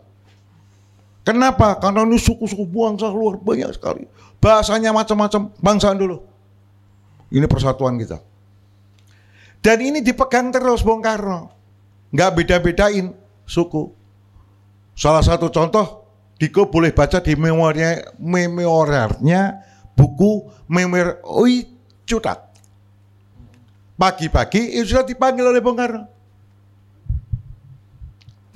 Kenapa? 1.26 1.82
Karena 1.82 2.06
ini 2.06 2.14
suku-suku 2.14 2.62
bangsa 2.62 3.10
luar 3.10 3.42
banyak 3.42 3.74
sekali. 3.74 4.06
Bahasanya 4.38 4.94
macam-macam. 4.94 5.50
Bangsaan 5.58 5.98
dulu. 5.98 6.22
Ini 7.34 7.50
persatuan 7.50 7.98
kita. 7.98 8.22
Dan 9.58 9.82
ini 9.82 9.98
dipegang 9.98 10.54
terus 10.54 10.86
Bung 10.86 11.02
Karno. 11.02 11.50
Nggak 12.14 12.30
beda-bedain 12.38 13.12
suku. 13.44 13.90
Salah 14.94 15.26
satu 15.26 15.50
contoh, 15.50 16.06
Diko 16.38 16.70
boleh 16.70 16.94
baca 16.94 17.20
di 17.20 17.36
memorinya, 17.36 18.14
memorialnya 18.16 19.60
buku 19.92 20.48
Memor 20.70 21.20
Oi 21.26 21.66
Cutat. 22.06 22.46
Pagi-pagi 24.00 24.80
itu 24.80 24.96
sudah 24.96 25.04
dipanggil 25.04 25.44
oleh 25.44 25.60
Bung 25.60 25.76
Karno. 25.76 26.19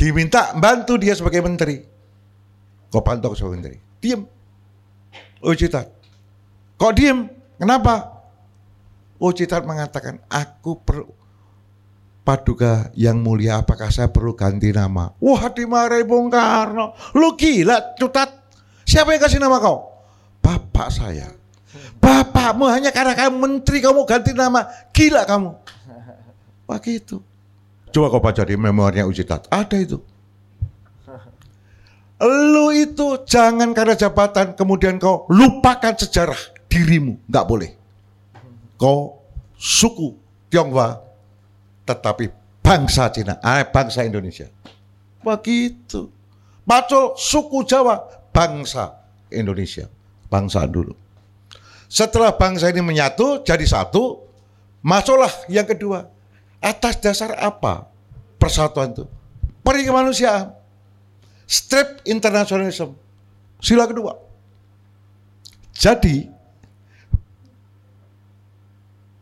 Diminta 0.04 0.52
bantu 0.52 1.00
dia 1.00 1.16
sebagai 1.16 1.40
menteri. 1.40 1.80
Kok 2.92 3.00
pantau 3.00 3.32
sebagai 3.32 3.56
menteri? 3.56 3.76
Diem. 4.04 4.20
Oi 5.40 5.56
Cutat. 5.56 5.88
Kok 6.76 6.92
diem? 6.92 7.24
Kenapa? 7.56 8.12
Oh 9.16 9.32
Citat 9.32 9.64
mengatakan, 9.64 10.20
aku 10.28 10.84
perlu 10.84 11.08
Paduka 12.20 12.92
yang 12.96 13.24
mulia, 13.24 13.64
apakah 13.64 13.88
saya 13.88 14.12
perlu 14.12 14.36
ganti 14.36 14.72
nama? 14.76 15.08
Wah 15.24 15.48
dimarahi 15.48 16.04
Bung 16.04 16.28
Karno. 16.28 16.92
Lu 17.16 17.32
gila 17.32 17.96
Cutat. 17.96 18.28
Siapa 18.84 19.16
yang 19.16 19.24
kasih 19.24 19.40
nama 19.40 19.56
kau? 19.56 19.88
Bapak 20.44 20.92
saya. 20.92 21.32
Bapakmu 21.96 22.68
hanya 22.68 22.92
karena 22.92 23.16
kamu 23.16 23.36
menteri 23.40 23.80
kamu 23.80 24.04
ganti 24.04 24.36
nama. 24.36 24.68
Gila 24.92 25.24
kamu. 25.24 25.50
Wah 26.68 26.78
gitu. 26.84 27.24
Coba 27.94 28.10
kau 28.10 28.18
baca 28.18 28.42
di 28.42 28.58
memorinya 28.58 29.06
Ucitat. 29.06 29.46
Ada 29.54 29.78
itu. 29.78 30.02
Lu 32.24 32.74
itu 32.74 33.22
jangan 33.22 33.70
karena 33.70 33.94
jabatan 33.94 34.58
kemudian 34.58 34.98
kau 34.98 35.30
lupakan 35.30 35.94
sejarah 35.94 36.38
dirimu. 36.66 37.22
Nggak 37.30 37.46
boleh. 37.46 37.70
Kau 38.74 39.22
suku 39.54 40.18
Tionghoa 40.50 40.98
tetapi 41.86 42.32
bangsa 42.64 43.12
Cina, 43.14 43.38
ah, 43.44 43.62
bangsa 43.62 44.02
Indonesia. 44.02 44.50
Begitu. 45.22 46.10
Pacul 46.64 47.12
suku 47.14 47.60
Jawa, 47.68 48.00
bangsa 48.32 49.04
Indonesia, 49.28 49.84
bangsa 50.32 50.64
dulu. 50.64 50.96
Setelah 51.92 52.32
bangsa 52.32 52.72
ini 52.72 52.80
menyatu 52.80 53.44
jadi 53.44 53.62
satu, 53.68 54.24
masuklah 54.80 55.30
yang 55.52 55.68
kedua. 55.68 56.13
Atas 56.64 56.96
dasar 56.96 57.36
apa 57.36 57.92
persatuan 58.40 58.96
itu? 58.96 59.04
Peri 59.60 59.84
kemanusiaan. 59.84 60.56
Strip 61.44 62.00
internationalism. 62.08 62.96
Sila 63.60 63.84
kedua. 63.84 64.16
Jadi 65.76 66.24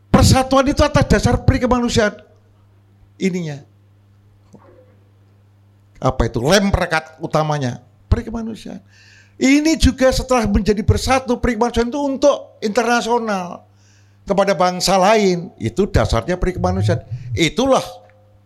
persatuan 0.07 0.71
itu 0.71 0.79
atas 0.87 1.03
dasar 1.11 1.43
peri 1.43 1.59
kemanusiaan. 1.59 2.15
Ininya. 3.19 3.59
Apa 5.99 6.31
itu? 6.31 6.39
Lem 6.39 6.71
perekat 6.71 7.19
utamanya. 7.19 7.83
Peri 8.07 8.23
kemanusiaan. 8.23 8.79
Ini 9.35 9.75
juga 9.75 10.15
setelah 10.15 10.47
menjadi 10.47 10.79
bersatu 10.79 11.43
peri 11.43 11.59
kemanusiaan 11.59 11.91
itu 11.91 11.99
untuk 11.99 12.55
internasional. 12.63 13.67
Kepada 14.23 14.55
bangsa 14.55 14.95
lain. 14.95 15.51
Itu 15.59 15.87
dasarnya 15.87 16.39
peri 16.39 16.55
kemanusiaan. 16.55 17.03
Itulah 17.35 17.83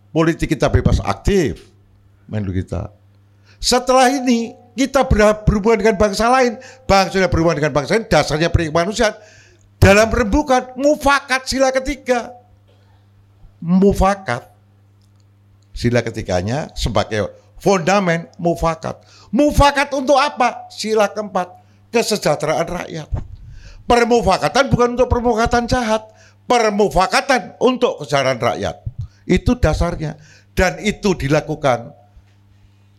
politik 0.10 0.54
kita 0.54 0.70
bebas 0.72 0.98
aktif. 1.02 1.70
Menlu 2.28 2.52
kita. 2.52 2.92
Setelah 3.58 4.10
ini 4.12 4.54
kita 4.78 5.06
ber- 5.10 5.42
berhubungan 5.46 5.82
dengan 5.82 5.98
bangsa 5.98 6.30
lain, 6.30 6.62
bangsa 6.86 7.18
yang 7.18 7.32
berhubungan 7.34 7.58
dengan 7.58 7.74
bangsa 7.74 7.98
lain, 7.98 8.06
dasarnya 8.06 8.50
peri 8.54 8.70
kemanusiaan. 8.70 9.18
Dalam 9.78 10.10
rembukan 10.10 10.74
mufakat 10.78 11.46
sila 11.46 11.70
ketiga. 11.74 12.34
Mufakat. 13.62 14.54
Sila 15.74 16.02
ketiganya 16.02 16.74
sebagai 16.74 17.30
fondamen 17.62 18.30
mufakat. 18.42 19.02
Mufakat 19.30 19.94
untuk 19.94 20.18
apa? 20.18 20.70
Sila 20.74 21.10
keempat, 21.10 21.54
kesejahteraan 21.94 22.66
rakyat. 22.66 23.10
Permufakatan 23.88 24.68
bukan 24.68 25.00
untuk 25.00 25.08
permufakatan 25.08 25.64
jahat, 25.66 26.12
permufakatan 26.44 27.56
untuk 27.64 28.04
kesejahteraan 28.04 28.40
rakyat. 28.40 28.76
Itu 29.24 29.56
dasarnya. 29.56 30.20
Dan 30.52 30.82
itu 30.84 31.16
dilakukan 31.16 31.96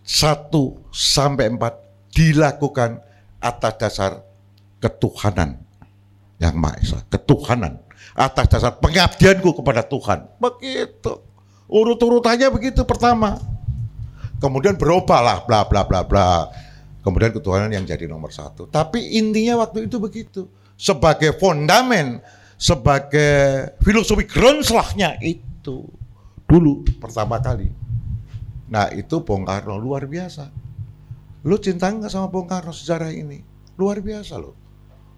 satu 0.01 0.89
sampai 0.89 1.53
empat 1.53 1.75
dilakukan 2.17 3.05
atas 3.45 3.73
dasar 3.77 4.13
ketuhanan 4.81 5.61
yang 6.41 6.57
Maha 6.57 6.81
Esa, 6.81 6.99
ketuhanan 7.11 7.83
atas 8.17 8.47
dasar 8.49 8.79
pengabdianku 8.81 9.53
kepada 9.59 9.85
Tuhan. 9.85 10.27
Begitu. 10.41 11.21
Urut-urutannya 11.69 12.49
begitu 12.49 12.83
pertama. 12.89 13.37
Kemudian 14.41 14.79
berubah 14.79 15.21
lah 15.21 15.39
bla 15.45 15.69
bla 15.69 15.85
bla 15.85 16.01
bla. 16.07 16.49
Kemudian 17.05 17.35
ketuhanan 17.35 17.69
yang 17.69 17.85
jadi 17.85 18.09
nomor 18.09 18.33
satu. 18.33 18.65
Tapi 18.71 19.19
intinya 19.21 19.61
waktu 19.61 19.85
itu 19.91 20.01
begitu. 20.01 20.49
Sebagai 20.79 21.35
fondamen, 21.35 22.23
sebagai 22.55 23.75
filosofi 23.83 24.23
Grundslagnya 24.31 25.19
itu 25.19 25.83
dulu 26.47 26.87
pertama 27.03 27.43
kali. 27.43 27.67
Nah 28.71 28.87
itu 28.95 29.19
Bung 29.27 29.43
Karno 29.43 29.75
luar 29.75 30.07
biasa. 30.07 30.49
Lu 31.43 31.59
cinta 31.59 31.91
nggak 31.91 32.09
sama 32.09 32.31
Bung 32.31 32.47
Karno 32.47 32.71
sejarah 32.71 33.11
ini? 33.11 33.43
Luar 33.75 33.99
biasa 33.99 34.39
loh. 34.39 34.55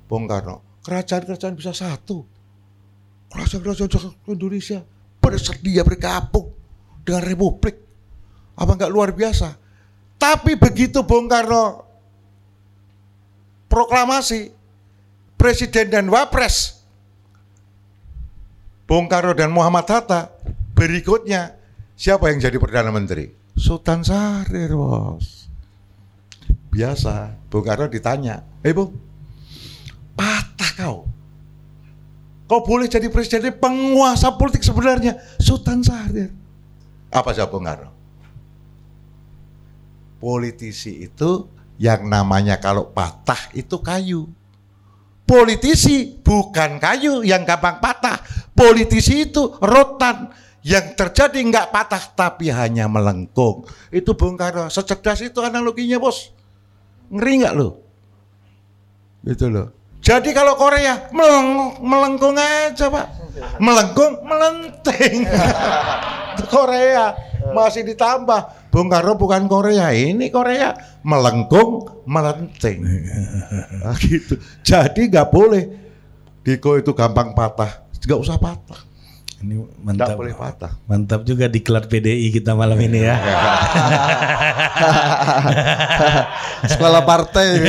Bung 0.09 0.25
Karno. 0.25 0.81
Kerajaan-kerajaan 0.81 1.55
bisa 1.55 1.77
satu. 1.77 2.25
Kerajaan-kerajaan 3.31 4.27
Indonesia 4.33 4.81
bersedia 5.21 5.85
bergabung 5.85 6.51
dengan 7.05 7.23
Republik. 7.23 7.77
Apa 8.57 8.81
nggak 8.81 8.93
luar 8.93 9.13
biasa? 9.13 9.55
Tapi 10.21 10.57
begitu 10.57 11.05
Bung 11.05 11.29
Karno 11.29 11.85
proklamasi 13.71 14.60
presiden 15.41 15.89
dan 15.89 16.05
wapres. 16.13 16.85
Bung 18.85 19.09
Karno 19.09 19.33
dan 19.33 19.49
Muhammad 19.49 19.89
Hatta 19.89 20.29
berikutnya 20.77 21.57
siapa 21.97 22.29
yang 22.29 22.45
jadi 22.45 22.61
perdana 22.61 22.93
menteri? 22.93 23.33
Sultan 23.57 24.05
Syahrir 24.05 24.77
bos. 24.77 25.49
Biasa 26.69 27.33
Bung 27.49 27.65
Karno 27.65 27.89
ditanya 27.89 28.45
eh 28.61 28.77
Bung 28.77 28.93
patah 30.13 30.73
kau? 30.77 31.09
Kau 32.45 32.61
boleh 32.67 32.91
jadi 32.91 33.07
presiden 33.09 33.55
penguasa 33.57 34.35
politik 34.37 34.61
sebenarnya 34.61 35.17
Sultan 35.41 35.81
Syahrir. 35.81 36.35
Apa 37.09 37.33
jawab 37.33 37.57
Bung 37.57 37.65
Karno? 37.65 37.91
Politisi 40.21 41.01
itu 41.07 41.49
yang 41.81 42.05
namanya 42.11 42.61
kalau 42.61 42.93
patah 42.93 43.41
itu 43.57 43.81
kayu. 43.81 44.29
Politisi 45.31 46.19
bukan 46.19 46.83
kayu 46.83 47.23
yang 47.23 47.47
gampang 47.47 47.79
patah. 47.79 48.19
Politisi 48.51 49.31
itu 49.31 49.55
rotan 49.63 50.27
yang 50.67 50.99
terjadi 50.99 51.39
nggak 51.39 51.71
patah 51.71 52.03
tapi 52.19 52.51
hanya 52.51 52.91
melengkung. 52.91 53.63
Itu 53.95 54.19
Bung 54.19 54.35
Karno. 54.35 54.67
Secerdas 54.67 55.23
itu 55.23 55.39
analoginya 55.39 56.03
bos. 56.03 56.35
Ngeri 57.15 57.47
nggak 57.47 57.55
lo? 57.55 57.79
Gitu 59.23 59.47
loh. 59.47 59.71
Jadi 60.03 60.35
kalau 60.35 60.59
Korea 60.59 61.13
meleng, 61.15 61.79
melengkung 61.79 62.35
aja 62.35 62.91
pak. 62.91 63.07
Melengkung, 63.63 64.27
melenting. 64.27 65.31
Korea 66.53 67.15
masih 67.55 67.87
ditambah. 67.87 68.60
Bung 68.71 68.87
Karno 68.87 69.19
bukan 69.19 69.51
Korea, 69.51 69.91
ini 69.91 70.31
Korea 70.31 70.71
melengkung, 71.03 72.07
melenting. 72.07 72.87
Nah, 73.83 73.99
gitu. 74.03 74.39
Jadi 74.63 75.11
nggak 75.11 75.29
boleh 75.29 75.65
Diko 76.41 76.79
itu 76.79 76.95
gampang 76.95 77.35
patah, 77.35 77.83
nggak 78.01 78.21
usah 78.23 78.39
patah. 78.39 78.87
Ini 79.41 79.57
Nggak 79.57 79.81
mantap. 79.81 80.17
boleh 80.21 80.37
patah. 80.37 80.73
Mantap 80.85 81.21
juga 81.25 81.49
diklat 81.49 81.89
PDI 81.89 82.29
kita 82.29 82.53
malam 82.53 82.77
ini 82.77 83.09
ya. 83.09 83.17
Sekolah 86.71 87.03
partai. 87.09 87.57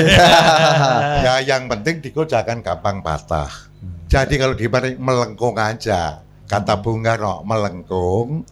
ya 1.26 1.34
yang 1.48 1.72
penting 1.72 2.04
Diko 2.04 2.28
jangan 2.28 2.60
gampang 2.60 3.00
patah. 3.00 3.48
Jadi 4.12 4.36
kalau 4.36 4.52
di 4.52 4.68
melengkung 5.00 5.56
aja, 5.56 6.20
kata 6.44 6.84
Bung 6.84 7.08
Karno 7.08 7.48
melengkung, 7.48 8.44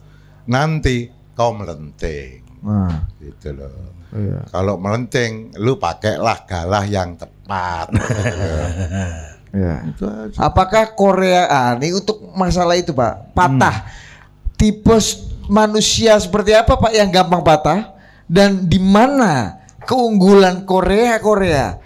nanti 0.48 1.12
kau 1.40 1.50
melenting. 1.50 2.44
nah, 2.60 3.08
Gitu 3.16 3.56
loh. 3.56 3.72
iya. 4.12 4.44
Kalau 4.46 4.76
melenting, 4.76 5.56
lu 5.56 5.74
pakailah 5.74 6.44
galah 6.44 6.84
yang 6.84 7.16
tepat. 7.16 7.88
Iya. 9.50 9.82
Itu 9.82 10.06
aja. 10.06 10.38
Apakah 10.38 10.94
Korea 10.94 11.42
ah, 11.44 11.74
ini 11.74 11.90
untuk 11.90 12.22
masalah 12.30 12.78
itu 12.78 12.94
Pak 12.94 13.34
patah 13.34 13.82
tipe 14.54 14.94
s- 14.94 15.26
manusia 15.50 16.14
seperti 16.14 16.54
apa 16.54 16.78
Pak 16.78 16.94
yang 16.94 17.10
gampang 17.10 17.42
patah 17.42 17.98
dan 18.30 18.62
di 18.62 18.78
mana 18.78 19.58
keunggulan 19.82 20.62
Korea 20.62 21.18
Korea 21.18 21.82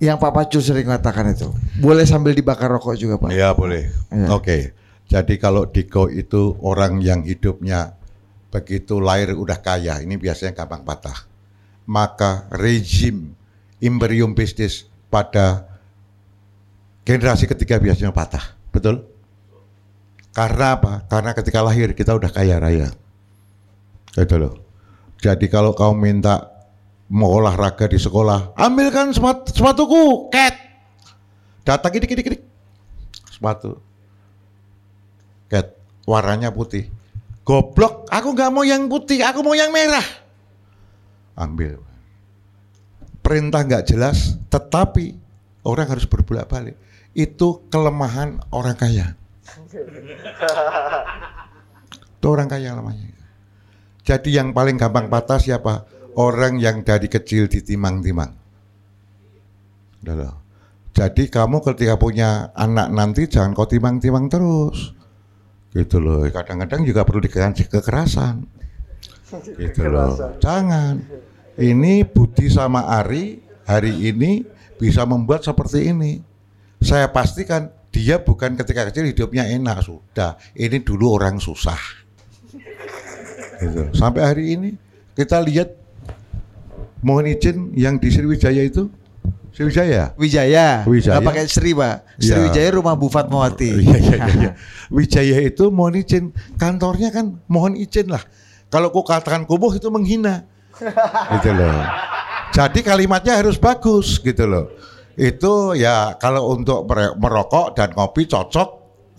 yang 0.00 0.16
Pak 0.16 0.32
Pacul 0.32 0.64
sering 0.64 0.88
katakan 0.88 1.28
itu 1.28 1.52
boleh 1.76 2.08
sambil 2.08 2.32
dibakar 2.32 2.72
rokok 2.72 2.96
juga 2.96 3.20
Pak 3.20 3.28
Ya 3.28 3.52
boleh. 3.52 3.92
Iya. 4.08 4.32
Oke. 4.32 4.72
Jadi 5.04 5.36
kalau 5.36 5.68
Diko 5.68 6.08
itu 6.08 6.56
orang 6.60 7.00
yang 7.00 7.28
hidupnya 7.28 7.92
begitu 8.48 9.00
lahir 9.00 9.36
udah 9.36 9.60
kaya, 9.60 10.00
ini 10.00 10.16
biasanya 10.16 10.56
gampang 10.56 10.84
patah. 10.84 11.28
Maka 11.88 12.48
rezim 12.52 13.32
imperium 13.80 14.36
bisnis 14.36 14.84
pada 15.08 15.64
generasi 17.08 17.48
ketiga 17.48 17.80
biasanya 17.80 18.12
patah. 18.12 18.56
Betul? 18.68 19.08
Karena 20.36 20.76
apa? 20.76 20.92
Karena 21.08 21.32
ketika 21.32 21.64
lahir 21.64 21.96
kita 21.96 22.12
udah 22.12 22.30
kaya 22.30 22.60
raya. 22.60 22.88
Gitu 24.12 24.36
loh. 24.36 24.54
Jadi 25.18 25.50
kalau 25.50 25.74
kau 25.74 25.96
minta 25.96 26.52
mau 27.08 27.40
olahraga 27.40 27.88
di 27.88 27.96
sekolah, 27.98 28.54
ambilkan 28.54 29.10
sepatu, 29.10 29.50
sepatuku, 29.50 30.30
cat. 30.30 30.54
Datang 31.64 31.90
gidik 31.96 32.08
gidik 32.12 32.24
gidik. 32.28 32.42
Sepatu. 33.32 33.80
Cat, 35.48 35.74
warnanya 36.04 36.52
putih. 36.52 36.92
Goblok, 37.48 38.04
aku 38.12 38.36
nggak 38.36 38.52
mau 38.52 38.60
yang 38.60 38.92
putih, 38.92 39.24
aku 39.24 39.40
mau 39.40 39.56
yang 39.56 39.72
merah. 39.72 40.04
Ambil. 41.32 41.80
Perintah 43.24 43.64
nggak 43.64 43.88
jelas, 43.88 44.36
tetapi 44.52 45.16
orang 45.64 45.88
harus 45.88 46.04
berbolak 46.04 46.44
balik. 46.44 46.76
Itu 47.16 47.64
kelemahan 47.72 48.44
orang 48.52 48.76
kaya. 48.76 49.16
Itu 52.20 52.26
orang 52.28 52.52
kaya 52.52 52.76
lemahnya. 52.76 53.16
Jadi 54.04 54.36
yang 54.36 54.52
paling 54.52 54.76
gampang 54.76 55.08
patah 55.08 55.40
siapa? 55.40 55.88
Orang 56.20 56.60
yang 56.60 56.84
dari 56.84 57.08
kecil 57.08 57.48
ditimang-timang. 57.48 58.36
Jadi 60.92 61.32
kamu 61.32 61.64
ketika 61.64 61.96
punya 61.96 62.52
anak 62.52 62.92
nanti 62.92 63.24
jangan 63.24 63.56
kau 63.56 63.64
timang-timang 63.64 64.28
terus. 64.28 64.97
Gitu 65.78 66.02
loh. 66.02 66.26
Kadang-kadang 66.26 66.82
juga 66.82 67.06
perlu 67.06 67.22
dikasih 67.22 67.70
kekerasan. 67.70 68.42
Gitu 69.54 69.86
loh. 69.86 70.18
Jangan. 70.42 70.98
Ini 71.58 72.06
Budi 72.06 72.50
sama 72.50 72.86
Ari 72.86 73.38
hari 73.66 74.10
ini 74.10 74.42
bisa 74.78 75.06
membuat 75.06 75.46
seperti 75.46 75.90
ini. 75.90 76.22
Saya 76.82 77.10
pastikan 77.10 77.70
dia 77.90 78.18
bukan 78.22 78.54
ketika 78.54 78.86
kecil 78.90 79.06
hidupnya 79.06 79.46
enak 79.46 79.82
sudah. 79.82 80.38
Ini 80.54 80.82
dulu 80.82 81.18
orang 81.18 81.42
susah. 81.42 81.78
Gitu. 83.58 83.90
Sampai 83.94 84.22
hari 84.22 84.54
ini 84.54 84.70
kita 85.18 85.42
lihat 85.42 85.74
mohon 87.02 87.26
izin 87.26 87.74
yang 87.74 87.98
di 87.98 88.06
Sriwijaya 88.10 88.62
itu 88.62 88.86
Sriwijaya. 89.58 90.14
Wijaya 90.14 90.86
Wijaya. 90.86 91.18
nggak 91.18 91.26
pakai 91.34 91.44
Sri 91.50 91.74
Pak 91.74 91.96
Sri 92.22 92.30
Iya. 92.30 92.46
Wijaya 92.46 92.68
rumah 92.78 92.94
Bu 92.94 93.10
Fatmawati 93.10 93.74
Iya, 93.82 93.98
iya, 93.98 94.16
iya, 94.22 94.26
iya. 94.38 94.50
Wijaya 94.86 95.42
itu 95.42 95.74
mohon 95.74 95.98
izin 95.98 96.30
kantornya 96.54 97.10
kan 97.10 97.42
mohon 97.50 97.74
izin 97.74 98.06
lah. 98.06 98.22
Kalau 98.70 98.94
ku 98.94 99.02
katakan 99.02 99.42
kumuh 99.50 99.74
itu 99.74 99.90
menghina. 99.90 100.46
gitu 101.34 101.50
loh. 101.50 101.74
Jadi 102.54 102.86
kalimatnya 102.86 103.34
harus 103.34 103.58
bagus 103.58 104.22
gitu 104.22 104.46
loh. 104.46 104.70
Itu 105.18 105.74
ya 105.74 106.14
kalau 106.14 106.54
untuk 106.54 106.86
merokok 107.18 107.74
dan 107.74 107.90
kopi 107.90 108.30
cocok 108.30 108.68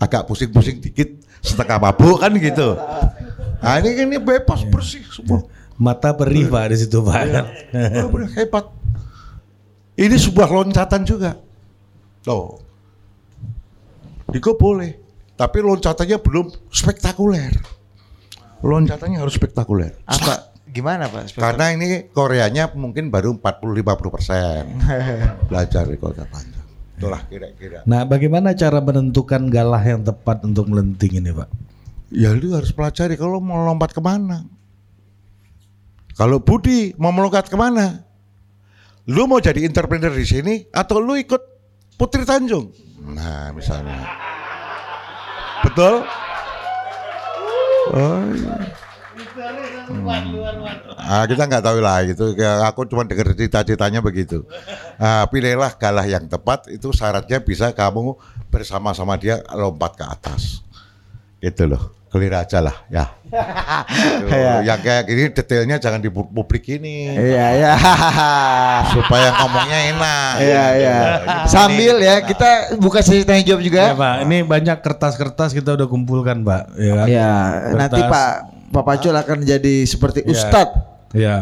agak 0.00 0.24
pusing-pusing 0.24 0.80
dikit 0.80 1.20
setengah 1.44 1.76
mabuk 1.76 2.16
kan 2.16 2.32
gitu. 2.32 2.80
Nah 3.60 3.76
ini 3.76 4.08
ini 4.08 4.16
bebas 4.16 4.64
bersih 4.64 5.04
semua. 5.12 5.44
Mata 5.76 6.16
perih 6.16 6.48
Pak 6.48 6.64
di 6.72 6.76
situ 6.80 7.04
Pak. 7.04 7.20
Benar-benar 7.76 8.32
hebat. 8.40 8.64
Ini 10.00 10.16
sebuah 10.16 10.48
loncatan 10.48 11.04
juga. 11.04 11.36
Loh. 12.24 12.56
Diko 14.32 14.56
boleh, 14.56 14.96
tapi 15.36 15.60
loncatannya 15.60 16.16
belum 16.24 16.72
spektakuler. 16.72 17.52
Loncatannya 18.64 19.20
harus 19.20 19.36
spektakuler. 19.36 20.00
apa 20.08 20.52
gimana 20.70 21.10
Pak 21.10 21.34
Karena 21.34 21.74
ini 21.74 22.06
Koreanya 22.14 22.70
mungkin 22.78 23.10
baru 23.10 23.34
40-50 23.42 24.14
persen 24.14 24.62
belajar 25.50 25.84
di 25.84 25.98
kota 25.98 26.24
panjang. 26.30 26.62
Itulah 27.00 27.26
kira-kira. 27.26 27.82
Nah, 27.88 28.04
bagaimana 28.04 28.52
cara 28.52 28.78
menentukan 28.78 29.48
galah 29.48 29.82
yang 29.82 30.04
tepat 30.04 30.44
untuk 30.46 30.68
melenting 30.70 31.24
ini 31.24 31.32
Pak? 31.32 31.48
Ya 32.12 32.30
lu 32.36 32.54
harus 32.54 32.70
pelajari 32.70 33.18
kalau 33.18 33.42
mau 33.42 33.64
lompat 33.66 33.90
ke 33.90 34.00
mana. 34.04 34.46
Kalau 36.14 36.38
Budi 36.38 36.92
mau 37.00 37.10
melompat 37.10 37.48
ke 37.48 37.56
mana? 37.56 38.04
Lu 39.10 39.26
mau 39.26 39.42
jadi 39.42 39.66
entrepreneur 39.66 40.14
di 40.14 40.22
sini 40.22 40.54
atau 40.70 41.02
lu 41.02 41.18
ikut 41.18 41.42
Putri 41.98 42.22
Tanjung? 42.22 42.70
Nah 43.10 43.50
misalnya. 43.50 44.06
Betul? 45.66 46.06
Oh, 47.90 48.22
iya. 48.30 48.54
Hmm. 49.90 50.06
Ah, 50.94 51.26
kita 51.26 51.50
nggak 51.50 51.64
tahu 51.66 51.82
lah 51.82 52.06
gitu. 52.06 52.38
Ya, 52.38 52.62
Aku 52.70 52.86
cuma 52.86 53.02
dengar 53.02 53.34
cita-citanya 53.34 53.98
begitu. 53.98 54.46
Ah, 54.94 55.26
pilihlah 55.26 55.74
galah 55.74 56.06
yang 56.06 56.30
tepat. 56.30 56.70
Itu 56.70 56.94
syaratnya 56.94 57.42
bisa 57.42 57.74
kamu 57.74 58.14
bersama-sama 58.54 59.18
dia 59.18 59.42
lompat 59.50 59.98
ke 59.98 60.06
atas. 60.06 60.62
Gitu 61.42 61.66
loh. 61.66 61.99
Clear 62.10 62.34
aja 62.36 62.58
lah 62.58 62.74
ya. 62.86 63.06
Tuh, 63.22 64.26
Iya. 64.26 64.66
yang 64.66 64.80
kayak 64.80 65.02
gini 65.04 65.22
detailnya 65.30 65.78
jangan 65.78 65.98
di 65.98 66.08
pu- 66.08 66.26
publik 66.26 66.66
ini 66.68 67.14
iya 67.14 67.46
iya 67.54 67.72
supaya 68.90 69.30
ngomongnya 69.36 69.78
enak. 69.88 70.32
iya 70.40 70.64
iya 70.74 70.98
Ini 71.16 71.46
sambil 71.46 71.94
penting. 71.96 72.10
ya 72.10 72.26
kita 72.26 72.50
buka 72.76 72.98
sesi 72.98 73.22
tanya 73.22 73.42
jawab 73.44 73.62
juga 73.62 73.82
Ya 73.84 73.94
Pak, 73.94 74.14
ini 74.24 74.42
banyak 74.42 74.76
kertas-kertas 74.76 75.50
kita 75.52 75.72
udah 75.72 75.86
kumpulkan 75.86 76.42
Pak. 76.42 76.62
Ya, 76.76 76.92
kan? 76.92 77.06
Ya, 77.06 77.30
nanti 77.72 78.00
Pak 78.02 78.30
Pak 78.68 78.82
Pacul 78.84 79.14
akan 79.14 79.38
jadi 79.40 79.74
seperti 79.84 80.20
Ya. 80.20 80.28
ustadz 80.28 80.74
Ya, 81.10 81.36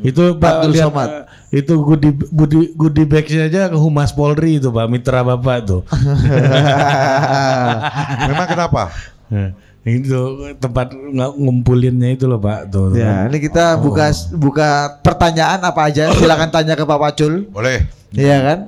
itu 0.00 0.34
Pak 0.34 0.66
lihat, 0.68 0.86
Somad. 0.88 1.30
itu 1.48 1.74
goodie 1.76 2.10
goodie 2.28 2.70
goodie 2.72 3.02
bagsnya 3.04 3.46
aja 3.46 3.66
ke 3.66 3.76
Humas 3.76 4.10
Polri 4.10 4.58
itu 4.58 4.66
Pak, 4.68 4.86
mitra 4.86 5.22
Bapak 5.22 5.56
tuh. 5.62 5.82
Memang 8.24 8.46
kenapa? 8.46 8.90
Eh, 9.32 9.50
itu 9.88 10.20
tempat 10.60 10.92
ng- 10.92 11.36
ngumpulinnya 11.40 12.12
itu 12.12 12.28
loh 12.28 12.36
Pak 12.36 12.68
tuh. 12.68 12.92
Ya, 12.92 13.26
ini 13.26 13.40
kita 13.40 13.80
buka 13.80 14.12
buka 14.36 14.68
pertanyaan 15.00 15.64
apa 15.64 15.88
aja. 15.88 16.12
Silakan 16.20 16.52
tanya 16.52 16.76
ke 16.76 16.84
Pak 16.84 17.00
Pacul. 17.00 17.48
Boleh. 17.48 17.88
Iya 18.12 18.36
kan? 18.44 18.58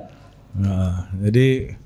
Nah, 0.57 1.05
jadi, 1.21 1.77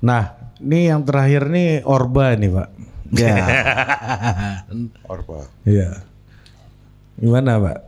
nah 0.00 0.32
ini 0.58 0.88
yang 0.88 1.04
terakhir 1.04 1.52
nih 1.52 1.84
Orba 1.84 2.32
nih 2.34 2.50
Pak. 2.50 2.68
Ya. 3.12 3.36
Orba. 5.12 5.44
Iya. 5.68 6.00
Gimana 7.20 7.60
Pak? 7.60 7.78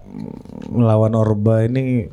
Melawan 0.68 1.16
Orba 1.16 1.64
ini 1.64 2.12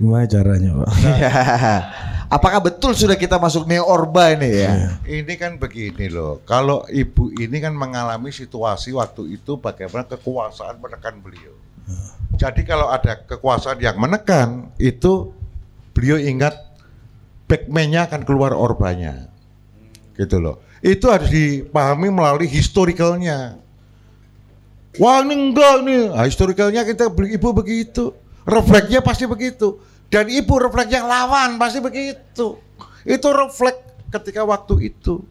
gimana 0.00 0.24
caranya 0.24 0.70
Pak? 0.80 0.90
Apakah 2.40 2.62
betul 2.62 2.96
sudah 2.96 3.18
kita 3.18 3.36
masuk 3.36 3.66
neo 3.66 3.84
orba 3.84 4.32
ini 4.32 4.64
ya? 4.64 4.96
Ini 5.02 5.34
kan 5.34 5.58
begini 5.58 6.06
loh. 6.08 6.40
Kalau 6.46 6.86
ibu 6.86 7.28
ini 7.34 7.58
kan 7.58 7.74
mengalami 7.74 8.30
situasi 8.30 8.94
waktu 8.94 9.34
itu 9.34 9.58
bagaimana 9.58 10.06
kekuasaan 10.06 10.78
menekan 10.78 11.18
beliau. 11.18 11.52
Jadi 12.38 12.62
kalau 12.62 12.86
ada 12.86 13.18
kekuasaan 13.18 13.82
yang 13.82 13.98
menekan 13.98 14.70
itu 14.78 15.34
beliau 15.90 16.16
ingat 16.16 16.54
backman-nya 17.50 18.06
akan 18.06 18.22
keluar 18.22 18.54
orbanya. 18.54 19.26
Gitu 20.14 20.38
loh. 20.38 20.62
Itu 20.80 21.10
harus 21.10 21.28
dipahami 21.28 22.08
melalui 22.14 22.46
historicalnya. 22.46 23.58
Wah 25.02 25.22
ini 25.22 25.50
enggak 25.50 25.86
nih, 25.86 26.02
nah, 26.10 26.26
historicalnya 26.26 26.82
kita 26.82 27.06
beli 27.06 27.38
ibu 27.38 27.54
begitu, 27.54 28.10
refleksnya 28.42 28.98
pasti 28.98 29.22
begitu, 29.22 29.78
dan 30.10 30.26
ibu 30.26 30.58
refleks 30.58 30.90
yang 30.90 31.06
lawan 31.06 31.56
pasti 31.56 31.78
begitu. 31.78 32.58
Itu 33.06 33.28
refleks 33.30 34.10
ketika 34.10 34.42
waktu 34.44 34.92
itu. 34.92 35.22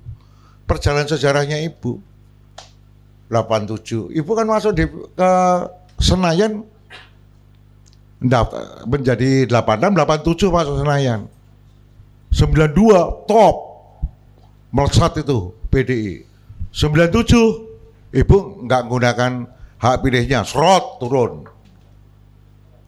Perjalanan 0.66 1.12
sejarahnya 1.12 1.60
ibu. 1.62 2.00
87, 3.30 4.10
ibu 4.10 4.32
kan 4.34 4.50
masuk 4.50 4.74
di 4.74 4.90
ke 4.90 5.32
Senayan. 6.02 6.66
Menjadi 8.84 9.48
86, 9.48 9.96
87 9.96 10.52
masuk 10.52 10.76
Senayan, 10.84 11.30
92 12.36 13.32
top. 13.32 13.56
Melesat 14.76 15.24
itu 15.24 15.56
PDI, 15.72 16.28
97 16.76 18.12
ibu 18.12 18.38
nggak 18.68 18.82
menggunakan 18.86 19.48
hak 19.80 20.04
pilihnya, 20.04 20.44
serot 20.44 21.00
turun. 21.00 21.48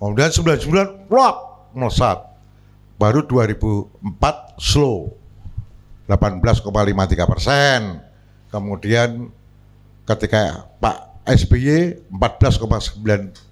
Kemudian 0.04 0.30
99 0.36 1.08
plak 1.08 1.36
melesat. 1.74 2.22
Baru 3.00 3.26
2004 3.26 4.62
slow 4.62 5.16
18,53 6.06 7.32
persen. 7.32 7.80
Kemudian 8.52 9.32
ketika 10.06 10.68
Pak 10.78 11.26
SBY 11.26 12.04
14,9 12.12 13.52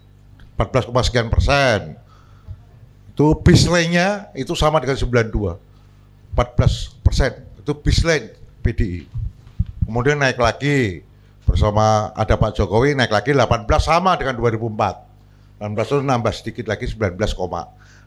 14, 0.60 1.08
sekian 1.08 1.32
persen. 1.32 1.96
Itu 3.16 3.32
baseline-nya 3.40 4.36
itu 4.36 4.52
sama 4.60 4.84
dengan 4.84 5.00
92. 5.00 5.56
14 6.36 7.00
persen. 7.00 7.32
Itu 7.64 7.72
baseline 7.80 8.36
PDI. 8.60 9.08
Kemudian 9.88 10.20
naik 10.20 10.36
lagi 10.36 11.08
bersama 11.48 12.12
ada 12.14 12.36
Pak 12.36 12.60
Jokowi 12.60 12.94
naik 12.94 13.10
lagi 13.10 13.32
18 13.32 13.66
sama 13.80 14.20
dengan 14.20 14.36
2004. 14.36 15.64
18 15.64 15.76
itu 15.80 16.04
nambah 16.04 16.34
sedikit 16.36 16.66
lagi 16.68 16.86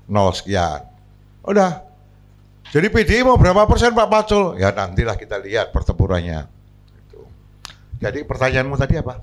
19,0 0.08 0.38
sekian. 0.38 0.80
Udah. 1.42 1.82
Jadi 2.72 2.88
PDI 2.88 3.20
mau 3.26 3.36
berapa 3.36 3.68
persen 3.68 3.92
Pak 3.92 4.08
Pacul? 4.08 4.56
Ya 4.56 4.72
nantilah 4.72 5.18
kita 5.20 5.36
lihat 5.36 5.76
pertempurannya. 5.76 6.48
Gitu. 6.96 7.20
Jadi 8.00 8.24
pertanyaanmu 8.24 8.80
tadi 8.80 8.96
apa? 8.96 9.20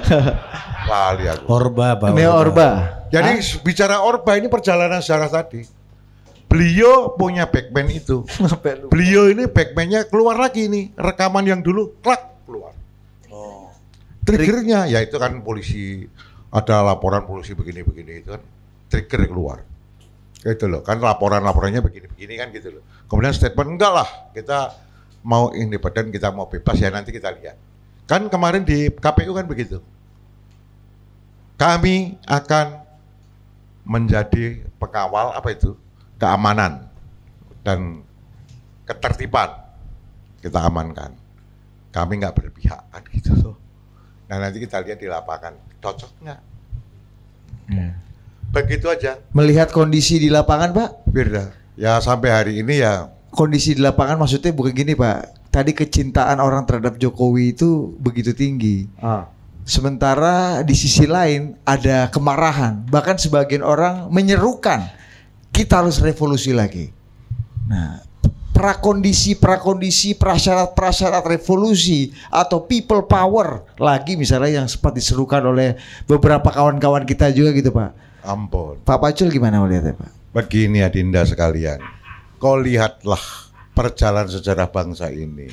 Lali 0.90 1.26
aku. 1.26 1.44
Orba 1.50 1.98
Pak. 1.98 2.14
Neo 2.14 2.30
orba. 2.30 3.02
Jadi 3.10 3.42
bicara 3.66 3.98
Orba 4.00 4.38
ini 4.38 4.46
perjalanan 4.46 5.02
sejarah 5.02 5.28
tadi. 5.28 5.66
Beliau 6.46 7.16
punya 7.16 7.48
backman 7.48 7.88
itu. 7.90 8.22
Beliau 8.92 9.32
ini 9.32 9.48
backman-nya 9.48 10.06
keluar 10.06 10.36
lagi 10.38 10.68
nih. 10.68 10.92
Rekaman 10.94 11.48
yang 11.48 11.60
dulu 11.64 11.98
klak 12.04 12.44
keluar. 12.46 12.76
Triggernya 14.22 14.86
ya 14.86 15.02
itu 15.02 15.18
kan 15.18 15.42
polisi 15.42 16.06
ada 16.52 16.84
laporan 16.84 17.26
polisi 17.26 17.58
begini-begini 17.58 18.22
itu 18.22 18.28
kan 18.36 18.42
trigger 18.86 19.26
keluar. 19.26 19.58
Gitu 20.42 20.66
loh. 20.66 20.82
Kan 20.82 20.98
laporan-laporannya 20.98 21.78
begini-begini 21.78 22.34
kan 22.34 22.50
gitu 22.50 22.78
loh. 22.78 22.82
Kemudian 23.06 23.30
statement 23.30 23.78
enggak 23.78 23.92
lah 23.94 24.08
kita 24.34 24.74
mau 25.22 25.54
independen 25.54 26.10
kita 26.10 26.34
mau 26.34 26.50
bebas 26.50 26.76
ya 26.82 26.90
nanti 26.90 27.14
kita 27.14 27.30
lihat. 27.38 27.56
Kan 28.10 28.26
kemarin 28.26 28.66
di 28.66 28.90
KPU 28.90 29.32
kan 29.32 29.46
begitu. 29.46 29.78
Kami 31.54 32.18
akan 32.26 32.82
menjadi 33.86 34.66
pengawal 34.82 35.30
apa 35.38 35.54
itu 35.54 35.78
keamanan 36.18 36.90
dan 37.62 38.02
ketertiban 38.82 39.62
kita 40.42 40.58
amankan. 40.58 41.14
Kami 41.94 42.18
nggak 42.18 42.34
berpihak 42.34 42.82
kan 42.90 43.02
gitu 43.14 43.30
loh. 43.38 43.54
Nah 44.26 44.42
nanti 44.42 44.58
kita 44.58 44.82
lihat 44.82 44.98
di 44.98 45.06
lapangan 45.06 45.54
cocok 45.78 46.10
nggak? 46.26 46.40
Begitu 48.52 48.86
aja, 48.92 49.16
Melihat 49.32 49.72
kondisi 49.72 50.20
di 50.20 50.28
lapangan, 50.28 50.76
Pak. 50.76 51.08
Firda. 51.08 51.56
Ya 51.72 51.96
sampai 52.04 52.28
hari 52.28 52.52
ini 52.60 52.84
ya 52.84 53.08
Kondisi 53.32 53.72
di 53.72 53.80
lapangan 53.80 54.20
maksudnya 54.20 54.52
bukan 54.52 54.76
gini, 54.76 54.92
Pak. 54.92 55.48
Tadi 55.48 55.72
kecintaan 55.72 56.36
orang 56.36 56.68
terhadap 56.68 57.00
Jokowi 57.00 57.56
itu 57.56 57.96
begitu 57.96 58.36
tinggi. 58.36 58.92
Sementara 59.64 60.60
di 60.60 60.76
sisi 60.76 61.08
lain 61.08 61.56
ada 61.64 62.12
kemarahan, 62.12 62.84
bahkan 62.92 63.16
sebagian 63.16 63.64
orang 63.64 64.12
menyerukan 64.12 64.84
kita 65.48 65.80
harus 65.80 65.96
revolusi 66.04 66.52
lagi. 66.52 66.92
Nah, 67.68 68.04
prakondisi 68.52 69.32
prakondisi 69.34 70.12
prasyarat 70.12 70.76
prasyarat 70.76 71.24
revolusi 71.24 72.12
atau 72.28 72.68
people 72.68 73.08
power 73.08 73.64
lagi 73.80 74.14
misalnya 74.14 74.62
yang 74.62 74.66
sempat 74.68 74.92
diserukan 74.92 75.40
oleh 75.40 75.74
beberapa 76.04 76.52
kawan-kawan 76.52 77.08
kita 77.08 77.32
juga 77.32 77.50
gitu 77.56 77.72
pak. 77.72 78.11
Ampun. 78.22 78.80
Pak 78.82 78.98
Pacul 78.98 79.28
gimana 79.30 79.62
melihatnya 79.62 79.98
pak? 79.98 80.10
Begini 80.32 80.80
Adinda 80.80 81.26
sekalian, 81.28 81.82
kau 82.40 82.56
lihatlah 82.56 83.20
perjalanan 83.76 84.32
sejarah 84.32 84.72
bangsa 84.72 85.12
ini. 85.12 85.50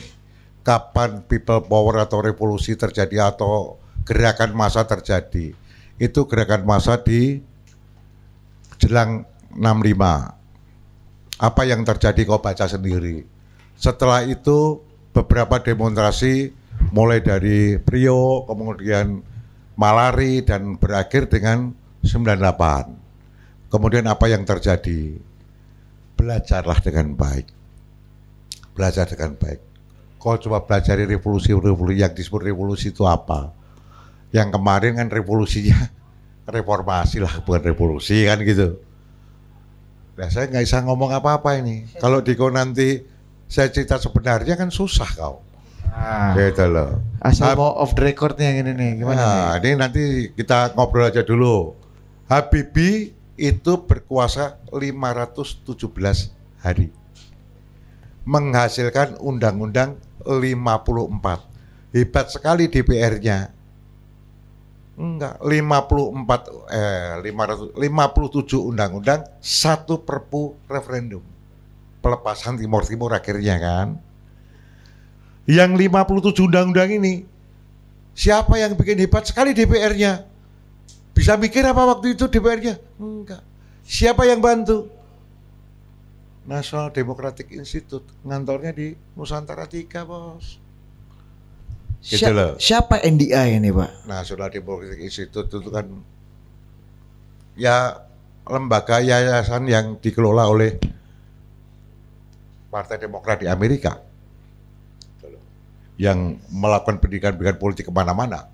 Kapan 0.63 1.25
people 1.27 1.65
power 1.65 2.05
atau 2.05 2.23
revolusi 2.23 2.77
terjadi 2.79 3.33
atau 3.33 3.81
gerakan 4.07 4.55
massa 4.55 4.85
terjadi. 4.87 5.51
Itu 5.99 6.29
gerakan 6.29 6.63
massa 6.63 6.95
di 7.01 7.43
jelang 8.79 9.27
65. 9.51 11.39
Apa 11.39 11.61
yang 11.67 11.83
terjadi 11.83 12.21
kau 12.23 12.39
baca 12.39 12.67
sendiri. 12.67 13.27
Setelah 13.79 14.23
itu 14.27 14.83
beberapa 15.15 15.59
demonstrasi 15.59 16.51
mulai 16.91 17.19
dari 17.19 17.79
Priok, 17.79 18.47
kemudian 18.47 19.23
Malari 19.79 20.43
dan 20.43 20.75
berakhir 20.75 21.31
dengan 21.31 21.71
98. 22.03 23.69
Kemudian 23.69 24.05
apa 24.09 24.25
yang 24.31 24.43
terjadi? 24.47 25.19
Belajarlah 26.17 26.79
dengan 26.81 27.15
baik. 27.15 27.47
Belajar 28.75 29.05
dengan 29.07 29.35
baik. 29.35 29.59
Kau 30.19 30.35
coba 30.35 30.67
pelajari 30.67 31.07
revolusi-revolusi 31.07 32.03
yang 32.03 32.11
disebut 32.11 32.41
revolusi 32.43 32.91
itu 32.91 33.07
apa? 33.07 33.55
Yang 34.35 34.59
kemarin 34.59 34.99
kan 34.99 35.07
revolusinya 35.07 35.79
reformasi 36.55 37.23
lah, 37.23 37.39
bukan 37.43 37.63
revolusi 37.63 38.27
kan 38.27 38.43
gitu. 38.43 38.83
Nah, 40.19 40.27
saya 40.27 40.51
nggak 40.51 40.63
bisa 40.67 40.83
ngomong 40.83 41.15
apa-apa 41.15 41.55
ini. 41.63 41.87
Kalau 41.95 42.19
Diko 42.19 42.51
nanti 42.51 42.99
saya 43.47 43.71
cerita 43.71 43.95
sebenarnya 43.95 44.59
kan 44.59 44.67
susah 44.67 45.07
kau. 45.15 45.39
Gitu 46.35 46.65
loh. 46.67 46.99
Asal 47.23 47.55
mau 47.55 47.75
off 47.79 47.95
the 47.95 48.03
recordnya 48.03 48.51
yang 48.51 48.67
ini 48.67 48.71
nih 48.75 48.91
gimana? 49.03 49.19
Nah, 49.19 49.51
nih? 49.59 49.71
ini 49.71 49.79
nanti 49.79 50.03
kita 50.35 50.75
ngobrol 50.75 51.07
aja 51.07 51.23
dulu. 51.23 51.78
Habibie 52.29 53.17
itu 53.41 53.73
berkuasa 53.89 54.61
517 54.69 55.65
hari. 56.61 56.93
Menghasilkan 58.29 59.17
undang-undang 59.17 59.97
54. 60.21 61.49
Hebat 61.89 62.29
sekali 62.29 62.69
DPR-nya. 62.69 63.49
Enggak, 64.99 65.41
54 65.41 66.69
eh 66.69 67.17
500 67.23 67.73
57 67.73 68.61
undang-undang, 68.61 69.25
satu 69.41 70.05
perpu 70.05 70.53
referendum. 70.69 71.25
Pelepasan 72.05 72.61
Timur 72.61 72.85
Timur 72.85 73.09
akhirnya 73.09 73.57
kan. 73.57 73.97
Yang 75.49 75.89
57 75.89 76.45
undang-undang 76.45 76.93
ini 76.93 77.25
siapa 78.13 78.61
yang 78.61 78.77
bikin 78.77 79.01
hebat 79.01 79.25
sekali 79.25 79.57
DPR-nya? 79.57 80.28
Bisa 81.19 81.35
mikir 81.35 81.67
apa 81.67 81.83
waktu 81.83 82.15
itu 82.15 82.31
DPR-nya? 82.31 82.79
Enggak. 82.95 83.43
Siapa 83.83 84.23
yang 84.23 84.39
bantu? 84.39 84.87
National 86.47 86.95
Democratic 86.95 87.51
Institute. 87.51 88.07
Ngantornya 88.23 88.71
di 88.71 88.95
Nusantara 89.19 89.67
3, 89.67 90.07
Bos. 90.07 90.55
Gitu 91.99 92.23
Sia- 92.23 92.31
loh. 92.31 92.55
Siapa 92.55 93.03
NDI 93.03 93.59
ini 93.59 93.67
Pak? 93.75 94.07
National 94.07 94.47
Democratic 94.47 95.03
Institute 95.03 95.51
itu 95.51 95.67
kan 95.67 95.91
ya 97.59 97.99
lembaga 98.47 99.03
yayasan 99.03 99.67
yang 99.67 99.99
dikelola 99.99 100.47
oleh 100.47 100.79
Partai 102.71 102.95
Demokrat 102.95 103.43
di 103.43 103.51
Amerika 103.51 103.99
loh. 105.27 105.43
yang 105.99 106.39
melakukan 106.47 107.03
pendidikan-pendidikan 107.03 107.59
politik 107.59 107.85
ke 107.89 107.93
mana-mana. 107.93 108.47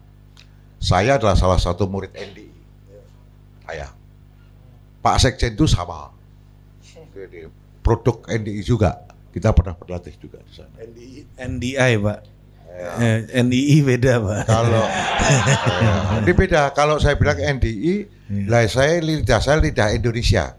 Saya 0.82 1.22
adalah 1.22 1.38
salah 1.38 1.62
satu 1.62 1.86
murid 1.86 2.10
NDI. 2.18 2.55
Saya. 3.66 3.90
Pak 5.02 5.18
Sekjen 5.22 5.54
itu 5.54 5.66
sama. 5.66 6.14
Jadi, 7.16 7.50
produk 7.86 8.26
NDI 8.26 8.62
juga. 8.66 9.06
Kita 9.30 9.52
pernah 9.52 9.76
berlatih 9.76 10.16
juga 10.18 10.40
di 10.42 10.52
sana. 10.56 10.72
NDI, 10.80 11.20
NDI 11.36 11.94
pak. 12.02 12.20
Eh, 12.76 13.20
NDI 13.40 13.78
beda 13.84 14.14
pak. 14.20 14.42
Kalau 14.48 14.84
ya, 14.84 15.94
ini 16.24 16.32
beda. 16.32 16.62
Kalau 16.76 16.96
saya 17.00 17.16
bilang 17.16 17.40
NDI, 17.40 17.96
lah 18.48 18.68
saya 18.68 19.00
lidah 19.00 19.40
saya 19.40 19.60
lidah 19.60 19.92
Indonesia. 19.96 20.56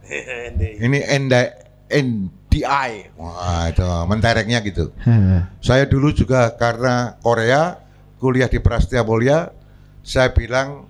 Ini 0.60 0.98
NDI, 1.08 1.44
NDI. 1.92 2.92
Wah 3.20 3.68
itu 3.68 3.84
mentereknya 4.08 4.60
gitu. 4.64 4.92
Saya 5.60 5.84
dulu 5.88 6.12
juga 6.12 6.52
karena 6.56 7.16
Korea 7.20 7.80
kuliah 8.16 8.48
di 8.48 8.60
Prastia 8.64 9.04
Mulia, 9.04 9.52
saya 10.00 10.32
bilang 10.32 10.88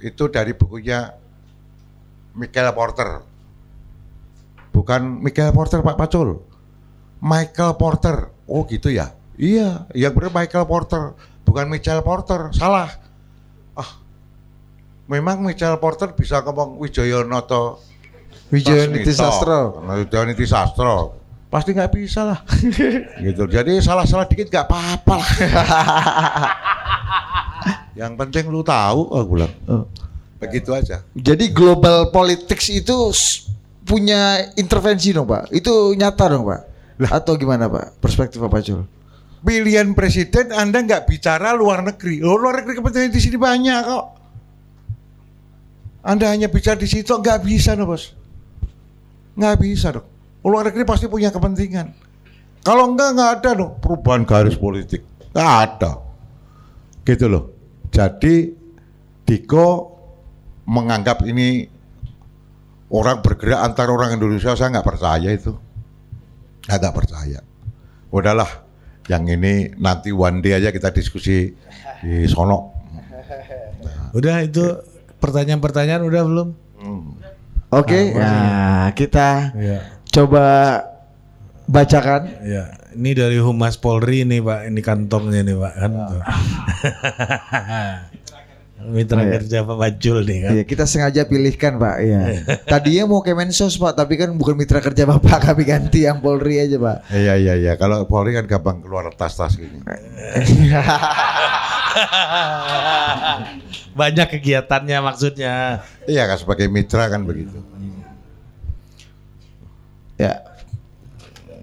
itu 0.00 0.28
dari 0.28 0.52
bukunya 0.52 1.12
Michael 2.36 2.72
Porter. 2.76 3.08
Bukan 4.72 5.24
Michael 5.24 5.56
Porter 5.56 5.80
Pak 5.80 5.96
Pacul. 5.96 6.36
Michael 7.20 7.72
Porter. 7.80 8.16
Oh 8.44 8.68
gitu 8.68 8.92
ya. 8.92 9.16
Iya, 9.36 9.84
yang 9.92 10.16
benar 10.16 10.32
Michael 10.32 10.64
Porter, 10.64 11.12
bukan 11.44 11.68
Michael 11.68 12.00
Porter. 12.00 12.48
Salah. 12.56 12.88
Ah. 13.76 14.00
Memang 15.12 15.44
Michael 15.44 15.76
Porter 15.76 16.16
bisa 16.16 16.40
ngomong 16.40 16.80
Wijoyonoto 16.80 17.84
Wijayaniti 18.48 19.12
Sastro. 19.12 19.82
Wijayaniti 19.84 20.46
Sastro. 20.48 21.25
Pasti 21.56 21.72
nggak 21.72 21.88
bisa 21.88 22.20
lah. 22.20 22.38
gitu. 23.24 23.48
Jadi 23.48 23.80
salah-salah 23.80 24.28
dikit 24.28 24.52
nggak 24.52 24.68
apa-apa 24.68 25.12
lah. 25.16 25.30
Yang 28.04 28.12
penting 28.20 28.44
lu 28.52 28.60
tahu, 28.60 29.08
aku 29.08 29.40
bilang. 29.40 29.52
Oh. 29.64 29.88
Begitu 30.36 30.76
aja. 30.76 31.00
Jadi 31.16 31.48
global 31.56 32.12
politics 32.12 32.68
itu 32.68 32.92
punya 33.88 34.52
intervensi 34.60 35.16
dong 35.16 35.24
Pak. 35.24 35.48
Itu 35.48 35.96
nyata 35.96 36.28
dong 36.28 36.44
Pak. 36.44 36.60
Atau 37.08 37.40
gimana 37.40 37.72
Pak? 37.72 38.04
Perspektif 38.04 38.36
Pak 38.36 38.52
Pacul. 38.52 38.84
Pilihan 39.40 39.96
presiden 39.96 40.52
Anda 40.52 40.84
nggak 40.84 41.08
bicara 41.08 41.56
luar 41.56 41.80
negeri. 41.80 42.20
Oh, 42.20 42.36
luar 42.36 42.60
negeri 42.60 42.84
kepentingan 42.84 43.16
di 43.16 43.20
sini 43.24 43.40
banyak 43.40 43.80
kok. 43.80 44.06
Anda 46.04 46.36
hanya 46.36 46.52
bicara 46.52 46.76
di 46.76 46.84
situ 46.84 47.16
nggak 47.16 47.40
bisa 47.48 47.72
dong 47.72 47.88
bos. 47.88 48.12
Nggak 49.40 49.56
bisa 49.56 49.96
dong. 49.96 50.15
Luar 50.46 50.70
negeri 50.70 50.86
pasti 50.86 51.10
punya 51.10 51.34
kepentingan. 51.34 51.90
Kalau 52.62 52.94
enggak 52.94 53.18
nggak 53.18 53.30
ada 53.42 53.50
dong 53.58 53.72
perubahan 53.82 54.22
garis 54.22 54.54
politik. 54.54 55.02
Nggak 55.34 55.50
ada. 55.66 55.92
Gitu 57.02 57.26
loh. 57.26 57.50
Jadi 57.90 58.54
Diko 59.26 59.98
menganggap 60.70 61.26
ini 61.26 61.66
orang 62.94 63.22
bergerak 63.22 63.58
antar 63.62 63.90
orang 63.90 64.14
Indonesia 64.14 64.54
saya 64.54 64.70
nggak 64.70 64.86
percaya 64.86 65.30
itu. 65.34 65.54
Saya 66.62 66.78
nggak 66.78 66.94
percaya. 66.94 67.40
Udahlah, 68.10 68.50
yang 69.10 69.26
ini 69.26 69.74
nanti 69.78 70.14
one 70.14 70.42
day 70.42 70.54
aja 70.58 70.70
kita 70.70 70.94
diskusi 70.94 71.50
di 72.02 72.26
sono. 72.30 72.70
Udah 74.14 74.46
itu 74.46 74.62
pertanyaan-pertanyaan 75.18 76.02
udah 76.06 76.22
belum? 76.22 76.48
Oke, 77.74 78.14
nah 78.14 78.94
kita 78.94 79.50
Iya. 79.58 79.95
Coba 80.16 80.44
bacakan. 81.68 82.32
Ya, 82.40 82.72
ini 82.96 83.12
dari 83.12 83.36
Humas 83.36 83.76
Polri 83.76 84.24
nih 84.24 84.40
Pak, 84.40 84.60
ini 84.72 84.80
kantongnya 84.80 85.44
nih 85.44 85.56
Pak 85.60 85.72
kan. 85.76 85.92
tuh. 85.92 86.22
Mitra 88.86 89.18
kerja 89.18 89.66
Pak 89.66 89.76
Bajul 89.82 90.22
nih 90.22 90.38
kan. 90.46 90.50
Iya, 90.54 90.62
kita 90.62 90.86
sengaja 90.86 91.26
pilihkan 91.26 91.74
Pak. 91.74 91.96
Iya. 92.06 92.20
Tadinya 92.70 93.10
mau 93.10 93.18
Kemensos 93.18 93.74
Pak, 93.82 93.98
tapi 93.98 94.14
kan 94.14 94.30
bukan 94.38 94.54
mitra 94.54 94.78
kerja 94.78 95.02
Bapak, 95.08 95.42
kami 95.42 95.66
ganti 95.66 96.06
yang 96.06 96.22
Polri 96.22 96.62
aja 96.62 96.78
Pak. 96.78 97.10
Iya 97.10 97.34
iya 97.34 97.54
iya. 97.58 97.72
Kalau 97.74 98.06
Polri 98.06 98.36
kan 98.38 98.46
gampang 98.46 98.78
keluar 98.86 99.10
tas-tas 99.18 99.58
gini. 99.58 99.82
Banyak 103.98 104.38
kegiatannya 104.38 104.98
maksudnya. 105.02 105.82
Iya 106.06 106.30
kan 106.30 106.38
sebagai 106.38 106.70
mitra 106.70 107.10
kan 107.10 107.26
begitu. 107.26 107.58
Ya, 110.16 110.42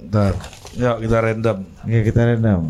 Ntar, 0.09 0.37
yuk 0.77 0.97
kita 1.09 1.17
random. 1.21 1.57
ya 1.89 1.99
kita 2.05 2.21
random. 2.21 2.61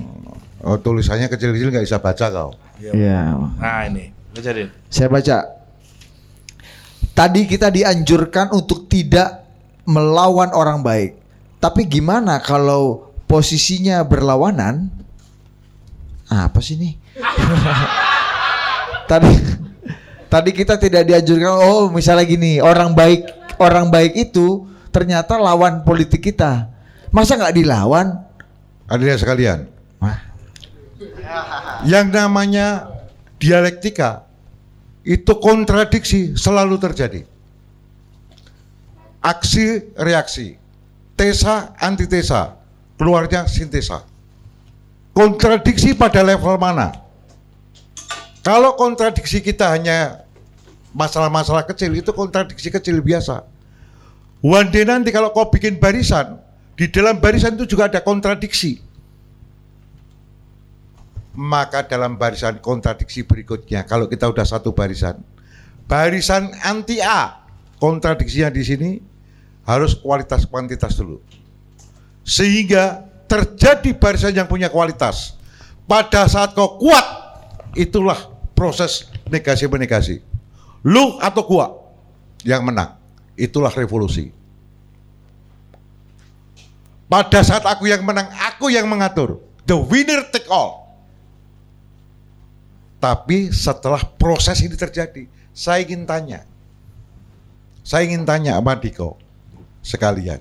Oh 0.64 0.80
tulisannya 0.80 1.28
kecil-kecil 1.28 1.76
nggak 1.76 1.84
bisa 1.84 2.00
baca 2.00 2.26
kau. 2.32 2.52
Iya. 2.80 3.36
Nah 3.60 3.84
ini, 3.92 4.16
baca 4.32 4.50
Din. 4.56 4.72
Saya 4.88 5.12
baca. 5.12 5.38
Tadi 7.14 7.46
kita 7.46 7.68
dianjurkan 7.70 8.56
untuk 8.56 8.88
tidak 8.88 9.44
melawan 9.84 10.56
orang 10.56 10.80
baik. 10.82 11.20
Tapi 11.60 11.84
gimana 11.86 12.40
kalau 12.40 13.12
posisinya 13.28 14.02
berlawanan? 14.08 14.88
Apa 16.32 16.64
sih 16.64 16.80
nih? 16.80 16.94
tadi 19.12 19.32
tadi 20.32 20.50
kita 20.56 20.80
tidak 20.80 21.04
dianjurkan 21.06 21.54
oh 21.60 21.92
misalnya 21.92 22.26
gini, 22.26 22.58
orang 22.64 22.96
baik 22.96 23.28
orang 23.60 23.92
baik 23.94 24.16
itu 24.18 24.66
ternyata 24.94 25.42
lawan 25.42 25.82
politik 25.82 26.22
kita. 26.22 26.70
Masa 27.10 27.36
nggak 27.36 27.58
dilawan? 27.58 28.22
Adanya 28.86 29.18
sekalian. 29.18 29.66
Wah. 29.98 30.22
Yang 31.90 32.08
namanya 32.14 32.94
dialektika 33.42 34.30
itu 35.04 35.34
kontradiksi 35.42 36.38
selalu 36.38 36.78
terjadi. 36.80 37.26
Aksi 39.24 39.94
reaksi, 39.98 40.56
tesa 41.16 41.74
antitesa, 41.80 42.60
keluarnya 43.00 43.48
sintesa. 43.50 44.04
Kontradiksi 45.14 45.94
pada 45.94 46.26
level 46.26 46.58
mana? 46.58 46.92
Kalau 48.44 48.76
kontradiksi 48.76 49.40
kita 49.40 49.72
hanya 49.72 50.28
masalah-masalah 50.92 51.64
kecil 51.64 51.96
itu 51.96 52.12
kontradiksi 52.12 52.68
kecil 52.68 53.00
biasa. 53.00 53.53
One 54.44 54.76
day 54.76 54.84
nanti 54.84 55.16
kalau 55.16 55.32
kau 55.32 55.48
bikin 55.48 55.80
barisan, 55.80 56.36
di 56.76 56.92
dalam 56.92 57.24
barisan 57.24 57.56
itu 57.56 57.64
juga 57.64 57.88
ada 57.88 58.04
kontradiksi. 58.04 58.84
Maka 61.34 61.88
dalam 61.88 62.20
barisan 62.20 62.60
kontradiksi 62.60 63.24
berikutnya 63.24 63.88
kalau 63.88 64.12
kita 64.12 64.28
udah 64.28 64.44
satu 64.44 64.76
barisan. 64.76 65.24
Barisan 65.88 66.52
anti 66.60 67.00
A 67.00 67.48
kontradiksinya 67.80 68.52
di 68.52 68.64
sini 68.68 68.92
harus 69.64 69.96
kualitas 69.96 70.44
kuantitas 70.44 71.00
dulu. 71.00 71.24
Sehingga 72.28 73.08
terjadi 73.32 73.96
barisan 73.96 74.36
yang 74.36 74.52
punya 74.52 74.68
kualitas. 74.68 75.40
Pada 75.88 76.28
saat 76.28 76.52
kau 76.52 76.76
kuat 76.84 77.06
itulah 77.80 78.20
proses 78.52 79.08
negasi 79.28 79.66
menegasi 79.72 80.22
lu 80.84 81.20
atau 81.20 81.44
gua 81.44 81.68
yang 82.44 82.64
menang 82.64 83.03
itulah 83.36 83.74
revolusi 83.74 84.30
pada 87.08 87.42
saat 87.46 87.66
aku 87.66 87.90
yang 87.90 88.02
menang 88.02 88.30
aku 88.52 88.74
yang 88.74 88.86
mengatur 88.90 89.42
the 89.66 89.76
winner 89.76 90.26
take 90.34 90.50
all 90.50 90.84
tapi 93.04 93.52
setelah 93.52 94.00
proses 94.16 94.64
ini 94.64 94.80
terjadi, 94.80 95.28
saya 95.52 95.84
ingin 95.84 96.08
tanya. 96.08 96.48
Saya 97.84 98.08
ingin 98.08 98.24
tanya 98.24 98.56
sama 98.56 98.80
Diko 98.80 99.20
sekalian. 99.84 100.40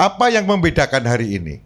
Apa 0.00 0.32
yang 0.32 0.48
membedakan 0.48 1.04
hari 1.04 1.36
ini? 1.36 1.60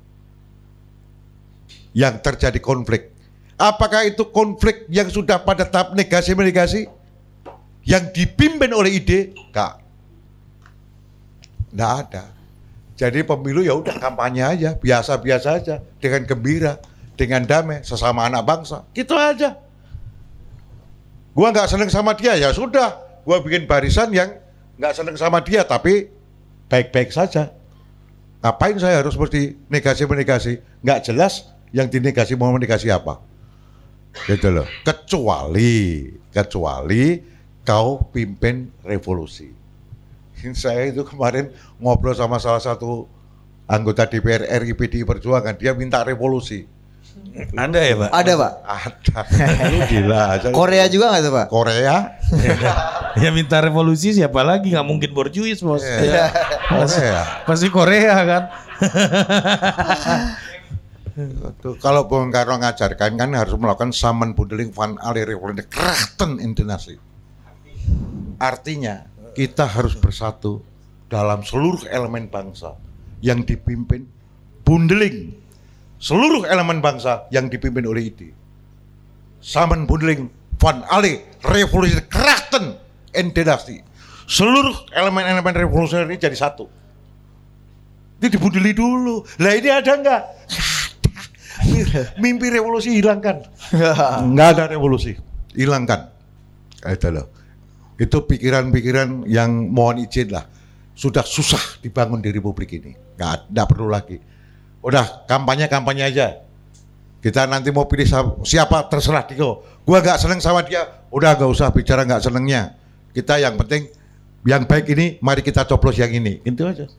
Yang 1.95 2.27
terjadi 2.27 2.59
konflik. 2.59 3.15
Apakah 3.55 4.03
itu 4.03 4.27
konflik 4.35 4.91
yang 4.91 5.07
sudah 5.07 5.39
pada 5.39 5.63
tahap 5.63 5.95
negasi-menegasi? 5.95 6.91
Yang 7.87 8.05
dipimpin 8.19 8.75
oleh 8.75 8.99
ide? 8.99 9.31
Enggak. 9.31 9.79
Enggak 11.73 11.93
ada. 12.07 12.25
Jadi 12.95 13.25
pemilu 13.25 13.65
ya 13.65 13.75
udah 13.75 13.97
kampanye 13.99 14.45
aja, 14.45 14.71
biasa-biasa 14.77 15.49
aja, 15.59 15.81
dengan 15.99 16.29
gembira, 16.29 16.79
dengan 17.17 17.43
damai, 17.43 17.83
sesama 17.83 18.29
anak 18.29 18.45
bangsa. 18.45 18.85
Gitu 18.93 19.17
aja. 19.17 19.57
Gua 21.33 21.49
nggak 21.49 21.67
seneng 21.73 21.89
sama 21.89 22.13
dia 22.13 22.37
ya 22.37 22.53
sudah, 22.53 23.01
gua 23.25 23.41
bikin 23.41 23.65
barisan 23.65 24.13
yang 24.13 24.37
nggak 24.77 24.93
seneng 24.93 25.17
sama 25.17 25.41
dia 25.41 25.65
tapi 25.65 26.13
baik-baik 26.69 27.09
saja. 27.09 27.57
Ngapain 28.45 28.77
saya 28.77 29.01
harus 29.01 29.17
seperti 29.17 29.57
negasi 29.73 30.03
menegasi? 30.05 30.53
Nggak 30.85 31.09
jelas 31.09 31.49
yang 31.73 31.89
dinegasi 31.89 32.37
mau 32.37 32.53
menegasi 32.53 32.93
apa. 32.93 33.23
Gitu 34.29 34.53
loh. 34.53 34.69
Kecuali, 34.85 36.13
kecuali 36.29 37.23
kau 37.65 38.13
pimpin 38.13 38.69
revolusi. 38.85 39.62
Saya 40.51 40.91
itu 40.91 41.07
kemarin 41.07 41.55
ngobrol 41.79 42.19
sama 42.19 42.43
salah 42.43 42.59
satu 42.59 43.07
anggota 43.71 44.11
DPR 44.11 44.43
RI 44.63 44.75
PDI 44.75 45.07
Perjuangan, 45.07 45.55
dia 45.55 45.71
minta 45.73 46.03
revolusi. 46.03 46.67
Anda 47.57 47.81
ya 47.81 47.95
Pak? 47.97 48.11
Ada 48.13 48.33
pak. 48.37 48.53
Ada. 48.65 49.21
Lu 49.73 49.79
gila. 49.89 50.23
Korea 50.59 50.85
juga 50.89 51.13
nggak 51.13 51.23
tuh 51.25 51.33
pak? 51.33 51.47
Korea. 51.49 51.97
ya 53.23 53.29
minta 53.33 53.61
revolusi 53.61 54.13
siapa 54.17 54.45
lagi 54.45 54.73
nggak 54.73 54.87
mungkin 54.87 55.11
borjuis 55.17 55.61
bos. 55.65 55.85
Iya. 55.85 56.29
Korea. 56.69 57.21
Pasti 57.49 57.69
Korea 57.73 58.17
kan. 58.25 58.43
Tuh, 61.61 61.77
kalau 61.77 62.09
Bung 62.09 62.33
Karno 62.33 62.57
ngajarkan 62.57 63.21
kan 63.21 63.31
harus 63.37 63.53
melakukan 63.61 63.93
saman 63.93 64.33
bundeling 64.33 64.73
van 64.73 64.97
alle 65.01 65.25
revolusi 65.29 65.69
krachten 65.69 66.41
intonasi. 66.41 66.97
Artinya 68.41 69.12
kita 69.33 69.65
harus 69.65 69.97
bersatu 69.97 70.61
dalam 71.09 71.45
seluruh 71.45 71.85
elemen 71.89 72.29
bangsa 72.29 72.77
yang 73.21 73.45
dipimpin 73.45 74.09
bundeling 74.65 75.43
seluruh 76.03 76.43
elemen 76.51 76.83
bangsa 76.83 77.31
yang 77.31 77.47
dipimpin 77.47 77.87
oleh 77.87 78.11
ide. 78.11 78.35
Saman 79.39 79.87
bundeling 79.87 80.27
van 80.59 80.83
alle 80.91 81.39
revolusi 81.47 82.03
krachten 82.11 82.75
intonasi. 83.15 83.79
Seluruh 84.27 84.91
elemen-elemen 84.91 85.55
revolusi 85.67 85.99
ini 86.03 86.19
jadi 86.19 86.35
satu. 86.35 86.67
Ini 88.23 88.31
dibundeli 88.31 88.71
dulu. 88.75 89.27
Lah 89.43 89.53
ini 89.55 89.69
ada 89.71 89.93
nggak? 89.99 90.23
Mimpi 92.23 92.47
revolusi 92.51 92.95
hilangkan. 92.99 93.43
Nggak 94.33 94.49
ada 94.57 94.65
revolusi, 94.71 95.15
hilangkan. 95.55 96.11
Itu 96.87 97.11
loh. 97.11 97.27
Itu 98.01 98.25
pikiran-pikiran 98.25 99.29
yang 99.29 99.69
mohon 99.69 100.03
izin 100.03 100.33
lah. 100.33 100.49
Sudah 100.93 101.25
susah 101.25 101.81
dibangun 101.81 102.21
di 102.21 102.33
Republik 102.33 102.77
ini. 102.77 102.93
Nggak, 103.17 103.53
nggak 103.53 103.67
perlu 103.69 103.89
lagi. 103.89 104.19
Udah 104.83 105.25
kampanye-kampanye 105.29 106.05
aja. 106.05 106.43
Kita 107.23 107.47
nanti 107.47 107.71
mau 107.71 107.87
pilih 107.87 108.09
siapa 108.43 108.91
terserah 108.91 109.23
Diko. 109.25 109.63
Gua 109.87 110.03
nggak 110.03 110.19
seneng 110.19 110.43
sama 110.43 110.67
dia. 110.67 111.07
Udah 111.15 111.39
nggak 111.39 111.51
usah 111.51 111.71
bicara 111.71 112.03
nggak 112.03 112.23
senengnya. 112.27 112.75
Kita 113.15 113.39
yang 113.39 113.55
penting 113.55 113.87
yang 114.43 114.67
baik 114.67 114.91
ini 114.91 115.23
mari 115.23 115.41
kita 115.41 115.63
coblos 115.65 115.95
yang 116.03 116.11
ini. 116.11 116.43
Itu 116.43 116.67
aja 116.67 116.91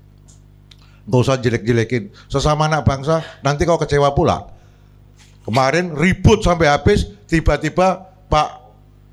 nggak 1.04 1.20
usah 1.20 1.36
jelek-jelekin 1.40 2.16
sesama 2.32 2.72
anak 2.72 2.88
bangsa 2.88 3.20
nanti 3.44 3.68
kau 3.68 3.76
kecewa 3.76 4.16
pula 4.16 4.48
kemarin 5.44 5.92
ribut 6.00 6.40
sampai 6.40 6.72
habis 6.72 7.12
tiba-tiba 7.28 8.08
Pak 8.32 8.50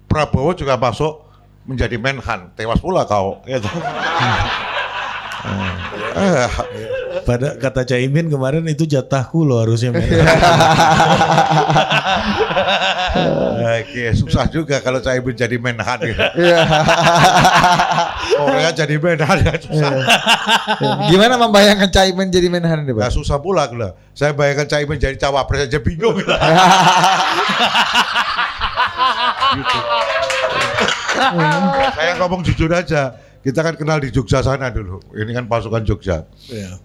Prabowo 0.07 0.55
juga 0.55 0.79
masuk 0.79 1.27
menjadi 1.71 1.97
menhan 1.97 2.51
tewas 2.59 2.83
pula 2.83 3.07
kau 3.07 3.39
gitu. 3.47 3.71
Eh, 6.11 6.49
Pada 7.21 7.53
kata 7.55 7.85
Caimin 7.85 8.27
kemarin 8.27 8.65
itu 8.67 8.89
jatahku 8.89 9.45
loh 9.45 9.63
harusnya. 9.63 9.93
Oke, 13.61 14.05
susah 14.21 14.49
juga 14.49 14.81
kalau 14.81 15.05
saya 15.05 15.21
menjadi 15.21 15.61
menhan 15.61 16.01
gitu. 16.01 16.17
Korea 18.41 18.71
jadi 18.73 18.97
menhan 18.97 19.37
ya 19.45 19.55
susah. 19.61 19.91
Gimana 21.13 21.37
membayangkan 21.37 21.93
Caimin 21.93 22.33
jadi 22.33 22.49
Menhan 22.49 22.89
nih 22.89 22.97
Nah, 22.97 23.07
pak? 23.07 23.13
susah 23.15 23.39
pula 23.39 23.69
gila. 23.69 23.95
Saya 24.17 24.33
bayangkan 24.33 24.67
Cak 24.67 24.81
Imin 24.83 24.99
jadi 24.99 25.17
cawapres 25.17 25.69
aja 25.69 25.79
bingung. 25.79 26.17
Gitu. 26.19 26.33
Saya 31.97 32.13
ngomong 32.21 32.41
jujur 32.47 32.71
aja. 32.71 33.17
Kita 33.41 33.65
kan 33.65 33.73
kenal 33.73 34.05
di 34.05 34.13
Jogja 34.13 34.45
sana 34.45 34.69
dulu. 34.69 35.01
Ini 35.17 35.33
kan 35.33 35.49
pasukan 35.49 35.81
Jogja. 35.81 36.29
Iya. 36.53 36.77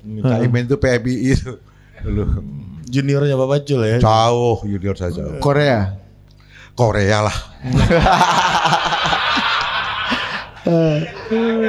Imin 0.44 0.72
itu 0.72 0.80
PMI 0.80 1.14
itu 1.36 1.60
dulu. 2.00 2.24
Juniornya 2.86 3.36
Bapak 3.36 3.66
Cul 3.68 3.82
ya. 3.84 3.98
Jauh 4.00 4.64
junior 4.64 4.96
saja. 4.96 5.42
Korea. 5.44 6.00
Korea 6.76 7.28
lah. 7.28 7.38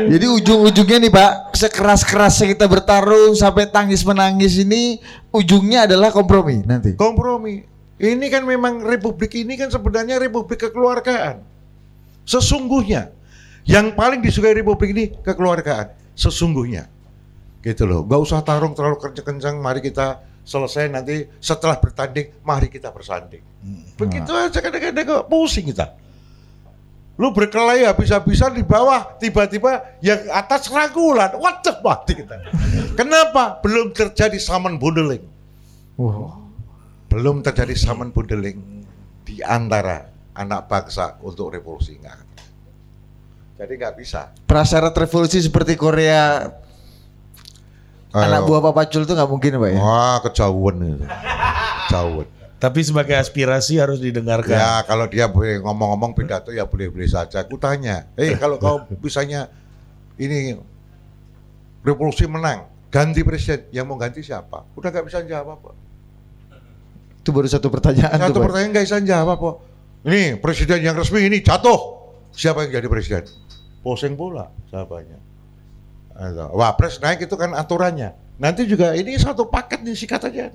Jadi 0.07 0.25
ujung-ujungnya 0.25 0.99
nih 1.05 1.13
Pak, 1.13 1.33
sekeras-kerasnya 1.53 2.57
kita 2.57 2.65
bertarung 2.65 3.37
sampai 3.37 3.69
tangis 3.69 4.01
menangis 4.09 4.57
ini 4.57 5.01
ujungnya 5.33 5.85
adalah 5.85 6.09
kompromi 6.09 6.65
nanti. 6.65 6.97
Kompromi. 6.97 7.61
Ini 7.97 8.27
kan 8.29 8.45
memang 8.45 8.85
republik 8.85 9.33
ini 9.37 9.57
kan 9.57 9.73
sebenarnya 9.73 10.21
republik 10.21 10.61
kekeluargaan. 10.69 11.56
Sesungguhnya 12.27 13.15
yang 13.65 13.95
paling 13.95 14.21
disukai 14.21 14.53
republik 14.53 14.91
ini 14.93 15.05
kekeluargaan. 15.23 15.95
Sesungguhnya. 16.19 16.91
Gitu 17.63 17.87
loh. 17.87 18.03
Gak 18.05 18.21
usah 18.21 18.43
tarung 18.43 18.75
terlalu 18.75 18.99
kencang-kencang. 18.99 19.57
Mari 19.63 19.81
kita 19.81 20.21
selesai 20.47 20.91
nanti 20.91 21.27
setelah 21.39 21.79
bertanding, 21.79 22.43
mari 22.43 22.67
kita 22.67 22.91
bersanding. 22.91 23.43
Begitu 23.99 24.31
aja 24.31 24.59
kadang-kadang 24.59 25.27
pusing 25.27 25.71
kita. 25.71 25.95
Lu 27.17 27.33
berkelahi 27.33 27.89
habis-habisan 27.89 28.53
di 28.53 28.61
bawah, 28.61 29.17
tiba-tiba 29.17 29.97
yang 30.05 30.21
atas 30.29 30.69
rangkulan. 30.69 31.33
Waduh, 31.41 31.81
mati 31.81 32.13
kita. 32.13 32.45
Kenapa? 32.93 33.57
Belum 33.65 33.89
terjadi 33.89 34.37
saman 34.37 34.77
bundeling 34.77 35.25
belum 37.17 37.41
terjadi 37.41 37.73
saman 37.73 38.13
bundeling 38.13 38.85
di 39.25 39.41
antara 39.41 40.13
anak 40.37 40.69
bangsa 40.69 41.17
untuk 41.25 41.51
revolusi 41.51 41.97
nggak. 41.97 42.19
Jadi 43.57 43.73
nggak 43.73 43.95
bisa. 43.97 44.37
Prasyarat 44.45 44.93
revolusi 44.93 45.41
seperti 45.41 45.75
Korea 45.75 46.45
anak 48.13 48.41
Eh, 48.41 48.47
buah 48.49 48.61
Pak 48.61 48.73
Pacul 48.73 49.05
itu 49.05 49.13
nggak 49.17 49.31
mungkin 49.33 49.51
Pak 49.57 49.69
ya? 49.73 49.79
Wah 49.81 50.17
kejauhan 50.25 50.77
itu. 50.85 51.07
Jauh. 51.89 52.25
Tapi 52.57 52.81
sebagai 52.81 53.13
aspirasi 53.17 53.77
harus 53.77 54.01
didengarkan. 54.01 54.57
Ya 54.57 54.81
kalau 54.85 55.05
dia 55.09 55.29
boleh 55.29 55.61
ngomong-ngomong 55.61 56.17
pidato 56.17 56.53
ya 56.53 56.65
boleh-boleh 56.65 57.05
saja. 57.05 57.45
Aku 57.45 57.61
tanya, 57.61 58.09
eh 58.17 58.33
kalau 58.37 58.57
kau 58.57 58.81
misalnya 59.01 59.53
ini 60.17 60.57
revolusi 61.85 62.25
menang, 62.25 62.65
ganti 62.89 63.21
presiden, 63.21 63.69
yang 63.77 63.85
mau 63.85 64.01
ganti 64.01 64.25
siapa? 64.25 64.65
Udah 64.73 64.89
nggak 64.89 65.05
bisa 65.05 65.21
jawab. 65.29 65.61
Pak. 65.61 65.75
Itu 67.21 67.29
baru 67.37 67.45
satu 67.45 67.69
pertanyaan 67.69 68.17
Satu 68.17 68.33
tuh 68.33 68.41
Pak. 68.41 68.47
pertanyaan 68.49 68.71
nggak 68.73 68.87
bisa 68.89 68.99
jawab 69.05 69.37
kok. 69.37 69.57
Ini 70.07 70.39
presiden 70.39 70.87
yang 70.87 70.95
resmi 70.95 71.27
ini 71.27 71.43
jatuh. 71.43 71.99
Siapa 72.31 72.63
yang 72.63 72.79
jadi 72.79 72.87
presiden? 72.87 73.27
Posing 73.83 74.15
pula 74.15 74.55
jawabannya. 74.71 75.19
Wapres 76.55 77.03
naik 77.03 77.27
itu 77.27 77.35
kan 77.35 77.51
aturannya. 77.59 78.15
Nanti 78.39 78.71
juga 78.71 78.95
ini 78.95 79.19
satu 79.19 79.51
paket 79.51 79.83
nih 79.83 79.99
sikat 79.99 80.31
aja. 80.31 80.55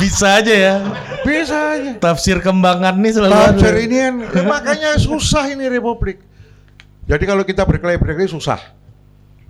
Bisa 0.00 0.40
aja 0.40 0.54
ya. 0.54 0.74
Bisa 1.28 1.76
aja. 1.76 1.92
Tafsir 2.00 2.40
kembangan 2.40 2.96
nih 2.98 3.12
selalu 3.20 3.36
Tafsir 3.36 3.74
ini 3.84 3.96
kan 4.00 4.14
ya 4.32 4.42
makanya 4.48 4.90
susah 4.96 5.52
ini 5.52 5.68
republik. 5.68 6.24
Jadi 7.04 7.24
kalau 7.28 7.44
kita 7.44 7.68
berkelahi 7.68 8.00
berkelahi 8.00 8.32
susah. 8.32 8.58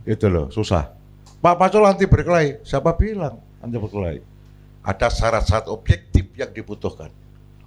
Itu 0.02 0.26
loh, 0.26 0.50
susah. 0.50 0.90
Pak 1.38 1.54
Pacul 1.54 1.86
anti 1.86 2.10
berkelahi, 2.10 2.66
siapa 2.66 2.98
bilang 2.98 3.38
anti 3.62 3.78
berkelahi? 3.78 4.18
Ada 4.82 5.06
syarat-syarat 5.14 5.70
objektif 5.70 6.11
yang 6.36 6.50
dibutuhkan 6.52 7.08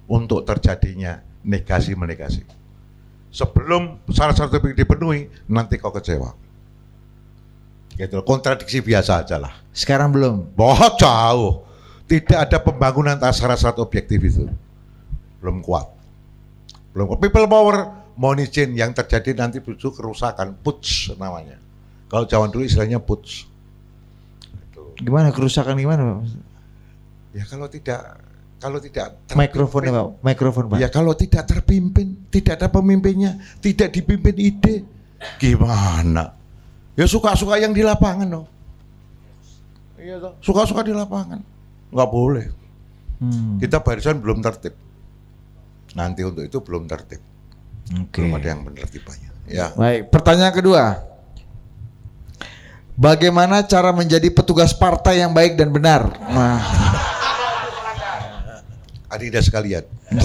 untuk 0.06 0.46
terjadinya 0.46 1.22
negasi 1.42 1.94
menegasi. 1.94 2.42
Sebelum 3.30 4.00
syarat-syarat 4.08 4.56
objektif 4.56 4.86
dipenuhi, 4.86 5.28
nanti 5.50 5.76
kau 5.76 5.92
kecewa. 5.92 6.32
Gitu, 7.96 8.16
kontradiksi 8.24 8.80
biasa 8.80 9.24
aja 9.24 9.36
lah. 9.40 9.52
Sekarang 9.72 10.12
belum. 10.12 10.56
Bohong 10.56 10.96
jauh. 10.96 11.64
Tidak 12.06 12.38
ada 12.38 12.58
pembangunan 12.62 13.18
atas 13.18 13.40
syarat-syarat 13.40 13.76
objektif 13.82 14.20
itu. 14.22 14.46
Belum 15.42 15.60
kuat. 15.60 15.90
Belum 16.94 17.12
kuat. 17.12 17.20
People 17.20 17.48
power 17.48 17.92
mohon 18.16 18.40
izin 18.40 18.72
yang 18.72 18.96
terjadi 18.96 19.36
nanti 19.36 19.60
justru 19.60 19.92
kerusakan 19.92 20.56
putsch 20.64 21.12
namanya. 21.20 21.60
Kalau 22.08 22.24
zaman 22.24 22.48
dulu 22.48 22.64
istilahnya 22.64 23.02
putsch. 23.02 23.44
Gimana 24.96 25.28
kerusakan 25.28 25.76
gimana 25.76 26.02
Pak? 26.08 26.20
Ya 27.36 27.44
kalau 27.44 27.68
tidak 27.68 28.16
kalau 28.56 28.78
tidak 28.80 29.20
terpimpin- 29.28 29.52
Mikrofonnya 29.52 29.92
Pak, 29.92 30.06
mikrofon 30.24 30.64
Pak. 30.72 30.76
Ya 30.80 30.88
kalau 30.88 31.12
tidak 31.12 31.44
terpimpin, 31.44 32.28
tidak 32.32 32.56
ada 32.60 32.68
pemimpinnya, 32.72 33.36
tidak 33.60 33.92
dipimpin 33.92 34.36
ide, 34.40 34.82
gimana? 35.36 36.32
Ya 36.96 37.04
suka-suka 37.04 37.60
yang 37.60 37.76
di 37.76 37.84
lapangan 37.84 38.28
loh. 38.28 38.46
Iya 40.00 40.32
suka-suka 40.40 40.80
di 40.80 40.96
lapangan. 40.96 41.40
Nggak 41.92 42.10
boleh. 42.10 42.46
Hmm. 43.20 43.56
Kita 43.60 43.80
barisan 43.80 44.20
belum 44.20 44.40
tertib. 44.40 44.72
Nanti 45.96 46.20
untuk 46.24 46.44
itu 46.44 46.58
belum 46.60 46.84
tertib. 46.88 47.20
Oke. 47.92 48.20
Belum 48.20 48.36
ada 48.36 48.46
yang 48.52 48.60
penertibannya. 48.64 49.30
Ya. 49.48 49.72
Baik, 49.72 50.10
pertanyaan 50.12 50.52
kedua. 50.52 50.82
Bagaimana 52.96 53.60
cara 53.64 53.92
menjadi 53.92 54.32
petugas 54.32 54.72
partai 54.72 55.20
yang 55.20 55.36
baik 55.36 55.60
dan 55.60 55.68
benar? 55.68 56.16
Nah. 56.32 56.60
Adidas 59.06 59.46
sekalian. 59.46 59.86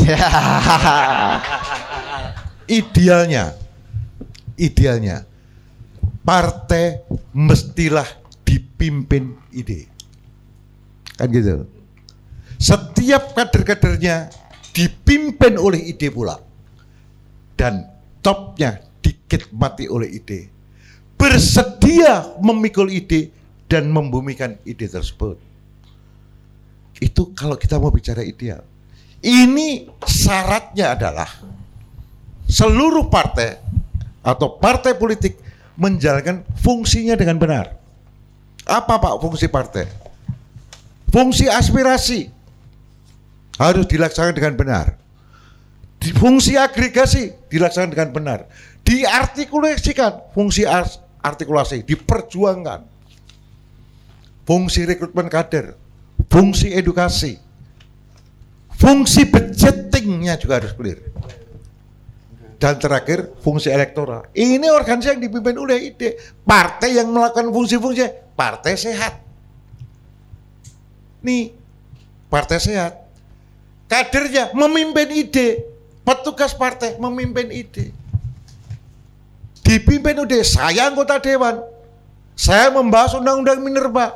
Idealnya, 2.71 3.53
idealnya 4.55 5.27
partai 6.21 7.01
mestilah 7.33 8.07
dipimpin 8.45 9.35
ide. 9.51 9.89
Kan 11.17 11.29
gitu. 11.33 11.67
Setiap 12.61 13.33
kader-kadernya 13.33 14.29
dipimpin 14.71 15.57
oleh 15.57 15.91
ide 15.91 16.07
pula. 16.13 16.37
Dan 17.57 17.85
topnya 18.23 18.79
dikidmati 19.03 19.85
oleh 19.89 20.09
ide. 20.17 20.49
Bersedia 21.17 22.39
memikul 22.41 22.89
ide 22.89 23.29
dan 23.69 23.89
membumikan 23.89 24.57
ide 24.65 24.89
tersebut. 24.89 25.37
Itu 27.01 27.33
kalau 27.33 27.57
kita 27.57 27.81
mau 27.81 27.93
bicara 27.93 28.21
ideal. 28.21 28.61
Ini 29.21 29.85
syaratnya 30.01 30.97
adalah 30.97 31.29
seluruh 32.49 33.05
partai 33.05 33.61
atau 34.25 34.57
partai 34.57 34.97
politik 34.97 35.37
menjalankan 35.77 36.41
fungsinya 36.57 37.13
dengan 37.13 37.37
benar. 37.37 37.77
Apa 38.65 38.97
Pak 38.97 39.21
fungsi 39.21 39.45
partai? 39.45 39.85
Fungsi 41.13 41.45
aspirasi 41.45 42.29
harus 43.61 43.85
dilaksanakan 43.85 44.35
dengan 44.35 44.55
benar. 44.57 44.87
Fungsi 46.17 46.57
agregasi 46.57 47.29
dilaksanakan 47.45 47.93
dengan 47.93 48.09
benar. 48.09 48.39
Diartikulasikan 48.81 50.33
fungsi 50.33 50.65
as- 50.65 50.97
artikulasi, 51.21 51.85
diperjuangkan. 51.85 52.89
Fungsi 54.41 54.89
rekrutmen 54.89 55.29
kader, 55.29 55.77
fungsi 56.25 56.73
edukasi, 56.73 57.37
fungsi 58.81 59.29
budgetingnya 59.29 60.41
juga 60.41 60.57
harus 60.57 60.73
clear. 60.73 60.97
Dan 62.61 62.77
terakhir 62.77 63.41
fungsi 63.41 63.73
elektoral. 63.73 64.29
Ini 64.37 64.69
organisasi 64.69 65.17
yang 65.17 65.21
dipimpin 65.21 65.57
oleh 65.57 65.93
ide. 65.93 66.17
Partai 66.45 66.93
yang 66.93 67.09
melakukan 67.09 67.49
fungsi-fungsi, 67.49 68.33
partai 68.37 68.77
sehat. 68.77 69.17
Nih, 71.25 71.53
partai 72.29 72.61
sehat. 72.61 73.01
Kadernya 73.89 74.53
memimpin 74.53 75.09
ide. 75.09 75.65
Petugas 76.05 76.53
partai 76.53 77.01
memimpin 77.01 77.49
ide. 77.49 77.89
Dipimpin 79.65 80.21
oleh 80.21 80.45
saya 80.45 80.85
anggota 80.85 81.17
dewan. 81.17 81.65
Saya 82.37 82.69
membahas 82.69 83.17
undang-undang 83.17 83.57
minerba. 83.61 84.13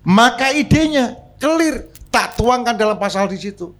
Maka 0.00 0.56
idenya 0.56 1.12
clear. 1.36 1.97
Tak 2.08 2.40
tuangkan 2.40 2.74
dalam 2.74 2.96
pasal 2.96 3.28
di 3.28 3.38
situ. 3.38 3.72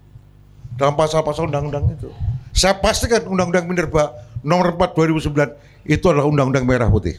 Dalam 0.79 0.95
pasal-pasal 0.95 1.49
undang-undang 1.49 1.91
itu. 1.91 2.13
Saya 2.55 2.77
pastikan 2.79 3.27
undang-undang 3.27 3.67
minerba 3.67 4.15
nomor 4.43 4.75
4 4.75 4.95
2009 4.95 5.89
itu 5.89 6.05
adalah 6.11 6.27
undang-undang 6.29 6.67
merah 6.69 6.87
putih. 6.91 7.19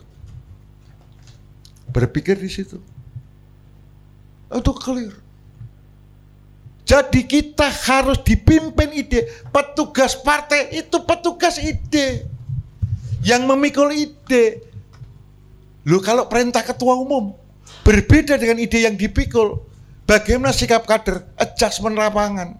Berpikir 1.89 2.37
di 2.37 2.49
situ. 2.49 2.77
Itu 4.49 4.71
clear. 4.77 5.13
Jadi 6.89 7.21
kita 7.21 7.69
harus 7.69 8.17
dipimpin 8.25 8.89
ide. 8.97 9.29
Petugas 9.53 10.17
partai 10.17 10.73
itu 10.73 10.97
petugas 11.05 11.61
ide. 11.61 12.25
Yang 13.21 13.41
memikul 13.45 13.93
ide. 13.93 14.65
Lu 15.85 16.01
kalau 16.01 16.25
perintah 16.25 16.65
ketua 16.65 16.97
umum 16.97 17.37
berbeda 17.85 18.41
dengan 18.41 18.57
ide 18.57 18.89
yang 18.89 18.97
dipikul. 18.97 19.68
Bagaimana 20.09 20.49
sikap 20.49 20.89
kader? 20.89 21.21
Adjustment 21.37 21.93
lapangan. 21.93 22.57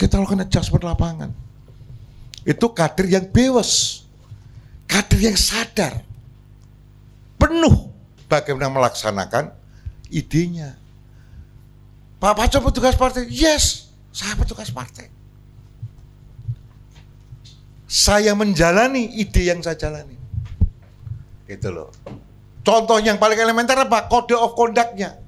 Kita 0.00 0.16
lakukan 0.16 0.48
adjustment 0.48 0.80
lapangan. 0.80 1.28
Itu 2.48 2.72
kader 2.72 3.04
yang 3.04 3.28
bebas. 3.28 4.00
Kader 4.88 5.20
yang 5.20 5.36
sadar. 5.36 6.00
Penuh 7.36 7.92
bagaimana 8.32 8.72
melaksanakan 8.72 9.52
idenya. 10.08 10.72
Pak 12.16 12.32
Paco 12.32 12.64
petugas 12.64 12.96
partai? 12.96 13.28
Yes, 13.28 13.92
saya 14.08 14.32
petugas 14.32 14.72
partai. 14.72 15.12
Saya 17.84 18.32
menjalani 18.32 19.20
ide 19.20 19.52
yang 19.52 19.60
saya 19.60 19.76
jalani. 19.76 20.16
Gitu 21.44 21.68
loh. 21.68 21.92
Contoh 22.64 22.96
yang 23.04 23.20
paling 23.20 23.36
elementer 23.36 23.76
apa? 23.76 24.08
Kode 24.08 24.32
of 24.32 24.56
conduct-nya. 24.56 25.20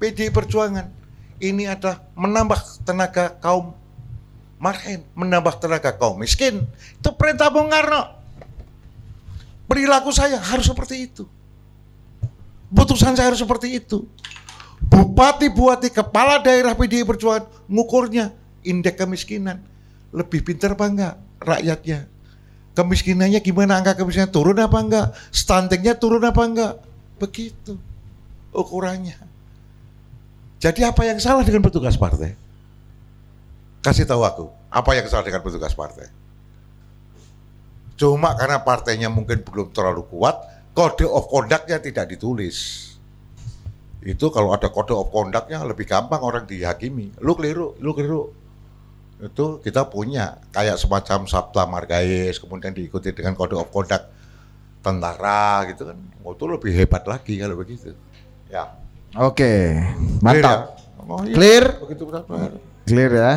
PD 0.00 0.32
Perjuangan. 0.32 0.88
Ini 1.40 1.72
adalah 1.72 2.00
menambah 2.16 2.84
tenaga 2.84 3.36
kaum 3.40 3.76
marhen, 4.56 5.04
menambah 5.12 5.60
tenaga 5.60 5.92
kaum 5.92 6.20
miskin. 6.20 6.64
Itu 6.96 7.12
perintah 7.16 7.52
Bung 7.52 7.68
Karno. 7.68 8.16
Perilaku 9.68 10.10
saya 10.10 10.40
harus 10.40 10.66
seperti 10.66 11.06
itu. 11.06 11.24
Putusan 12.72 13.14
saya 13.14 13.30
harus 13.30 13.40
seperti 13.40 13.76
itu. 13.76 14.08
Bupati, 14.80 15.52
buati, 15.52 15.92
kepala 15.92 16.40
daerah 16.40 16.72
PDI 16.72 17.04
Perjuangan 17.04 17.46
ngukurnya 17.68 18.32
indeks 18.64 18.96
kemiskinan. 18.96 19.60
Lebih 20.10 20.42
pintar 20.42 20.74
apa 20.74 20.84
enggak 20.88 21.14
rakyatnya? 21.38 22.08
Kemiskinannya 22.74 23.40
gimana 23.44 23.78
angka 23.78 23.94
kemiskinan 23.94 24.32
turun 24.32 24.58
apa 24.58 24.78
enggak? 24.80 25.06
Stuntingnya 25.30 25.94
turun 25.96 26.24
apa 26.24 26.42
enggak? 26.42 26.72
Begitu 27.20 27.78
ukurannya. 28.50 29.29
Jadi 30.60 30.84
apa 30.84 31.08
yang 31.08 31.16
salah 31.16 31.40
dengan 31.40 31.64
petugas 31.64 31.96
partai? 31.96 32.36
Kasih 33.80 34.04
tahu 34.04 34.20
aku, 34.28 34.46
apa 34.68 34.92
yang 34.92 35.08
salah 35.08 35.24
dengan 35.24 35.40
petugas 35.40 35.72
partai? 35.72 36.12
Cuma 37.96 38.36
karena 38.36 38.60
partainya 38.60 39.08
mungkin 39.08 39.40
belum 39.40 39.72
terlalu 39.72 40.04
kuat, 40.12 40.36
kode 40.76 41.08
of 41.08 41.32
conduct-nya 41.32 41.80
tidak 41.80 42.12
ditulis. 42.12 42.88
Itu 44.04 44.28
kalau 44.28 44.52
ada 44.52 44.68
kode 44.68 44.92
of 44.92 45.08
conduct-nya 45.08 45.64
lebih 45.64 45.88
gampang 45.88 46.20
orang 46.20 46.44
dihakimi. 46.44 47.12
Lu 47.24 47.36
keliru, 47.36 47.76
lu 47.80 47.96
keliru. 47.96 48.32
Itu 49.20 49.60
kita 49.60 49.88
punya 49.88 50.40
kayak 50.52 50.80
semacam 50.80 51.28
sabta 51.28 51.68
margais, 51.68 52.40
kemudian 52.40 52.72
diikuti 52.72 53.12
dengan 53.12 53.36
kode 53.36 53.56
of 53.56 53.68
conduct 53.68 54.08
tentara 54.80 55.68
gitu 55.68 55.92
kan. 55.92 55.96
Itu 56.24 56.44
lebih 56.48 56.72
hebat 56.72 57.04
lagi 57.04 57.36
kalau 57.36 57.56
begitu. 57.60 57.92
Ya. 58.48 58.79
Oke, 59.18 59.82
Clear 60.22 60.22
mantap. 60.22 60.58
ya? 60.58 61.02
Oh, 61.10 61.20
iya. 61.26 61.34
Clear? 61.34 61.64
Begitu 61.82 62.02
benar. 62.06 62.22
Clear 62.86 63.10
ya. 63.10 63.32